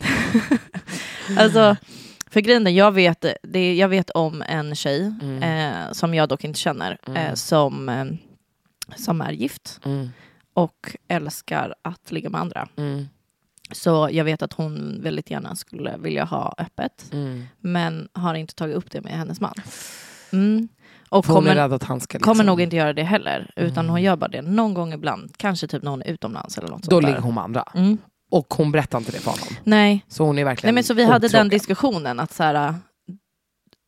alltså, 1.38 1.76
för 2.30 2.40
grejen 2.40 2.66
är, 2.66 2.70
jag 2.70 2.92
vet, 2.92 3.24
det, 3.42 3.74
jag 3.76 3.88
vet 3.88 4.10
om 4.10 4.42
en 4.48 4.74
tjej, 4.74 5.14
Mm. 5.22 5.42
eh, 5.42 5.92
som 5.92 6.14
jag 6.14 6.28
dock 6.28 6.44
inte 6.44 6.58
känner, 6.58 6.98
eh, 7.06 7.10
Mm. 7.24 7.36
som, 7.36 7.88
eh, 7.88 8.04
som 8.96 9.20
är 9.20 9.32
gift 9.32 9.80
Mm. 9.84 10.10
och 10.54 10.96
älskar 11.08 11.74
att 11.82 12.12
ligga 12.12 12.30
med 12.30 12.40
andra. 12.40 12.68
Mm. 12.76 13.08
Så 13.72 14.08
jag 14.12 14.24
vet 14.24 14.42
att 14.42 14.52
hon 14.52 15.00
väldigt 15.02 15.30
gärna 15.30 15.56
skulle 15.56 15.96
vilja 15.96 16.24
ha 16.24 16.54
öppet, 16.58 17.08
Mm. 17.12 17.44
men 17.60 18.08
har 18.12 18.34
inte 18.34 18.54
tagit 18.54 18.76
upp 18.76 18.90
det 18.90 19.00
med 19.00 19.12
hennes 19.12 19.40
man. 19.40 19.54
Mm. 20.32 20.68
Och 21.08 21.26
hon 21.26 21.36
är 21.46 21.54
kommer, 21.54 21.74
att 21.76 21.82
han 21.82 22.00
ska... 22.00 22.18
Liksom, 22.18 22.32
kommer 22.32 22.44
nog 22.44 22.60
inte 22.60 22.76
göra 22.76 22.92
det 22.92 23.02
heller, 23.02 23.50
utan 23.56 23.88
hon 23.88 24.02
gör 24.02 24.16
bara 24.16 24.28
det 24.28 24.42
någon 24.42 24.74
gång 24.74 24.92
ibland. 24.92 25.34
Kanske 25.36 25.66
typ 25.66 25.82
när 25.82 25.90
hon 25.90 26.02
är 26.02 26.06
utomlands 26.06 26.58
eller 26.58 26.68
något 26.68 26.82
Då 26.82 26.90
sånt 26.90 27.04
ligger 27.06 27.20
hon 27.20 27.34
med 27.34 27.44
andra. 27.44 27.64
Och 28.30 28.54
hon 28.56 28.72
berättar 28.72 28.98
inte 28.98 29.12
det 29.12 29.18
för 29.18 29.30
honom. 29.30 29.46
Nej, 29.64 30.04
Så 30.08 30.24
hon 30.24 30.38
är 30.38 30.44
verkligen 30.44 30.68
Nej, 30.68 30.74
men 30.74 30.84
så 30.84 30.94
vi 30.94 31.04
hade 31.04 31.18
den 31.28 31.28
otrogen. 31.28 31.48
diskussionen 31.48 32.20
att 32.20 32.32
så 32.32 32.42
här, 32.42 32.74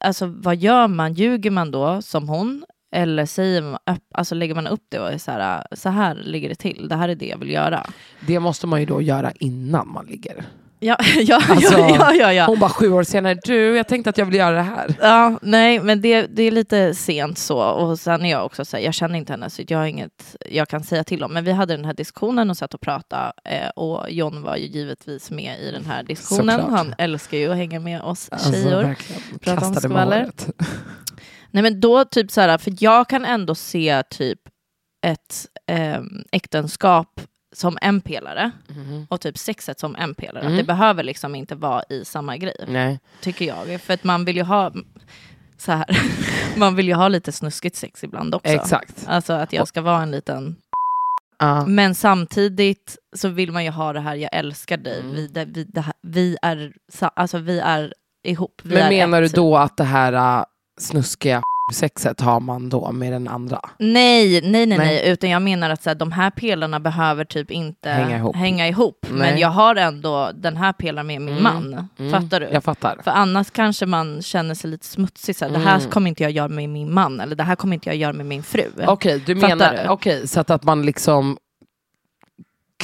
alltså 0.05 0.26
vad 0.26 0.57
gör 0.57 0.88
man? 0.88 1.14
Ljuger 1.14 1.51
man 1.51 1.70
då 1.70 2.03
som 2.03 2.28
hon? 2.28 2.64
Eller 2.95 3.26
säger 3.26 3.62
man, 3.62 3.78
alltså 4.14 4.34
lägger 4.34 4.55
man 4.55 4.66
upp 4.66 4.82
det 4.88 4.99
och 4.99 5.12
är 5.12 5.18
så 5.18 5.30
här, 5.30 5.66
så 5.72 5.88
här 5.88 6.14
ligger 6.14 6.49
det 6.49 6.55
till, 6.55 6.88
det 6.88 6.97
här 6.97 7.09
är 7.09 7.14
det 7.14 7.26
jag 7.26 7.38
vill 7.38 7.51
göra. 7.51 7.86
Det 8.26 8.40
måste 8.40 8.66
man 8.66 8.80
ju 8.80 8.86
då 8.86 9.03
göra 9.03 9.32
innan 9.40 9.88
man 9.93 10.07
ligger. 10.07 10.45
Ja, 10.85 10.97
ja, 11.16 11.43
Alltså, 11.49 11.78
ja, 11.78 12.14
ja, 12.14 12.33
ja. 12.33 12.47
Hon 12.47 12.59
bara 12.59 12.70
sju 12.70 12.93
år 12.93 13.03
senare, 13.03 13.39
du 13.45 13.76
jag 13.76 13.89
tänkte 13.89 14.11
att 14.11 14.18
jag 14.18 14.26
vill 14.26 14.35
göra 14.35 14.57
det 14.57 14.62
här. 14.62 14.95
Ja, 15.01 15.39
nej, 15.43 15.80
men 15.80 16.01
det, 16.01 16.26
det 16.26 16.43
är 16.43 16.51
lite 16.51 16.95
sent 16.95 17.39
så. 17.39 17.59
Och 17.59 17.99
sen 17.99 18.24
är 18.24 18.30
jag 18.30 18.47
också 18.47 18.64
så 18.64 18.76
här, 18.76 18.85
jag 18.85 18.95
känner 18.95 19.18
inte 19.18 19.33
henne 19.33 19.51
så 19.51 19.62
jag 19.68 19.78
har 19.78 19.87
inget 19.87 20.37
jag 20.51 20.68
kan 20.68 20.85
säga 20.85 21.05
till 21.05 21.24
om. 21.24 21.33
Men 21.33 21.45
vi 21.45 21.53
hade 21.53 21.76
den 21.76 21.85
här 21.85 21.95
diskussionen 21.95 22.51
och 22.51 22.57
satt 22.57 22.74
och 22.74 22.80
pratade 22.80 23.33
eh, 23.45 23.68
och 23.68 24.11
John 24.11 24.43
var 24.43 24.57
ju 24.57 24.66
givetvis 24.66 25.30
med 25.30 25.61
i 25.61 25.70
den 25.70 25.85
här 25.85 26.03
diskussionen. 26.03 26.61
Såklart. 26.61 26.78
Han 26.78 26.95
älskar 26.99 27.39
ju 27.39 27.51
att 27.51 27.57
hänga 27.57 27.80
med 27.80 28.01
oss 28.03 28.28
Alltså, 28.33 28.53
tjejer. 28.53 28.83
verkligen. 28.83 29.22
Prata 29.39 29.66
om 29.66 29.74
skvaller. 29.74 30.30
Nej 31.51 31.62
men 31.62 31.80
då 31.80 32.05
typ 32.05 32.30
så 32.30 32.41
här, 32.41 32.59
för 32.59 32.72
jag 32.80 33.09
kan 33.09 33.24
ändå 33.24 33.55
se 33.55 34.03
typ 34.03 34.39
ett, 35.07 35.47
eh, 35.70 36.01
äktenskap 36.33 37.20
som 37.53 37.78
en 37.80 38.00
pelare 38.00 38.50
Mhm. 38.68 39.07
och 39.11 39.20
typ 39.20 39.38
sexet 39.38 39.80
som 39.80 39.96
en 39.96 40.14
pelare. 40.14 40.44
Mm. 40.44 40.57
Det 40.57 40.64
behöver 40.64 41.03
liksom 41.03 41.34
inte 41.34 41.55
vara 41.55 41.82
i 41.88 42.05
samma 42.05 42.36
grej. 42.36 42.55
Nej. 42.68 43.00
Tycker 43.20 43.44
jag. 43.44 43.80
För 43.80 43.94
att 43.94 44.05
man 44.05 44.24
vill 44.24 44.36
ju 44.36 44.42
ha 44.42 44.72
så 45.57 45.72
här. 45.72 45.86
man 46.57 46.76
vill 46.76 46.88
ju 46.88 46.94
ha 46.94 47.09
lite 47.09 47.32
snuskigt 47.32 47.76
sex 47.76 48.05
ibland 48.05 48.34
också. 48.34 48.48
Exakt. 48.53 49.05
Alltså 49.09 49.32
att 49.32 49.53
jag 49.53 49.68
ska 49.68 49.80
vara 49.80 50.03
en 50.03 50.11
liten 50.11 50.57
Ja. 51.38 51.66
men 51.66 51.94
samtidigt 51.94 52.96
så 53.16 53.28
vill 53.28 53.53
man 53.53 53.64
ju 53.64 53.70
ha 53.70 53.92
det 53.92 54.00
här, 54.00 54.14
jag 54.14 54.30
älskar 54.34 54.76
dig, 54.76 55.00
Mm. 55.00 55.14
vi, 55.14 55.26
det, 55.28 55.44
vi, 55.44 55.64
det 55.64 55.80
här, 55.80 55.94
vi, 56.03 56.36
är, 56.42 56.72
alltså, 57.00 57.38
vi 57.38 57.59
är 57.59 57.94
ihop. 58.24 58.61
Vi 58.64 58.74
Men 58.74 58.88
menar 58.88 59.20
du 59.22 59.28
då 59.28 59.57
att 59.57 59.76
det 59.76 59.84
här 59.84 60.12
äh, 60.38 60.44
snuskiga 60.80 61.42
sexet 61.72 62.20
har 62.20 62.40
man 62.40 62.68
då 62.68 62.92
med 62.92 63.12
den 63.12 63.28
andra? 63.28 63.60
Nej, 63.78 64.40
nej, 64.50 64.66
nej, 64.66 64.78
nej, 64.78 65.10
utan 65.10 65.30
jag 65.30 65.42
menar 65.42 65.70
att 65.70 65.82
så 65.82 65.90
här, 65.90 65.94
de 65.94 66.12
här 66.12 66.30
pelarna 66.30 66.80
behöver 66.80 67.24
typ 67.24 67.50
inte 67.50 67.90
Hänga 67.90 68.16
ihop. 68.16 68.36
hänga 68.36 68.68
ihop. 68.68 69.06
Men 69.10 69.38
jag 69.38 69.48
har 69.48 69.76
ändå 69.76 70.30
den 70.34 70.56
här 70.56 70.72
pelaren 70.72 71.06
med 71.06 71.20
min 71.22 71.28
Mm. 71.38 71.42
man. 71.42 71.88
Mm. 71.98 72.12
Fattar 72.12 72.40
du? 72.40 72.48
Jag 72.52 72.64
fattar. 72.64 73.00
För 73.04 73.10
annars 73.10 73.50
kanske 73.50 73.86
man 73.86 74.22
känner 74.22 74.54
sig 74.54 74.70
lite 74.70 74.86
smutsig. 74.86 75.36
Så 75.36 75.44
här, 75.44 75.52
Det 75.52 75.58
här 75.58 75.78
Mm. 75.78 75.90
kommer 75.90 76.08
inte 76.08 76.22
jag 76.22 76.32
göra 76.32 76.48
med 76.48 76.68
min 76.68 76.94
man, 76.94 77.20
eller 77.20 77.36
det 77.36 77.42
här 77.44 77.54
kommer 77.56 77.74
inte 77.74 77.88
jag 77.88 77.96
göra 77.96 78.12
med 78.12 78.26
min 78.26 78.42
fru. 78.42 78.70
Okej, 78.86 79.22
du 79.26 79.34
Fattar 79.40 79.56
menar 79.56 79.82
du? 79.84 79.88
okej, 79.88 80.28
så 80.28 80.40
att, 80.40 80.50
att 80.50 80.62
man 80.64 80.82
liksom 80.86 81.38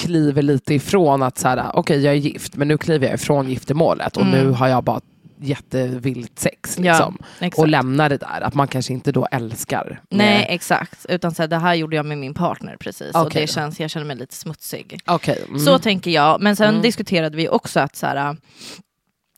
kliver 0.01 0.43
lite 0.43 0.75
ifrån 0.75 1.23
att 1.23 1.39
så 1.39 1.49
här, 1.49 1.71
okej 1.75 2.01
jag 2.05 2.15
är 2.15 2.19
gift 2.19 2.57
men 2.57 2.69
nu 2.69 2.79
kliver 2.79 3.07
jag 3.07 3.15
ifrån 3.15 3.49
giftermålet 3.51 4.17
och 4.17 4.23
Mm. 4.23 4.35
nu 4.45 4.51
har 4.51 4.69
jag 4.69 4.85
bara 4.85 5.01
jättevilt 5.41 6.39
sex. 6.39 6.77
Ja, 6.79 6.93
Liksom, 6.93 7.19
exakt. 7.39 7.59
och 7.59 7.69
lämnar 7.69 8.09
det 8.09 8.17
där, 8.17 8.41
att 8.41 8.55
man 8.55 8.69
kanske 8.69 8.93
inte 8.93 9.13
då 9.13 9.27
älskar. 9.31 10.01
Nej, 10.11 10.47
exakt. 10.49 11.07
Utan 11.09 11.35
så 11.35 11.43
här, 11.43 11.49
det 11.49 11.57
här 11.59 11.75
gjorde 11.75 11.97
jag 11.97 12.07
med 12.07 12.19
min 12.19 12.35
partner 12.35 12.77
precis. 12.81 13.15
Och 13.15 13.27
Okej. 13.27 13.41
det 13.41 13.47
känns, 13.47 13.81
jag 13.81 13.91
känner 13.91 14.07
mig 14.07 14.17
lite 14.17 14.35
smutsig. 14.35 15.01
Okej, 15.07 15.45
mm. 15.49 15.59
Så 15.61 15.79
tänker 15.79 16.11
jag. 16.11 16.41
Men 16.43 16.57
sen 16.57 16.69
Mm. 16.69 16.83
diskuterade 16.83 17.37
vi 17.37 17.49
också 17.49 17.81
att 17.81 17.97
så 17.97 18.07
här, 18.07 18.37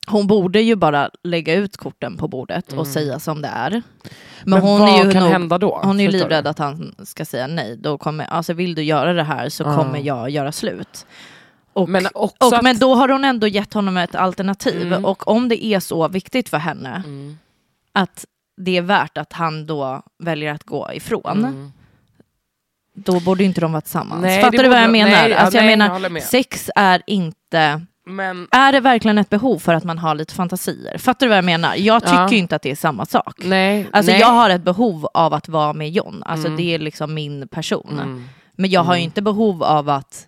hon 0.06 0.26
borde 0.26 0.60
ju 0.60 0.76
bara 0.76 1.10
lägga 1.24 1.54
ut 1.54 1.76
korten 1.76 2.16
på 2.16 2.28
bordet 2.28 2.66
och 2.66 2.72
Mm. 2.72 2.84
säga 2.84 3.18
som 3.18 3.42
det 3.42 3.48
är. 3.48 3.70
Men, 3.70 3.82
Men 4.44 4.60
hon 4.62 4.80
vad 4.80 4.88
är 5.00 5.04
ju 5.04 5.12
kan 5.12 5.22
nog, 5.22 5.32
hända 5.32 5.58
då? 5.58 5.80
Hon 5.84 6.00
är 6.00 6.04
ju 6.04 6.10
livrädd 6.10 6.46
att 6.46 6.58
han 6.58 6.94
ska 7.04 7.24
säga 7.24 7.46
nej. 7.46 7.76
Då 7.76 7.98
kommer, 7.98 8.24
alltså 8.24 8.52
vill 8.52 8.74
du 8.74 8.82
göra 8.82 9.12
det 9.12 9.22
här 9.22 9.48
så 9.48 9.62
Ja. 9.62 9.76
kommer 9.76 9.98
jag 9.98 10.30
göra 10.30 10.52
slut. 10.52 11.06
Och, 11.82 11.88
Men 11.88 12.06
också 12.14 12.46
och, 12.46 12.54
att- 12.56 12.62
men 12.62 12.78
då 12.78 12.94
har 12.94 13.08
hon 13.08 13.24
ändå 13.24 13.46
gett 13.46 13.74
honom 13.74 13.96
ett 13.96 14.14
alternativ. 14.14 14.86
Mm. 14.92 15.04
Och 15.04 15.28
om 15.28 15.48
det 15.48 15.64
är 15.64 15.80
så 15.80 16.08
viktigt 16.08 16.48
för 16.48 16.58
henne 16.58 17.02
Mm. 17.06 17.38
att 17.92 18.24
det 18.56 18.76
är 18.76 18.82
värt 18.82 19.18
att 19.18 19.32
han 19.32 19.66
då 19.66 20.02
väljer 20.18 20.52
att 20.54 20.64
gå 20.64 20.90
ifrån. 20.92 21.38
Mm. 21.38 21.72
Då 22.94 23.20
borde 23.20 23.44
inte 23.44 23.60
de 23.60 23.72
vara 23.72 23.80
tillsammans. 23.80 24.22
Nej, 24.22 24.40
Fattar 24.42 24.62
du 24.62 24.68
vad 24.68 24.82
jag 24.82 24.90
menar? 24.92 25.10
nej, 25.10 25.30
ja, 25.30 25.36
alltså 25.38 25.58
jag 25.58 25.64
nej, 25.64 25.70
jag 25.72 25.78
menar, 25.78 26.08
med. 26.10 26.22
sex 26.22 26.70
är 26.76 27.02
inte... 27.06 27.82
Men, 28.06 28.48
Är 28.50 28.72
det 28.72 28.80
verkligen 28.80 29.18
ett 29.18 29.30
behov 29.30 29.58
för 29.58 29.74
att 29.74 29.84
man 29.84 29.98
har 29.98 30.14
lite 30.14 30.34
fantasier? 30.34 30.98
Fattar 30.98 31.26
du 31.26 31.28
vad 31.28 31.38
jag 31.38 31.44
menar? 31.44 31.74
Jag 31.76 32.02
tycker 32.02 32.14
Ja. 32.16 32.32
inte 32.32 32.56
att 32.56 32.62
det 32.62 32.70
är 32.70 32.76
samma 32.76 33.06
sak. 33.06 33.34
nej, 33.44 33.86
Alltså 33.92 34.12
nej. 34.12 34.20
jag 34.20 34.26
har 34.26 34.50
ett 34.50 34.62
behov 34.62 35.06
av 35.14 35.34
att 35.34 35.48
vara 35.48 35.72
med 35.72 35.90
John, 35.90 36.22
alltså 36.26 36.46
Mm. 36.46 36.56
det 36.56 36.74
är 36.74 36.78
liksom 36.78 37.14
min 37.14 37.48
person. 37.48 37.90
Mm. 37.92 38.28
Men 38.52 38.70
jag 38.70 38.80
har 38.84 38.94
ju 38.94 38.98
Mm. 38.98 39.04
inte 39.04 39.22
behov 39.22 39.62
av 39.62 39.88
att 39.88 40.26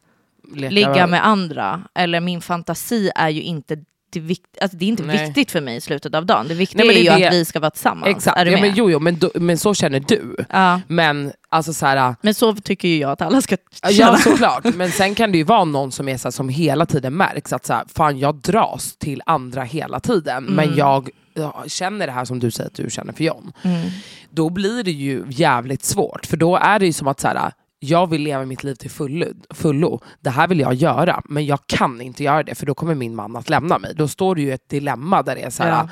Leka- 0.55 0.71
ligga 0.71 1.07
med 1.07 1.27
andra, 1.27 1.83
eller 1.95 2.21
min 2.21 2.41
fantasi 2.41 3.11
är 3.17 3.29
ju 3.29 3.43
inte 3.43 3.77
det, 4.13 4.21
vikt, 4.21 4.43
alltså 4.61 4.77
det 4.77 4.85
är 4.85 4.89
inte 4.89 5.03
Nej. 5.03 5.27
viktigt 5.27 5.51
för 5.51 5.61
mig 5.61 5.77
i 5.77 5.81
slutet 5.81 6.15
av 6.15 6.27
dagen. 6.27 6.49
Det 6.49 6.55
viktiga 6.55 6.79
Nej, 6.79 6.87
men 6.87 6.97
är 6.97 7.11
det 7.11 7.15
ju 7.17 7.21
det- 7.21 7.29
att 7.29 7.35
vi 7.35 7.45
ska 7.45 7.61
vara 7.61 7.71
tillsammans. 7.71 8.17
Exakt, 8.17 8.39
Är 8.39 8.45
du 8.45 8.51
ja, 8.51 8.61
men, 8.61 8.73
jo, 8.75 8.91
jo, 8.91 8.99
men, 9.01 9.19
då, 9.19 9.31
men 9.35 9.59
så 9.59 9.75
känner 9.75 10.01
du. 10.01 10.37
Ja. 10.51 10.81
Men 10.89 11.33
alltså 11.49 11.73
så 11.73 11.87
här, 11.87 12.15
Men 12.23 12.35
så 12.35 12.55
tycker 12.55 12.89
ju 12.89 12.99
jag 12.99 13.11
att 13.11 13.23
alla 13.23 13.41
ska 13.43 13.57
Ja 13.83 13.89
känna. 13.89 14.17
såklart, 14.17 14.65
men 14.75 14.93
sen 14.93 15.15
kan 15.15 15.33
det 15.33 15.39
ju 15.39 15.45
vara 15.45 15.65
någon 15.65 15.93
som 15.93 16.09
är 16.09 16.17
så 16.17 16.29
här, 16.29 16.31
som 16.33 16.49
hela 16.49 16.87
tiden 16.87 17.15
märks 17.17 17.53
att 17.53 17.67
så 17.67 17.73
här, 17.73 17.85
fan 17.95 18.19
jag 18.19 18.35
dras 18.35 18.97
till 18.97 19.23
andra 19.27 19.63
hela 19.63 20.01
tiden 20.01 20.45
men 20.45 20.65
Mm. 20.65 20.79
jag, 20.79 21.09
jag 21.35 21.65
känner 21.71 22.07
det 22.07 22.13
här 22.13 22.25
som 22.25 22.39
du 22.39 22.51
säger 22.51 22.71
att 22.71 22.77
du 22.77 22.91
känner 22.91 23.13
för 23.13 23.25
John. 23.25 23.53
Mm. 23.63 23.89
Då 24.31 24.51
blir 24.51 24.83
det 24.85 24.91
ju 24.91 25.25
jävligt 25.29 25.85
svårt 25.85 26.27
för 26.27 26.37
då 26.37 26.57
är 26.57 26.79
det 26.79 26.87
ju 26.87 26.93
som 26.93 27.09
att 27.09 27.21
så 27.21 27.29
här, 27.29 27.53
jag 27.85 28.11
vill 28.11 28.23
leva 28.23 28.45
mitt 28.45 28.65
liv 28.65 28.75
till 28.75 28.91
fullo, 28.91 29.27
fullo. 29.51 30.01
Det 30.21 30.31
här 30.31 30.49
vill 30.49 30.61
jag 30.61 30.75
göra 30.75 31.23
men 31.25 31.47
jag 31.47 31.59
kan 31.67 32.01
inte 32.01 32.25
göra 32.25 32.43
det 32.43 32.55
för 32.55 32.67
då 32.67 32.75
kommer 32.75 32.95
min 32.95 33.15
man 33.15 33.37
att 33.37 33.51
lämna 33.51 33.79
mig. 33.79 33.95
Då 33.95 34.09
står 34.09 34.35
det 34.35 34.43
ju 34.43 34.53
ett 34.53 34.69
dilemma 34.69 35.23
där 35.23 35.35
det 35.35 35.43
är 35.43 35.51
så 35.51 35.63
här, 35.63 35.71
Ja. 35.71 35.89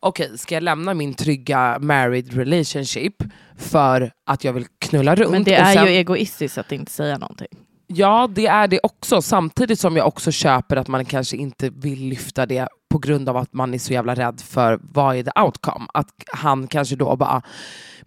okej 0.00 0.38
ska 0.38 0.54
jag 0.54 0.62
lämna 0.62 0.94
min 0.94 1.14
trygga 1.14 1.78
married 1.80 2.34
relationship 2.34 3.14
för 3.58 4.12
att 4.26 4.44
jag 4.44 4.52
vill 4.52 4.66
knulla 4.78 5.14
runt? 5.14 5.30
Men 5.30 5.44
det 5.44 5.54
är 5.54 5.74
sen- 5.74 5.84
ju 5.86 5.90
egoistiskt 5.90 6.58
att 6.58 6.72
inte 6.72 6.92
säga 6.92 7.18
någonting. 7.18 7.48
Ja, 7.86 8.28
det 8.34 8.46
är 8.46 8.68
det 8.68 8.80
också. 8.82 9.22
Samtidigt 9.22 9.80
som 9.80 9.96
jag 9.96 10.06
också 10.06 10.30
köper 10.32 10.76
att 10.76 10.88
man 10.88 11.04
kanske 11.04 11.36
inte 11.36 11.70
vill 11.70 12.04
lyfta 12.08 12.46
det 12.46 12.68
på 12.90 12.98
grund 12.98 13.28
av 13.28 13.36
att 13.36 13.52
man 13.52 13.74
är 13.74 13.78
så 13.78 13.92
jävla 13.92 14.14
rädd 14.14 14.40
för 14.40 14.78
vad 14.82 15.16
är 15.16 15.22
the 15.22 15.40
outcome. 15.40 15.86
Att 15.94 16.08
han 16.32 16.66
kanske 16.66 16.96
då 16.96 17.16
bara 17.16 17.42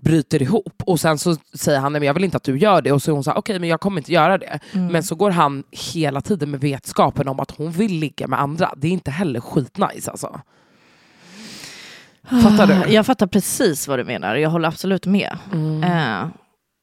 bryter 0.04 0.42
ihop 0.42 0.84
och 0.86 1.00
sen 1.00 1.18
så 1.18 1.36
säger 1.54 1.80
han 1.80 1.94
nej 1.94 2.00
men 2.00 2.08
jag 2.08 2.14
vill 2.14 2.24
inte 2.24 2.38
att 2.38 2.44
du 2.44 2.58
gör 2.58 2.82
det 2.82 2.92
och 2.92 3.02
så 3.02 3.12
hon 3.12 3.24
så 3.24 3.32
här, 3.32 3.38
okej 3.38 3.60
men 3.60 3.70
jag 3.70 3.82
kommer 3.82 4.02
inte 4.02 4.14
göra 4.14 4.38
det. 4.38 4.60
Mm. 4.74 4.88
Men 4.88 5.04
så 5.04 5.16
går 5.16 5.32
han 5.32 5.64
hela 5.72 6.22
tiden 6.22 6.52
med 6.52 6.60
vetskapen 6.60 7.28
om 7.28 7.40
att 7.40 7.52
hon 7.52 7.72
vill 7.72 7.92
ligga 8.00 8.28
med 8.28 8.42
andra. 8.42 8.74
Det 8.78 8.88
är 8.88 8.92
inte 8.92 9.12
heller 9.12 9.40
skitnice 9.40 10.12
alltså. 10.12 10.42
Fattar 12.44 12.68
du? 12.68 12.94
Jag 12.94 13.06
fattar 13.06 13.28
precis 13.28 13.88
vad 13.88 14.00
du 14.00 14.04
menar, 14.04 14.36
jag 14.36 14.50
håller 14.50 14.68
absolut 14.68 15.06
med. 15.06 15.38
Mm. 15.54 15.84
Eh, 15.84 16.28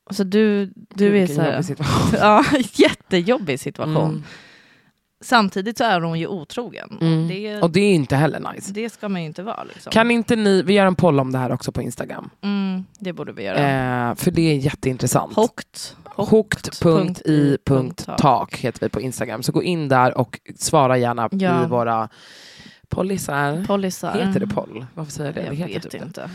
alltså 0.06 0.24
du, 0.24 0.72
du 0.94 1.18
är 1.18 1.26
så 1.26 1.40
här, 1.40 1.52
jobbig 1.52 1.64
situation. 1.64 2.18
ja, 2.20 2.44
jättejobbig 2.74 3.60
situation. 3.60 4.10
Mm. 4.10 4.22
Samtidigt 5.24 5.78
så 5.78 5.84
är 5.84 6.00
hon 6.00 6.18
ju 6.18 6.26
otrogen. 6.26 6.98
Mm. 7.00 7.22
Och 7.22 7.28
det, 7.28 7.62
Och 7.62 7.70
det 7.70 7.80
är 7.80 7.94
inte 7.94 8.16
heller 8.16 8.52
nice. 8.54 8.72
det 8.72 8.90
ska 8.90 9.08
man 9.08 9.20
ju 9.20 9.26
inte 9.26 9.42
vara. 9.42 9.64
Liksom. 9.64 9.92
Kan 9.92 10.10
inte 10.10 10.36
ni, 10.36 10.62
vi 10.62 10.72
gör 10.74 10.86
en 10.86 10.94
poll 10.94 11.20
om 11.20 11.32
det 11.32 11.38
här 11.38 11.52
också 11.52 11.72
på 11.72 11.82
Instagram. 11.82 12.30
Mm, 12.42 12.84
det 12.98 13.12
borde 13.12 13.32
vi 13.32 13.42
göra. 13.42 14.08
Eh, 14.10 14.14
för 14.14 14.30
det 14.30 14.42
är 14.42 14.54
jätteintressant. 14.56 15.34
Hokt. 15.36 15.96
Hokt.i.tak 17.20 18.56
heter 18.56 18.80
vi 18.80 18.88
på 18.88 19.00
Instagram. 19.00 19.42
Så 19.42 19.52
gå 19.52 19.62
in 19.62 19.88
där 19.88 20.18
och 20.18 20.40
svara 20.56 20.98
gärna 20.98 21.28
Ja. 21.32 21.64
i 21.64 21.66
våra 21.66 22.08
pollisar. 22.88 23.64
Polisar. 23.66 24.12
Heter 24.12 24.40
det 24.40 24.46
poll? 24.46 24.86
Varför 24.94 25.12
säger 25.12 25.26
jag 25.26 25.34
det? 25.34 25.42
Jag 25.42 25.50
det 25.56 25.74
heter 25.74 25.90
vet 25.90 26.02
typ 26.04 26.14
det. 26.14 26.30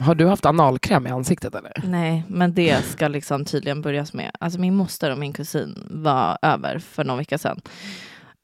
Har 0.00 0.14
du 0.14 0.26
haft 0.26 0.46
analkräm 0.46 1.06
i 1.06 1.10
ansiktet 1.10 1.54
eller? 1.54 1.72
Nej, 1.84 2.24
men 2.28 2.54
det 2.54 2.82
ska 2.84 3.08
liksom 3.08 3.44
tydligen 3.44 3.82
börjas 3.82 4.12
med. 4.12 4.30
Alltså 4.40 4.60
min 4.60 4.74
moster 4.76 5.10
och 5.12 5.18
min 5.18 5.32
kusin 5.32 5.88
var 5.90 6.38
över 6.42 6.78
för 6.78 7.04
någon 7.04 7.18
vecka 7.18 7.38
sedan. 7.38 7.60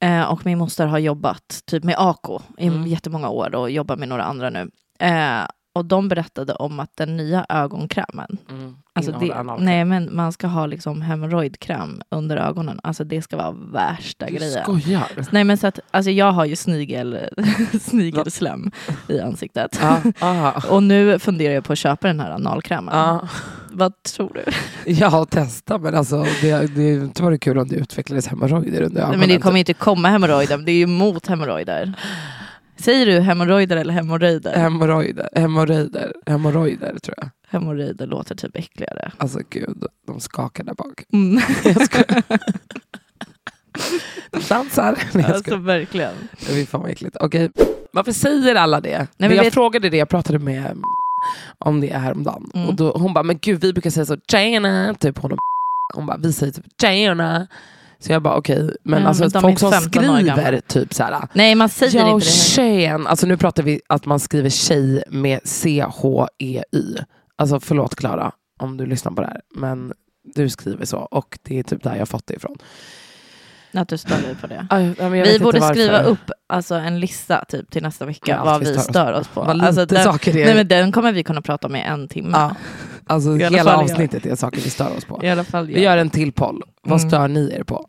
Eh, 0.00 0.22
och 0.22 0.46
min 0.46 0.58
moster 0.58 0.86
har 0.86 0.98
jobbat 0.98 1.62
typ 1.66 1.84
med 1.84 1.94
AK 1.98 2.42
i 2.58 2.66
Mm. 2.66 2.86
jättemånga 2.86 3.28
år 3.28 3.54
och 3.54 3.70
jobbar 3.70 3.96
med 3.96 4.08
några 4.08 4.24
andra 4.24 4.50
nu. 4.50 4.70
Eh, 5.00 5.42
och 5.74 5.84
de 5.84 6.08
berättade 6.08 6.54
om 6.54 6.80
att 6.80 6.90
den 6.96 7.16
nya 7.16 7.46
ögonkrämen, 7.48 8.38
alltså 8.92 9.10
Innehåller 9.10 9.56
det, 9.58 9.64
nej 9.64 9.84
men 9.84 10.16
man 10.16 10.32
ska 10.32 10.46
ha 10.46 10.66
liksom 10.66 11.02
hemorrojdkräm 11.02 12.02
under 12.08 12.36
ögonen. 12.36 12.80
Alltså 12.82 13.04
det 13.04 13.22
ska 13.22 13.36
vara 13.36 13.50
värsta 13.72 14.26
Du 14.26 14.32
grejen. 14.34 14.62
skojar? 14.62 15.08
Nej 15.30 15.44
men 15.44 15.58
så 15.58 15.66
att, 15.66 15.80
alltså 15.90 16.10
jag 16.10 16.32
har 16.32 16.44
ju 16.44 16.56
snigel, 16.56 17.18
snigelslem 17.80 18.70
i 19.08 19.20
ansiktet. 19.20 19.78
Ja, 19.82 20.00
aha. 20.20 20.62
Och 20.70 20.82
nu 20.82 21.18
funderar 21.18 21.54
jag 21.54 21.64
på 21.64 21.72
att 21.72 21.78
köpa 21.78 22.06
den 22.06 22.20
här 22.20 22.30
analkrämen. 22.30 22.96
Ja. 22.98 23.28
Vad 23.72 24.02
tror 24.02 24.32
du? 24.34 24.52
Ja, 24.92 25.24
testa 25.24 25.78
men 25.78 25.94
alltså 25.94 26.26
det, 26.40 26.74
det 26.74 26.94
inte 26.94 27.22
var 27.22 27.30
det 27.30 27.38
kul 27.38 27.58
om 27.58 27.68
det 27.68 27.76
utvecklades 27.76 28.26
hemorrojder 28.26 28.82
under 28.82 28.94
Nej, 28.94 29.02
ögonen. 29.02 29.20
men 29.20 29.28
det 29.28 29.38
kommer 29.40 29.56
ju 29.56 29.58
inte 29.60 29.74
komma 29.74 30.08
hemorrojder, 30.08 30.58
det 30.58 30.72
är 30.72 30.76
ju 30.76 30.86
mot 30.86 31.26
hemorrojder. 31.26 31.92
Säger 32.76 33.06
du 33.06 33.20
hemorrojder 33.20 33.76
eller 33.76 33.92
hemorrojder? 33.92 34.52
Hemorrojder, 34.56 35.28
hemorrojder, 35.34 36.12
hemorrojder 36.26 36.98
tror 37.02 37.14
jag. 37.16 37.30
Hemorrojder 37.48 38.06
låter 38.06 38.34
typ 38.34 38.56
äckligare. 38.56 39.12
Alltså 39.18 39.38
gud, 39.50 39.84
de 40.06 40.20
skakar 40.20 40.64
där 40.64 40.74
bak. 40.74 41.02
Mm. 41.12 41.42
Jag 41.64 41.84
skojar. 41.84 42.22
De 44.30 44.40
dansar. 44.48 44.98
Nej, 45.12 45.24
jag 45.24 45.24
alltså 45.24 45.42
skojar. 45.42 45.58
verkligen. 45.60 46.14
Är 46.50 46.66
fan 46.66 46.80
vad 46.80 46.90
äckligt. 46.90 47.16
Okej, 47.20 47.50
varför 47.92 48.12
säger 48.12 48.54
alla 48.54 48.80
det? 48.80 49.06
men 49.16 49.30
jag 49.36 49.44
vet- 49.44 49.54
frågade 49.54 49.90
det, 49.90 49.96
jag 49.96 50.08
pratade 50.08 50.38
med 50.38 50.76
om 51.58 51.80
det 51.80 51.96
häromdagen. 51.96 52.50
Mm. 52.54 52.68
Och 52.68 52.74
då, 52.74 52.92
hon 52.92 53.14
bara, 53.14 53.22
men 53.24 53.38
gud 53.38 53.60
vi 53.60 53.72
brukar 53.72 53.90
säga 53.90 54.06
så, 54.06 54.16
tjena, 54.30 54.94
typ 54.94 55.18
hon 55.18 55.32
och 55.32 55.38
Hon 55.94 56.06
bara, 56.06 56.16
vi 56.16 56.32
säger 56.32 56.52
typ 56.52 56.64
tjena. 56.80 57.46
Så 58.06 58.12
jag 58.12 58.22
bara 58.22 58.36
okej, 58.36 58.70
men 58.82 59.02
Ja, 59.02 59.08
alltså 59.08 59.22
men 59.32 59.42
folk 59.42 59.58
som 59.58 59.72
15 59.72 60.04
år 60.04 60.16
gamla. 60.16 60.32
skriver 60.32 60.60
typ 60.60 60.94
såhär, 60.94 61.28
Nej 61.32 61.54
man 61.54 61.68
säger 61.68 62.08
inte 62.08 62.26
det. 62.26 62.30
tjejen. 62.30 63.06
Alltså 63.06 63.26
nu 63.26 63.36
pratar 63.36 63.62
vi 63.62 63.80
att 63.88 64.06
man 64.06 64.20
skriver 64.20 64.50
tjej 64.50 65.02
med 65.08 65.40
C-H-E-Y. 65.44 66.96
Alltså 67.36 67.60
förlåt 67.60 67.94
Klara 67.94 68.32
om 68.60 68.76
du 68.76 68.86
lyssnar 68.86 69.12
på 69.12 69.20
det 69.20 69.26
här. 69.26 69.40
Men 69.54 69.92
du 70.34 70.48
skriver 70.48 70.84
så 70.84 70.98
och 70.98 71.38
det 71.42 71.58
är 71.58 71.62
typ 71.62 71.82
där 71.82 71.96
jag 71.96 72.08
fått 72.08 72.26
det 72.26 72.34
ifrån. 72.34 72.56
Att 73.76 73.88
du 73.88 73.98
stör 73.98 74.22
dig 74.22 74.34
på 74.40 74.46
det. 74.46 74.66
Aj, 74.70 74.94
Vi 75.22 75.38
borde 75.38 75.60
skriva 75.60 76.02
upp 76.02 76.30
alltså, 76.48 76.74
en 76.74 77.00
lista 77.00 77.44
typ, 77.48 77.70
till 77.70 77.82
nästa 77.82 78.04
vecka 78.06 78.32
Ja, 78.32 78.44
vad 78.44 78.60
vi 78.60 78.66
stör 78.66 78.76
oss 78.78 78.84
stör 78.84 79.12
på. 79.12 79.18
oss 79.18 79.28
på. 79.28 79.40
Alltså, 79.42 79.86
den, 79.86 80.04
saker 80.04 80.36
är. 80.36 80.44
nej, 80.44 80.54
men 80.54 80.68
den 80.68 80.92
kommer 80.92 81.12
vi 81.12 81.24
kunna 81.24 81.42
prata 81.42 81.66
om 81.66 81.76
i 81.76 81.80
en 81.80 82.08
timme. 82.08 82.30
Ja. 82.32 82.54
Alltså 83.06 83.34
hela 83.34 83.56
jag. 83.58 83.68
avsnittet 83.68 84.26
är 84.26 84.36
saker 84.36 84.60
vi 84.60 84.70
stör 84.70 84.96
oss 84.96 85.04
på. 85.04 85.20
I 85.24 85.30
alla 85.30 85.44
fall 85.44 85.66
Vi 85.66 85.72
jag. 85.72 85.82
gör 85.82 85.96
en 85.96 86.10
till 86.10 86.32
poll. 86.32 86.62
Vad 86.82 87.00
Mm. 87.00 87.10
stör 87.10 87.28
ni 87.28 87.50
er 87.58 87.62
på? 87.62 87.86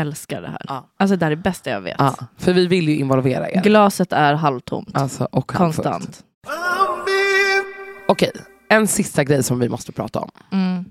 älskar 0.00 0.42
det 0.42 0.48
här. 0.48 0.60
Ja. 0.68 0.88
Alltså 0.98 1.16
det 1.16 1.24
här 1.24 1.32
är 1.32 1.36
det 1.36 1.42
bästa 1.42 1.70
jag 1.70 1.80
vet. 1.80 1.96
Ja, 1.98 2.14
för 2.38 2.52
vi 2.52 2.66
vill 2.66 2.88
ju 2.88 2.96
involvera 2.96 3.50
er. 3.50 3.62
Glaset 3.62 4.12
är 4.12 4.34
halvtomt. 4.34 4.90
Alltså, 4.96 5.28
och. 5.32 5.46
Konstant. 5.46 6.24
Okej, 8.08 8.30
en 8.68 8.86
sista 8.88 9.24
grej 9.24 9.42
som 9.42 9.58
vi 9.58 9.68
måste 9.68 9.92
prata 9.92 10.20
om. 10.20 10.30
Mm. 10.52 10.84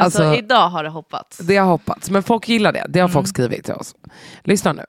Alltså, 0.00 0.22
Alltså- 0.22 0.38
idag 0.38 0.68
har 0.68 0.84
det 0.84 0.90
hoppats. 0.90 1.38
Det 1.38 1.56
har 1.56 1.66
hoppats, 1.66 2.10
men 2.10 2.22
folk 2.22 2.48
gillar 2.48 2.72
det. 2.72 2.86
Det 2.88 2.98
har 3.00 3.08
Mm. 3.08 3.12
folk 3.12 3.28
skrivit 3.28 3.64
till 3.64 3.74
oss. 3.74 3.94
Lyssna 4.44 4.72
nu. 4.72 4.84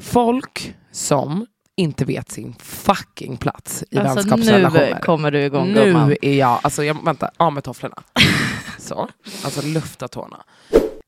Folk 0.00 0.74
som 0.92 1.46
inte 1.76 2.04
vet 2.04 2.30
sin 2.30 2.54
fucking 2.58 3.36
plats 3.36 3.84
i 3.90 3.98
Alltså 3.98 4.14
nu 4.14 4.14
vänskapsrelationer. 4.14 5.00
kommer 5.00 5.30
du 5.30 5.42
igång 5.42 5.68
Nu 5.72 5.84
gumman. 5.84 6.16
är 6.22 6.34
jag, 6.34 6.60
alltså 6.62 6.84
jag, 6.84 7.04
vänta, 7.04 7.30
av 7.36 7.52
med 7.52 7.64
tofflorna. 7.64 8.02
Så, 8.78 9.08
alltså 9.44 9.66
lufta 9.66 10.08
tårna. 10.08 10.42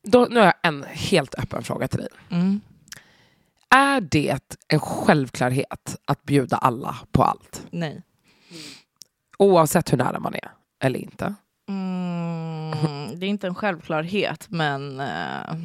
Då, 0.03 0.27
nu 0.29 0.39
har 0.39 0.45
jag 0.45 0.53
en 0.61 0.85
helt 0.89 1.35
öppen 1.35 1.63
fråga 1.63 1.87
till 1.87 1.99
dig. 1.99 2.07
Mm. 2.29 2.61
Är 3.69 4.01
det 4.01 4.55
en 4.67 4.79
självklarhet 4.79 5.95
att 6.05 6.23
bjuda 6.23 6.57
alla 6.57 6.95
på 7.11 7.23
allt? 7.23 7.61
Nej. 7.71 8.01
Oavsett 9.37 9.93
hur 9.93 9.97
nära 9.97 10.19
man 10.19 10.33
är, 10.35 10.51
eller 10.83 10.99
inte? 10.99 11.33
Mm, 11.69 13.19
det 13.19 13.25
är 13.25 13.29
inte 13.29 13.47
en 13.47 13.55
självklarhet 13.55 14.45
men 14.49 14.99
eh, 14.99 15.55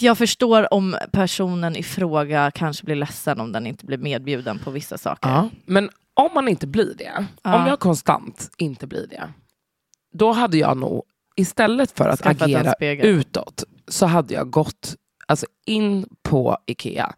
jag 0.00 0.18
förstår 0.18 0.74
om 0.74 0.96
personen 1.12 1.76
i 1.76 1.82
fråga 1.82 2.50
kanske 2.50 2.84
blir 2.84 2.96
ledsen 2.96 3.40
om 3.40 3.52
den 3.52 3.66
inte 3.66 3.86
blir 3.86 3.98
medbjuden 3.98 4.58
på 4.58 4.70
vissa 4.70 4.98
saker. 4.98 5.28
Ja. 5.28 5.48
Men 5.66 5.90
om 6.14 6.30
man 6.34 6.48
inte 6.48 6.66
blir 6.66 6.94
det, 6.98 7.26
Ja. 7.42 7.60
om 7.62 7.66
jag 7.66 7.80
konstant 7.80 8.50
inte 8.56 8.86
blir 8.86 9.06
det, 9.06 9.22
då 10.14 10.32
hade 10.32 10.56
jag 10.58 10.76
nog 10.76 11.02
istället 11.36 11.92
för 11.92 12.08
att 12.08 12.20
Skaffat 12.20 12.42
agera 12.42 12.74
utåt 13.02 13.64
så 13.88 14.06
hade 14.06 14.34
jag 14.34 14.50
gått 14.50 14.94
alltså, 15.26 15.46
in 15.66 16.06
på 16.22 16.56
Ikea, 16.66 17.12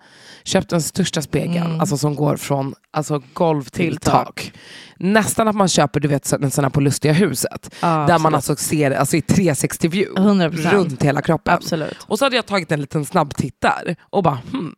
köpt 0.44 0.70
den 0.70 0.82
största 0.82 1.22
spegeln 1.22 1.66
Mm. 1.66 1.80
alltså, 1.80 1.96
som 1.96 2.14
går 2.14 2.36
från 2.36 2.74
alltså, 2.90 3.22
golv 3.32 3.62
till, 3.64 3.70
Till 3.90 3.96
tak. 3.96 4.24
tak. 4.26 4.52
Nästan 4.96 5.48
att 5.48 5.56
man 5.56 5.68
köper 5.68 6.00
du 6.00 6.08
vet, 6.08 6.32
en 6.32 6.50
sån 6.50 6.64
här 6.64 6.70
på 6.70 6.80
Lustiga 6.80 7.12
huset, 7.12 7.74
Ja, 7.82 7.88
där 7.88 8.18
man 8.18 8.34
absolut. 8.34 8.34
alltså 8.34 8.56
ser 8.56 8.90
alltså, 8.90 9.16
i 9.16 9.20
360 9.22 9.88
view 9.88 10.20
100%. 10.22 10.70
runt 10.72 11.02
hela 11.02 11.22
kroppen. 11.22 11.54
Absolut. 11.54 11.96
Och 12.06 12.18
så 12.18 12.24
hade 12.24 12.36
jag 12.36 12.46
tagit 12.46 12.72
en 12.72 12.80
liten 12.80 13.04
snabb 13.04 13.34
tittar 13.34 13.96
och 14.00 14.22
bara 14.22 14.38
hmm, 14.52 14.74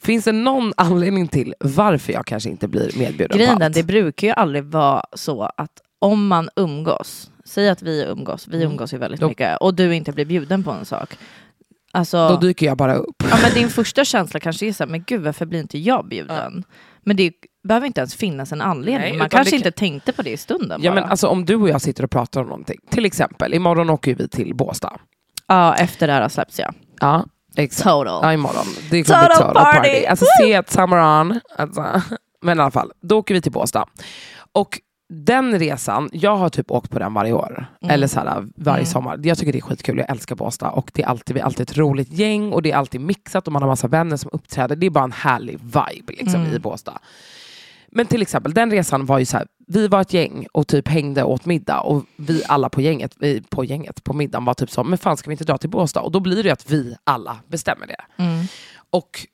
finns 0.00 0.24
det 0.24 0.32
någon 0.32 0.72
anledning 0.76 1.28
till 1.28 1.54
varför 1.60 2.12
jag 2.12 2.26
kanske 2.26 2.50
inte 2.50 2.68
blir 2.68 2.90
medbjuden 2.98 3.38
Grejen 3.38 3.58
på 3.58 3.64
allt? 3.64 3.74
det 3.74 3.82
brukar 3.82 4.26
ju 4.26 4.32
aldrig 4.34 4.64
vara 4.64 5.04
så 5.14 5.42
att 5.56 5.70
om 5.98 6.26
man 6.26 6.48
umgås, 6.56 7.30
säg 7.44 7.68
att 7.68 7.82
vi 7.82 8.02
umgås, 8.04 8.48
vi 8.48 8.56
Mm. 8.56 8.70
umgås 8.70 8.92
ju 8.94 8.98
väldigt 8.98 9.20
mycket 9.20 9.56
och 9.60 9.74
du 9.74 9.94
inte 9.94 10.12
blir 10.12 10.24
bjuden 10.24 10.64
på 10.64 10.70
en 10.70 10.84
sak. 10.84 11.16
Alltså, 11.94 12.28
Då 12.28 12.36
dyker 12.36 12.66
jag 12.66 12.76
bara 12.76 12.94
upp. 12.94 13.22
ja, 13.30 13.36
men 13.42 13.54
din 13.54 13.68
första 13.70 14.04
känsla 14.04 14.40
kanske 14.40 14.66
är 14.66 14.72
så 14.72 14.84
här, 14.84 14.90
men 14.90 15.02
gud 15.06 15.22
varför 15.22 15.46
blir 15.46 15.60
inte 15.60 15.78
jag 15.78 16.08
bjuden? 16.08 16.64
Men 17.04 17.16
det 17.16 17.32
behöver 17.68 17.86
inte 17.86 18.00
ens 18.00 18.14
finnas 18.14 18.52
en 18.52 18.60
anledning. 18.60 19.10
Nej, 19.10 19.18
man 19.18 19.28
kanske 19.28 19.50
det 19.50 19.56
inte 19.56 19.70
tänkte 19.70 20.12
på 20.12 20.22
det 20.22 20.30
i 20.30 20.36
stunden 20.36 20.80
Ja, 20.82 20.90
bara. 20.90 21.00
men 21.00 21.10
alltså, 21.10 21.26
om 21.28 21.44
du 21.44 21.54
och 21.54 21.68
jag 21.68 21.80
sitter 21.80 22.04
och 22.04 22.10
pratar 22.10 22.40
om 22.40 22.46
någonting, 22.48 22.78
till 22.90 23.04
exempel 23.06 23.54
imorgon 23.54 23.90
åker 23.90 24.14
vi 24.14 24.28
till 24.28 24.54
Båstad. 24.54 24.92
Ja, 25.46 25.74
efter 25.74 26.06
det 26.06 26.12
här 26.12 26.28
släpps 26.28 26.58
jag. 26.58 26.74
Ja, 27.00 27.24
exakt. 27.56 27.82
Total. 27.84 28.20
Ja, 28.22 28.32
imorgon. 28.32 28.66
Det 28.90 29.02
kommer 29.04 29.22
Total 29.28 29.36
total 29.36 29.54
party. 29.54 29.78
party. 29.78 30.06
Alltså 30.06 30.24
se 30.40 30.52
ett 30.52 30.70
summer 30.70 31.20
on. 31.20 31.40
Alltså. 31.58 32.02
Men 32.42 32.58
i 32.58 32.60
alla 32.62 32.70
fall, 32.70 32.92
då 33.02 33.18
åker 33.18 33.34
vi 33.34 33.40
till 33.42 33.52
Båstad. 33.52 33.86
Och 34.52 34.80
den 35.14 35.58
resan, 35.58 36.10
jag 36.12 36.36
har 36.36 36.48
typ 36.48 36.70
åkt 36.70 36.90
på 36.90 36.98
den 36.98 37.14
varje 37.14 37.32
år. 37.32 37.66
Mm. 37.82 37.94
Eller 37.94 38.06
så 38.06 38.20
här, 38.20 38.48
varje 38.56 38.78
Mm. 38.78 38.86
sommar. 38.86 39.20
Jag 39.22 39.38
tycker 39.38 39.52
det 39.52 39.58
är 39.58 39.62
skitkul, 39.62 39.98
jag 39.98 40.10
älskar 40.10 40.36
Båstad. 40.36 40.70
Och 40.70 40.90
det 40.94 41.02
är 41.02 41.06
alltid, 41.06 41.34
vi 41.34 41.40
är 41.40 41.44
alltid 41.44 41.70
ett 41.70 41.76
roligt 41.76 42.12
gäng 42.12 42.52
och 42.52 42.62
det 42.62 42.70
är 42.72 42.76
alltid 42.76 43.00
mixat 43.00 43.46
och 43.46 43.52
man 43.52 43.62
har 43.62 43.68
massa 43.68 43.88
vänner 43.88 44.16
som 44.16 44.30
uppträder. 44.32 44.76
Det 44.76 44.86
är 44.86 44.90
bara 44.90 45.04
en 45.04 45.12
härlig 45.12 45.58
vibe 45.60 46.12
liksom, 46.12 46.40
Mm. 46.40 46.54
i 46.54 46.58
Båstad. 46.58 46.98
Men 47.94 48.06
till 48.06 48.22
exempel, 48.22 48.54
den 48.54 48.70
resan 48.70 49.06
var 49.06 49.18
ju 49.18 49.24
så 49.24 49.36
här, 49.36 49.46
vi 49.66 49.88
var 49.88 50.00
ett 50.00 50.12
gäng 50.12 50.46
och 50.52 50.66
typ 50.66 50.88
hängde 50.88 51.24
åt 51.24 51.44
middag 51.46 51.80
och 51.80 52.04
vi 52.16 52.42
alla 52.48 52.68
på 52.68 52.80
gänget, 52.80 53.16
på 53.50 53.64
gänget, 53.64 54.04
på 54.04 54.12
middagen 54.12 54.44
var 54.44 54.54
typ 54.54 54.70
så, 54.70 54.84
men 54.84 54.98
fan 54.98 55.16
ska 55.16 55.30
vi 55.30 55.34
inte 55.34 55.44
dra 55.44 55.58
till 55.58 55.70
Båstad? 55.70 56.00
Och 56.00 56.12
då 56.12 56.20
blir 56.20 56.42
det 56.42 56.50
att 56.50 56.70
vi 56.70 56.96
alla 57.04 57.36
bestämmer 57.48 57.86
det. 57.86 58.22
Mm. 58.22 58.44
Och 58.90 59.26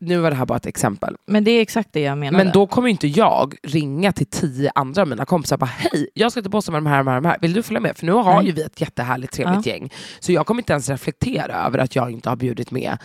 nu 0.00 0.18
var 0.18 0.30
det 0.30 0.36
här 0.36 0.46
bara 0.46 0.56
ett 0.56 0.66
exempel. 0.66 1.16
Men 1.26 1.44
det 1.44 1.50
är 1.50 1.62
exakt 1.62 1.88
det 1.92 2.00
jag 2.00 2.18
menade. 2.18 2.44
Men 2.44 2.52
då 2.52 2.66
kommer 2.66 2.88
inte 2.88 3.06
jag 3.08 3.54
ringa 3.62 4.12
till 4.12 4.26
tio 4.26 4.72
andra 4.74 5.02
av 5.02 5.08
mina 5.08 5.24
kompisar 5.24 5.56
och 5.56 5.60
bara 5.60 5.66
hej, 5.66 6.08
jag 6.14 6.32
ska 6.32 6.42
till 6.42 6.50
Båstad 6.50 6.72
med 6.72 6.82
de 6.82 6.86
här, 6.86 6.98
de 6.98 7.06
här, 7.06 7.20
de 7.20 7.28
här. 7.28 7.36
Vill 7.40 7.52
du 7.52 7.62
följa 7.62 7.80
med? 7.80 7.96
För 7.96 8.06
nu 8.06 8.12
har 8.12 8.34
Nej. 8.36 8.46
ju 8.46 8.52
vi 8.52 8.62
ett 8.62 8.80
jättehärligt 8.80 9.32
trevligt 9.32 9.66
Ja. 9.66 9.72
gäng. 9.72 9.92
Så 10.20 10.32
jag 10.32 10.46
kommer 10.46 10.60
inte 10.60 10.72
ens 10.72 10.88
reflektera 10.88 11.66
över 11.66 11.78
att 11.78 11.96
jag 11.96 12.10
inte 12.10 12.28
har 12.28 12.36
bjudit 12.36 12.70
med 12.70 12.98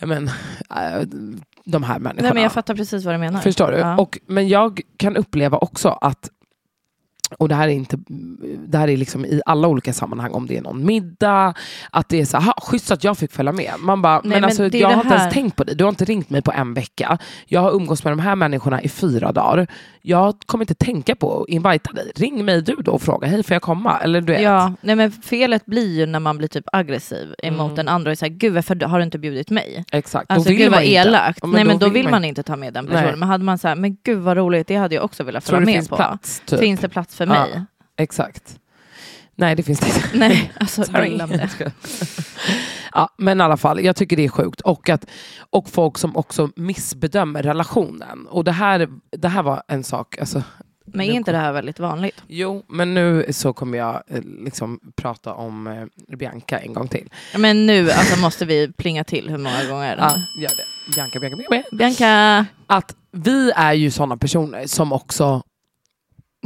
men, 0.00 0.26
äh, 0.70 1.00
de 1.64 1.82
här 1.82 1.98
människorna. 1.98 2.22
Nej, 2.22 2.34
men 2.34 2.42
jag 2.42 2.52
fattar 2.52 2.74
precis 2.74 3.04
vad 3.04 3.14
du 3.14 3.18
menar. 3.18 3.40
Förstår 3.40 3.72
du? 3.72 3.78
Ja. 3.78 3.96
Och, 3.98 4.18
men 4.26 4.48
jag 4.48 4.80
kan 4.96 5.16
uppleva 5.16 5.58
också 5.58 5.88
att 5.88 6.30
och 7.38 7.48
det 7.48 7.54
här 7.54 7.68
är, 7.68 7.72
inte, 7.72 7.96
det 8.68 8.78
här 8.78 8.88
är 8.88 8.96
liksom 8.96 9.24
i 9.24 9.40
alla 9.46 9.68
olika 9.68 9.92
sammanhang, 9.92 10.30
om 10.32 10.46
det 10.46 10.56
är 10.56 10.62
någon 10.62 10.84
middag, 10.86 11.54
att 11.90 12.08
det 12.08 12.20
är 12.20 12.24
så 12.24 12.36
här, 12.36 12.44
"Ha, 12.44 12.54
schysst 12.62 12.90
att 12.90 13.04
jag 13.04 13.18
fick 13.18 13.32
följa 13.32 13.52
med. 13.52 13.72
Man 13.78 14.02
bara, 14.02 14.20
men, 14.22 14.30
men 14.30 14.44
alltså, 14.44 14.66
jag 14.68 14.88
har 14.88 14.94
inte 14.96 15.08
här- 15.08 15.18
ens 15.20 15.34
tänkt 15.34 15.56
på 15.56 15.64
det. 15.64 15.74
Du 15.74 15.84
har 15.84 15.88
inte 15.88 16.04
ringt 16.04 16.30
mig 16.30 16.42
på 16.42 16.52
en 16.52 16.74
vecka. 16.74 17.18
Jag 17.46 17.60
har 17.60 17.70
umgås 17.72 18.04
med 18.04 18.12
de 18.12 18.18
här 18.18 18.36
människorna 18.36 18.82
i 18.82 18.88
fyra 18.88 19.32
dagar. 19.32 19.66
Jag 20.02 20.34
kommer 20.46 20.62
inte 20.64 20.74
tänka 20.74 21.14
på 21.14 21.42
att 21.42 21.48
invita 21.48 21.92
dig. 21.92 22.12
Ring 22.16 22.44
mig 22.44 22.62
du 22.62 22.74
då 22.76 22.92
och 22.92 23.02
fråga, 23.02 23.28
hej 23.28 23.42
får 23.42 23.54
jag 23.54 23.62
komma? 23.62 23.98
Eller 23.98 24.20
du 24.20 24.32
vet. 24.32 24.42
Ja, 24.42 24.72
nej 24.80 24.96
men 24.96 25.12
felet 25.12 25.66
blir 25.66 25.98
ju 25.98 26.06
när 26.06 26.20
man 26.20 26.38
blir 26.38 26.48
typ 26.48 26.64
aggressiv 26.72 27.34
emot 27.42 27.60
Mm. 27.60 27.74
den 27.74 27.88
andra 27.88 28.10
och 28.10 28.18
säger 28.18 28.34
gud 28.34 28.54
varför 28.54 28.80
har 28.86 28.98
du 28.98 29.04
inte 29.04 29.18
bjudit 29.18 29.50
mig? 29.50 29.84
Exakt. 29.92 30.30
Alltså 30.30 30.48
då 30.50 30.56
gud 30.56 30.70
vad 30.70 30.78
man 30.80 30.82
elakt. 30.84 31.38
Ja, 31.42 31.48
nej 31.48 31.64
men 31.64 31.78
då 31.78 31.86
vill 31.86 31.94
vill 32.02 32.10
man 32.10 32.24
inte 32.24 32.42
ta 32.42 32.56
med 32.56 32.72
den 32.74 32.86
personen. 32.86 33.04
Nej. 33.04 33.16
Men 33.16 33.28
hade 33.28 33.44
man 33.44 33.58
sagt 33.58 33.78
men 33.80 33.96
gud 34.04 34.18
vad 34.18 34.36
roligt, 34.36 34.66
det 34.66 34.76
hade 34.76 34.94
jag 34.94 35.04
också 35.04 35.24
velat 35.24 35.44
följa 35.44 35.60
med 35.60 35.74
finns 35.74 35.88
på. 35.88 35.96
plats? 35.96 36.42
Typ. 36.46 36.60
Finns 36.60 36.80
det 36.80 36.88
plats 36.88 37.15
för 37.16 37.26
Ja. 37.26 37.32
mig? 37.32 37.64
Exakt. 37.96 38.58
Nej 39.34 39.54
det 39.54 39.62
finns 39.62 39.80
det 39.80 39.86
inte. 39.86 40.00
Nej, 40.14 40.52
alltså 40.60 40.82
glöm 40.82 41.28
det. 41.28 41.72
Ja, 42.92 43.08
men 43.18 43.40
i 43.40 43.42
alla 43.42 43.56
fall, 43.56 43.84
jag 43.84 43.96
tycker 43.96 44.16
det 44.16 44.24
är 44.24 44.28
sjukt. 44.28 44.60
Och, 44.60 44.88
att, 44.88 45.06
och 45.50 45.68
folk 45.68 45.98
som 45.98 46.16
också 46.16 46.50
missbedömer 46.56 47.42
relationen. 47.42 48.26
Och 48.26 48.44
det 48.44 48.52
här, 48.52 48.88
det 49.10 49.28
här 49.28 49.42
var 49.42 49.62
en 49.68 49.84
sak, 49.84 50.18
alltså, 50.18 50.42
Men 50.84 51.06
är 51.06 51.12
inte 51.12 51.32
det 51.32 51.38
här 51.38 51.52
väldigt 51.52 51.78
vanligt? 51.80 52.22
jo, 52.26 52.64
men 52.68 52.94
nu 52.94 53.26
så 53.32 53.52
kommer 53.52 53.78
jag 53.78 54.02
eh, 54.08 54.20
liksom 54.22 54.80
prata 54.96 55.34
om 55.34 55.66
eh, 55.66 56.16
Bianca 56.16 56.58
en 56.58 56.74
gång 56.74 56.88
till. 56.88 57.08
Ja, 57.32 57.38
Men 57.38 57.66
nu 57.66 57.90
alltså, 57.90 58.20
måste 58.20 58.44
vi 58.44 58.72
plinga 58.72 59.04
till 59.04 59.28
hur 59.30 59.38
många 59.38 59.64
gånger? 59.70 59.96
Ja, 59.96 60.16
gör 60.42 60.50
det. 60.56 60.94
Bianca, 60.94 61.20
Bianca, 61.20 61.36
Bianca. 61.50 61.68
Bianca! 61.76 62.46
Att 62.66 62.96
vi 63.12 63.50
är 63.56 63.72
ju 63.72 63.90
sådana 63.90 64.16
personer 64.16 64.66
som 64.66 64.92
också, 64.92 65.42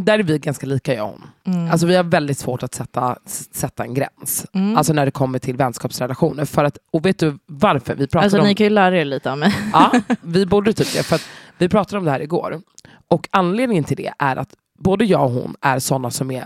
där 0.05 0.19
är 0.19 0.23
vi 0.23 0.39
ganska 0.39 0.67
lika 0.67 0.95
jag 0.95 1.07
hon. 1.07 1.23
Mm. 1.47 1.71
Alltså 1.71 1.87
vi 1.87 1.97
har 1.97 2.05
väldigt 2.05 2.39
svårt 2.39 2.63
att 2.63 2.75
sätta, 2.75 3.17
sätta 3.53 3.85
en 3.85 3.95
gräns. 3.95 4.47
Mm. 4.53 4.77
Alltså 4.77 4.93
när 4.93 5.05
det 5.05 5.11
kommer 5.11 5.39
till 5.39 5.57
vänskapsrelationer. 5.57 6.45
För 6.45 6.65
att, 6.65 6.79
och 6.93 7.07
vet 7.07 7.19
du 7.19 7.39
varför? 7.47 7.95
Vi 7.95 8.07
pratade 8.07 8.25
Alltså 8.25 8.39
om... 8.41 8.47
ni 8.47 8.55
kan 8.55 8.65
ju 8.65 8.71
lära 8.71 8.99
er 9.01 9.05
lite 9.05 9.33
av 9.33 9.39
mig. 9.45 9.55
Ja, 9.73 9.93
vi 10.23 10.47
borde 10.47 10.73
typ 10.73 10.93
det. 10.93 11.03
För 11.03 11.17
att 11.17 11.29
vi 11.59 11.69
pratade 11.69 11.99
om 11.99 12.05
det 12.05 12.11
här 12.11 12.21
igår. 12.23 12.61
Och 13.09 13.29
anledningen 13.31 13.85
till 13.85 13.97
det 13.97 14.13
är 14.19 14.37
att 14.37 14.55
både 14.79 15.05
jag 15.05 15.25
och 15.25 15.31
hon 15.31 15.57
är 15.61 15.79
sådana 15.79 16.11
som 16.11 16.31
är 16.31 16.45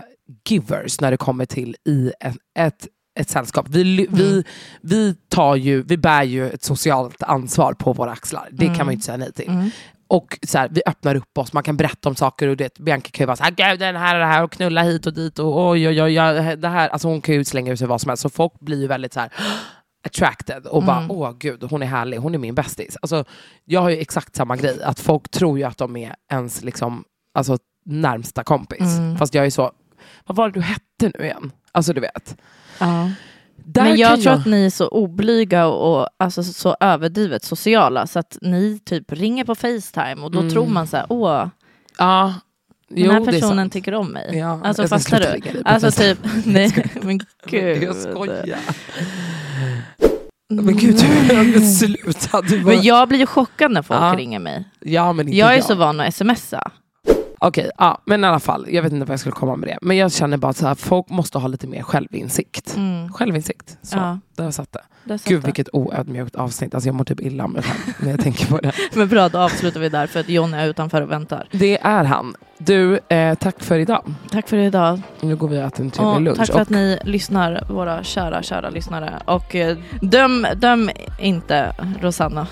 givers 0.49 1.01
när 1.01 1.11
det 1.11 1.17
kommer 1.17 1.45
till 1.45 1.75
i 1.87 2.11
ett, 2.19 2.35
ett, 2.59 2.87
ett 3.19 3.29
sällskap. 3.29 3.65
Vi, 3.69 3.83
vi, 4.11 4.29
Mm. 4.31 4.43
vi, 4.81 5.15
tar 5.29 5.55
ju, 5.55 5.81
vi 5.83 5.97
bär 5.97 6.23
ju 6.23 6.49
ett 6.49 6.63
socialt 6.63 7.23
ansvar 7.23 7.73
på 7.73 7.93
våra 7.93 8.11
axlar. 8.11 8.47
Det 8.51 8.65
Mm. 8.65 8.77
kan 8.77 8.85
man 8.85 8.91
ju 8.93 8.95
inte 8.95 9.05
säga 9.05 9.17
nej 9.17 9.31
till. 9.33 9.49
Mm. 9.49 9.69
Och 10.07 10.39
så 10.47 10.57
här, 10.57 10.69
vi 10.71 10.81
öppnar 10.85 11.15
upp 11.15 11.37
oss, 11.37 11.53
man 11.53 11.63
kan 11.63 11.77
berätta 11.77 12.09
om 12.09 12.15
saker. 12.15 12.47
Och 12.47 12.57
det, 12.57 12.79
Bianca 12.79 13.09
kan 13.11 13.23
ju 13.23 13.27
vara 13.27 13.35
så 13.37 13.43
här, 13.43 13.77
den 13.77 13.95
här 13.95 14.15
och 14.15 14.19
det 14.19 14.25
här 14.25 14.43
och 14.43 14.51
knulla 14.51 14.81
hit 14.83 15.05
och 15.05 15.13
dit. 15.13 15.39
Och 15.39 15.69
oj, 15.69 15.87
oj, 15.87 16.03
oj, 16.03 16.13
ja, 16.13 16.55
det 16.55 16.67
här. 16.67 16.89
Alltså 16.89 17.07
hon 17.07 17.21
kan 17.21 17.35
ju 17.35 17.43
slänga 17.43 17.71
ur 17.71 17.75
sig 17.75 17.87
vad 17.87 18.01
som 18.01 18.09
helst. 18.09 18.21
Så 18.23 18.29
folk 18.29 18.59
blir 18.59 18.81
ju 18.81 18.87
väldigt 18.87 19.13
så 19.13 19.19
här 19.19 19.29
attracted 20.05 20.65
och 20.65 20.83
bara 20.83 20.97
Mm. 20.97 21.11
åh 21.11 21.31
gud 21.39 21.63
hon 21.63 21.81
är 21.83 21.87
härlig, 21.87 22.17
hon 22.17 22.33
är 22.33 22.37
min 22.37 22.55
bästis. 22.55 22.97
Alltså, 23.01 23.25
jag 23.65 23.81
har 23.81 23.89
ju 23.89 23.97
exakt 23.97 24.35
samma 24.35 24.55
grej, 24.55 24.83
att 24.83 24.99
folk 24.99 25.29
tror 25.29 25.57
ju 25.57 25.63
att 25.63 25.77
de 25.77 25.95
är 25.97 26.15
ens 26.31 26.63
liksom, 26.63 27.03
alltså, 27.33 27.57
närmsta 27.85 28.43
kompis. 28.43 28.97
Mm. 28.97 29.17
Fast 29.17 29.33
jag 29.33 29.45
är 29.45 29.49
så, 29.49 29.71
vad 30.25 30.37
var 30.37 30.49
det 30.49 30.53
du 30.53 30.61
hette 30.61 31.11
nu 31.19 31.25
igen? 31.25 31.51
Alltså 31.71 31.93
du 31.93 32.01
vet. 32.01 32.37
Ja. 32.79 33.09
Där 33.57 33.83
Men 33.83 33.97
jag 33.97 34.21
tror 34.21 34.33
att 34.33 34.45
ni 34.45 34.65
är 34.65 34.69
så 34.69 34.87
oblyga 34.87 35.67
och, 35.67 35.99
och 36.01 36.07
alltså, 36.17 36.43
så 36.43 36.75
överdrivet 36.79 37.43
sociala 37.43 38.07
så 38.07 38.19
att 38.19 38.37
ni 38.41 38.79
typ 38.85 39.11
ringer 39.11 39.43
på 39.45 39.55
Facetime 39.55 40.15
och 40.23 40.31
då 40.31 40.39
Mm. 40.39 40.51
tror 40.51 40.67
man 40.67 40.87
så 40.87 40.97
här, 40.97 41.05
åh, 41.09 41.47
Ja, 41.97 42.33
den 42.89 43.03
jo, 43.05 43.11
här 43.11 43.25
personen 43.25 43.69
tycker 43.69 43.93
om 43.93 44.07
mig. 44.07 44.37
Ja, 44.37 44.59
alltså 44.63 44.83
jag 44.83 44.89
fattar 44.89 45.19
du? 45.19 45.61
Alltså 45.65 45.91
typ, 45.91 46.19
nej 46.45 46.85
men 47.01 47.17
gud. 47.47 47.83
Jag 47.83 47.95
skojar. 47.95 48.59
Men 50.49 50.77
gud, 50.77 50.95
du, 51.53 51.61
sluta. 51.61 52.41
Var... 52.41 52.63
Men 52.65 52.81
jag 52.83 53.07
blir 53.07 53.19
ju 53.19 53.25
chockad 53.25 53.71
när 53.71 53.81
folk 53.81 53.99
Ja. 54.01 54.15
ringer 54.17 54.39
mig. 54.39 54.63
ja, 54.79 55.13
men 55.13 55.27
inte 55.27 55.37
Jag 55.37 55.55
är 55.55 55.61
så 55.61 55.75
van 55.75 55.99
att 55.99 56.15
smsa. 56.15 56.71
Okej, 57.39 57.71
ja, 57.77 58.01
men 58.05 58.23
i 58.23 58.27
alla 58.27 58.39
fall. 58.39 58.65
Jag 58.69 58.83
vet 58.83 58.91
inte 58.93 59.05
vad 59.05 59.13
jag 59.13 59.19
skulle 59.19 59.33
komma 59.35 59.55
med 59.55 59.69
det. 59.69 59.77
Men 59.81 59.97
jag 59.97 60.11
känner 60.11 60.37
bara 60.37 60.69
att 60.71 60.79
folk 60.79 61.09
måste 61.09 61.37
ha 61.37 61.47
lite 61.47 61.67
mer 61.67 61.81
självinsikt. 61.81 62.75
Mm. 62.77 63.13
Självinsikt. 63.13 63.77
Så, 63.81 63.97
Ja. 63.97 64.19
där 64.35 64.51
satt 64.51 64.71
det. 64.71 64.81
Där 65.03 65.17
satt 65.17 65.27
Gud 65.27 65.41
det. 65.41 65.45
vilket 65.45 65.69
oödmjukt 65.73 66.35
avsnitt. 66.35 66.73
Alltså 66.75 66.87
jag 66.87 66.95
mår 66.95 67.03
typ 67.03 67.21
illa 67.21 67.47
med 67.47 67.63
det 67.63 67.67
här 67.67 67.77
när 67.99 68.11
jag 68.11 68.19
tänker 68.19 68.45
på 68.47 68.57
det. 68.57 68.71
Men 68.93 69.07
bra, 69.07 69.29
då 69.29 69.37
avslutar 69.39 69.79
vi 69.79 69.89
där 69.89 70.07
för 70.07 70.19
att 70.19 70.29
John 70.29 70.53
är 70.53 70.67
utanför 70.67 71.01
och 71.01 71.11
väntar. 71.11 71.47
Det 71.51 71.77
är 71.81 72.03
han. 72.03 72.35
Du, 72.57 72.99
eh, 73.09 73.35
tack 73.35 73.63
för 73.63 73.79
idag. 73.79 74.03
Tack 74.31 74.49
för 74.49 74.57
idag. 74.57 75.01
Nu 75.21 75.35
går 75.35 75.47
vi 75.47 75.57
och 75.57 75.63
äter 75.63 75.83
en 75.85 75.91
trevlig 75.91 76.15
Och 76.15 76.21
lunch. 76.21 76.37
tack 76.37 76.47
för 76.51 76.59
att 76.61 76.69
ni 76.69 76.99
lyssnar, 77.03 77.63
våra 77.69 78.03
kära, 78.03 78.43
kära 78.43 78.69
lyssnare. 78.69 79.21
Och 79.25 79.55
eh, 79.55 79.77
döm, 80.01 80.47
döm 80.55 80.89
inte 81.19 81.75
Rosanna. 82.01 82.47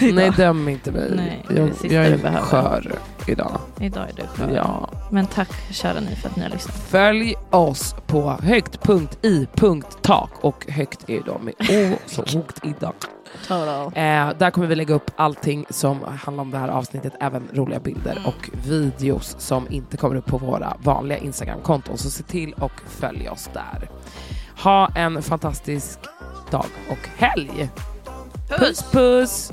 Nej, 0.12 0.30
döm 0.36 0.68
inte 0.68 0.92
mig. 0.92 1.10
Nej, 1.16 1.44
jag, 1.56 1.92
jag 1.92 2.06
är 2.06 2.40
skör 2.40 2.92
idag. 3.28 3.60
Idag 3.80 4.08
är 4.08 4.12
du 4.16 4.22
skör. 4.26 4.54
Ja. 4.54 4.90
Men 5.10 5.26
tack 5.26 5.48
kära 5.70 6.00
ni 6.00 6.16
för 6.16 6.28
att 6.28 6.36
ni 6.36 6.42
har 6.42 6.50
lyssnat. 6.50 6.76
Följ 6.76 7.34
oss 7.50 7.94
på 8.06 8.30
högt.i.tak 8.42 10.30
och 10.40 10.66
högt 10.68 11.10
är 11.10 11.20
då 11.26 11.38
med 11.38 11.54
å 11.60 11.96
så 12.06 12.24
högt 12.38 12.64
idag. 12.64 12.94
Total. 13.42 13.86
Eh, 13.86 14.30
där 14.38 14.50
kommer 14.50 14.66
vi 14.66 14.74
lägga 14.74 14.94
upp 14.94 15.10
allting 15.16 15.66
som 15.70 15.98
handlar 16.24 16.42
om 16.42 16.50
det 16.50 16.58
här 16.58 16.68
avsnittet, 16.68 17.12
även 17.20 17.48
roliga 17.52 17.80
bilder 17.80 18.22
och 18.26 18.50
videos 18.68 19.36
som 19.38 19.66
inte 19.70 19.96
kommer 19.96 20.16
upp 20.16 20.26
på 20.26 20.38
våra 20.38 20.76
vanliga 20.82 21.18
Instagram-konton. 21.18 21.98
Så 21.98 22.10
se 22.10 22.22
till 22.22 22.52
och 22.52 22.72
följ 22.86 23.28
oss 23.28 23.50
där. 23.52 23.90
Ha 24.62 24.88
en 24.94 25.22
fantastisk 25.22 25.98
dag 26.50 26.66
och 26.90 27.08
helg. 27.16 27.68
Puss 28.48 28.82
puss! 28.92 29.52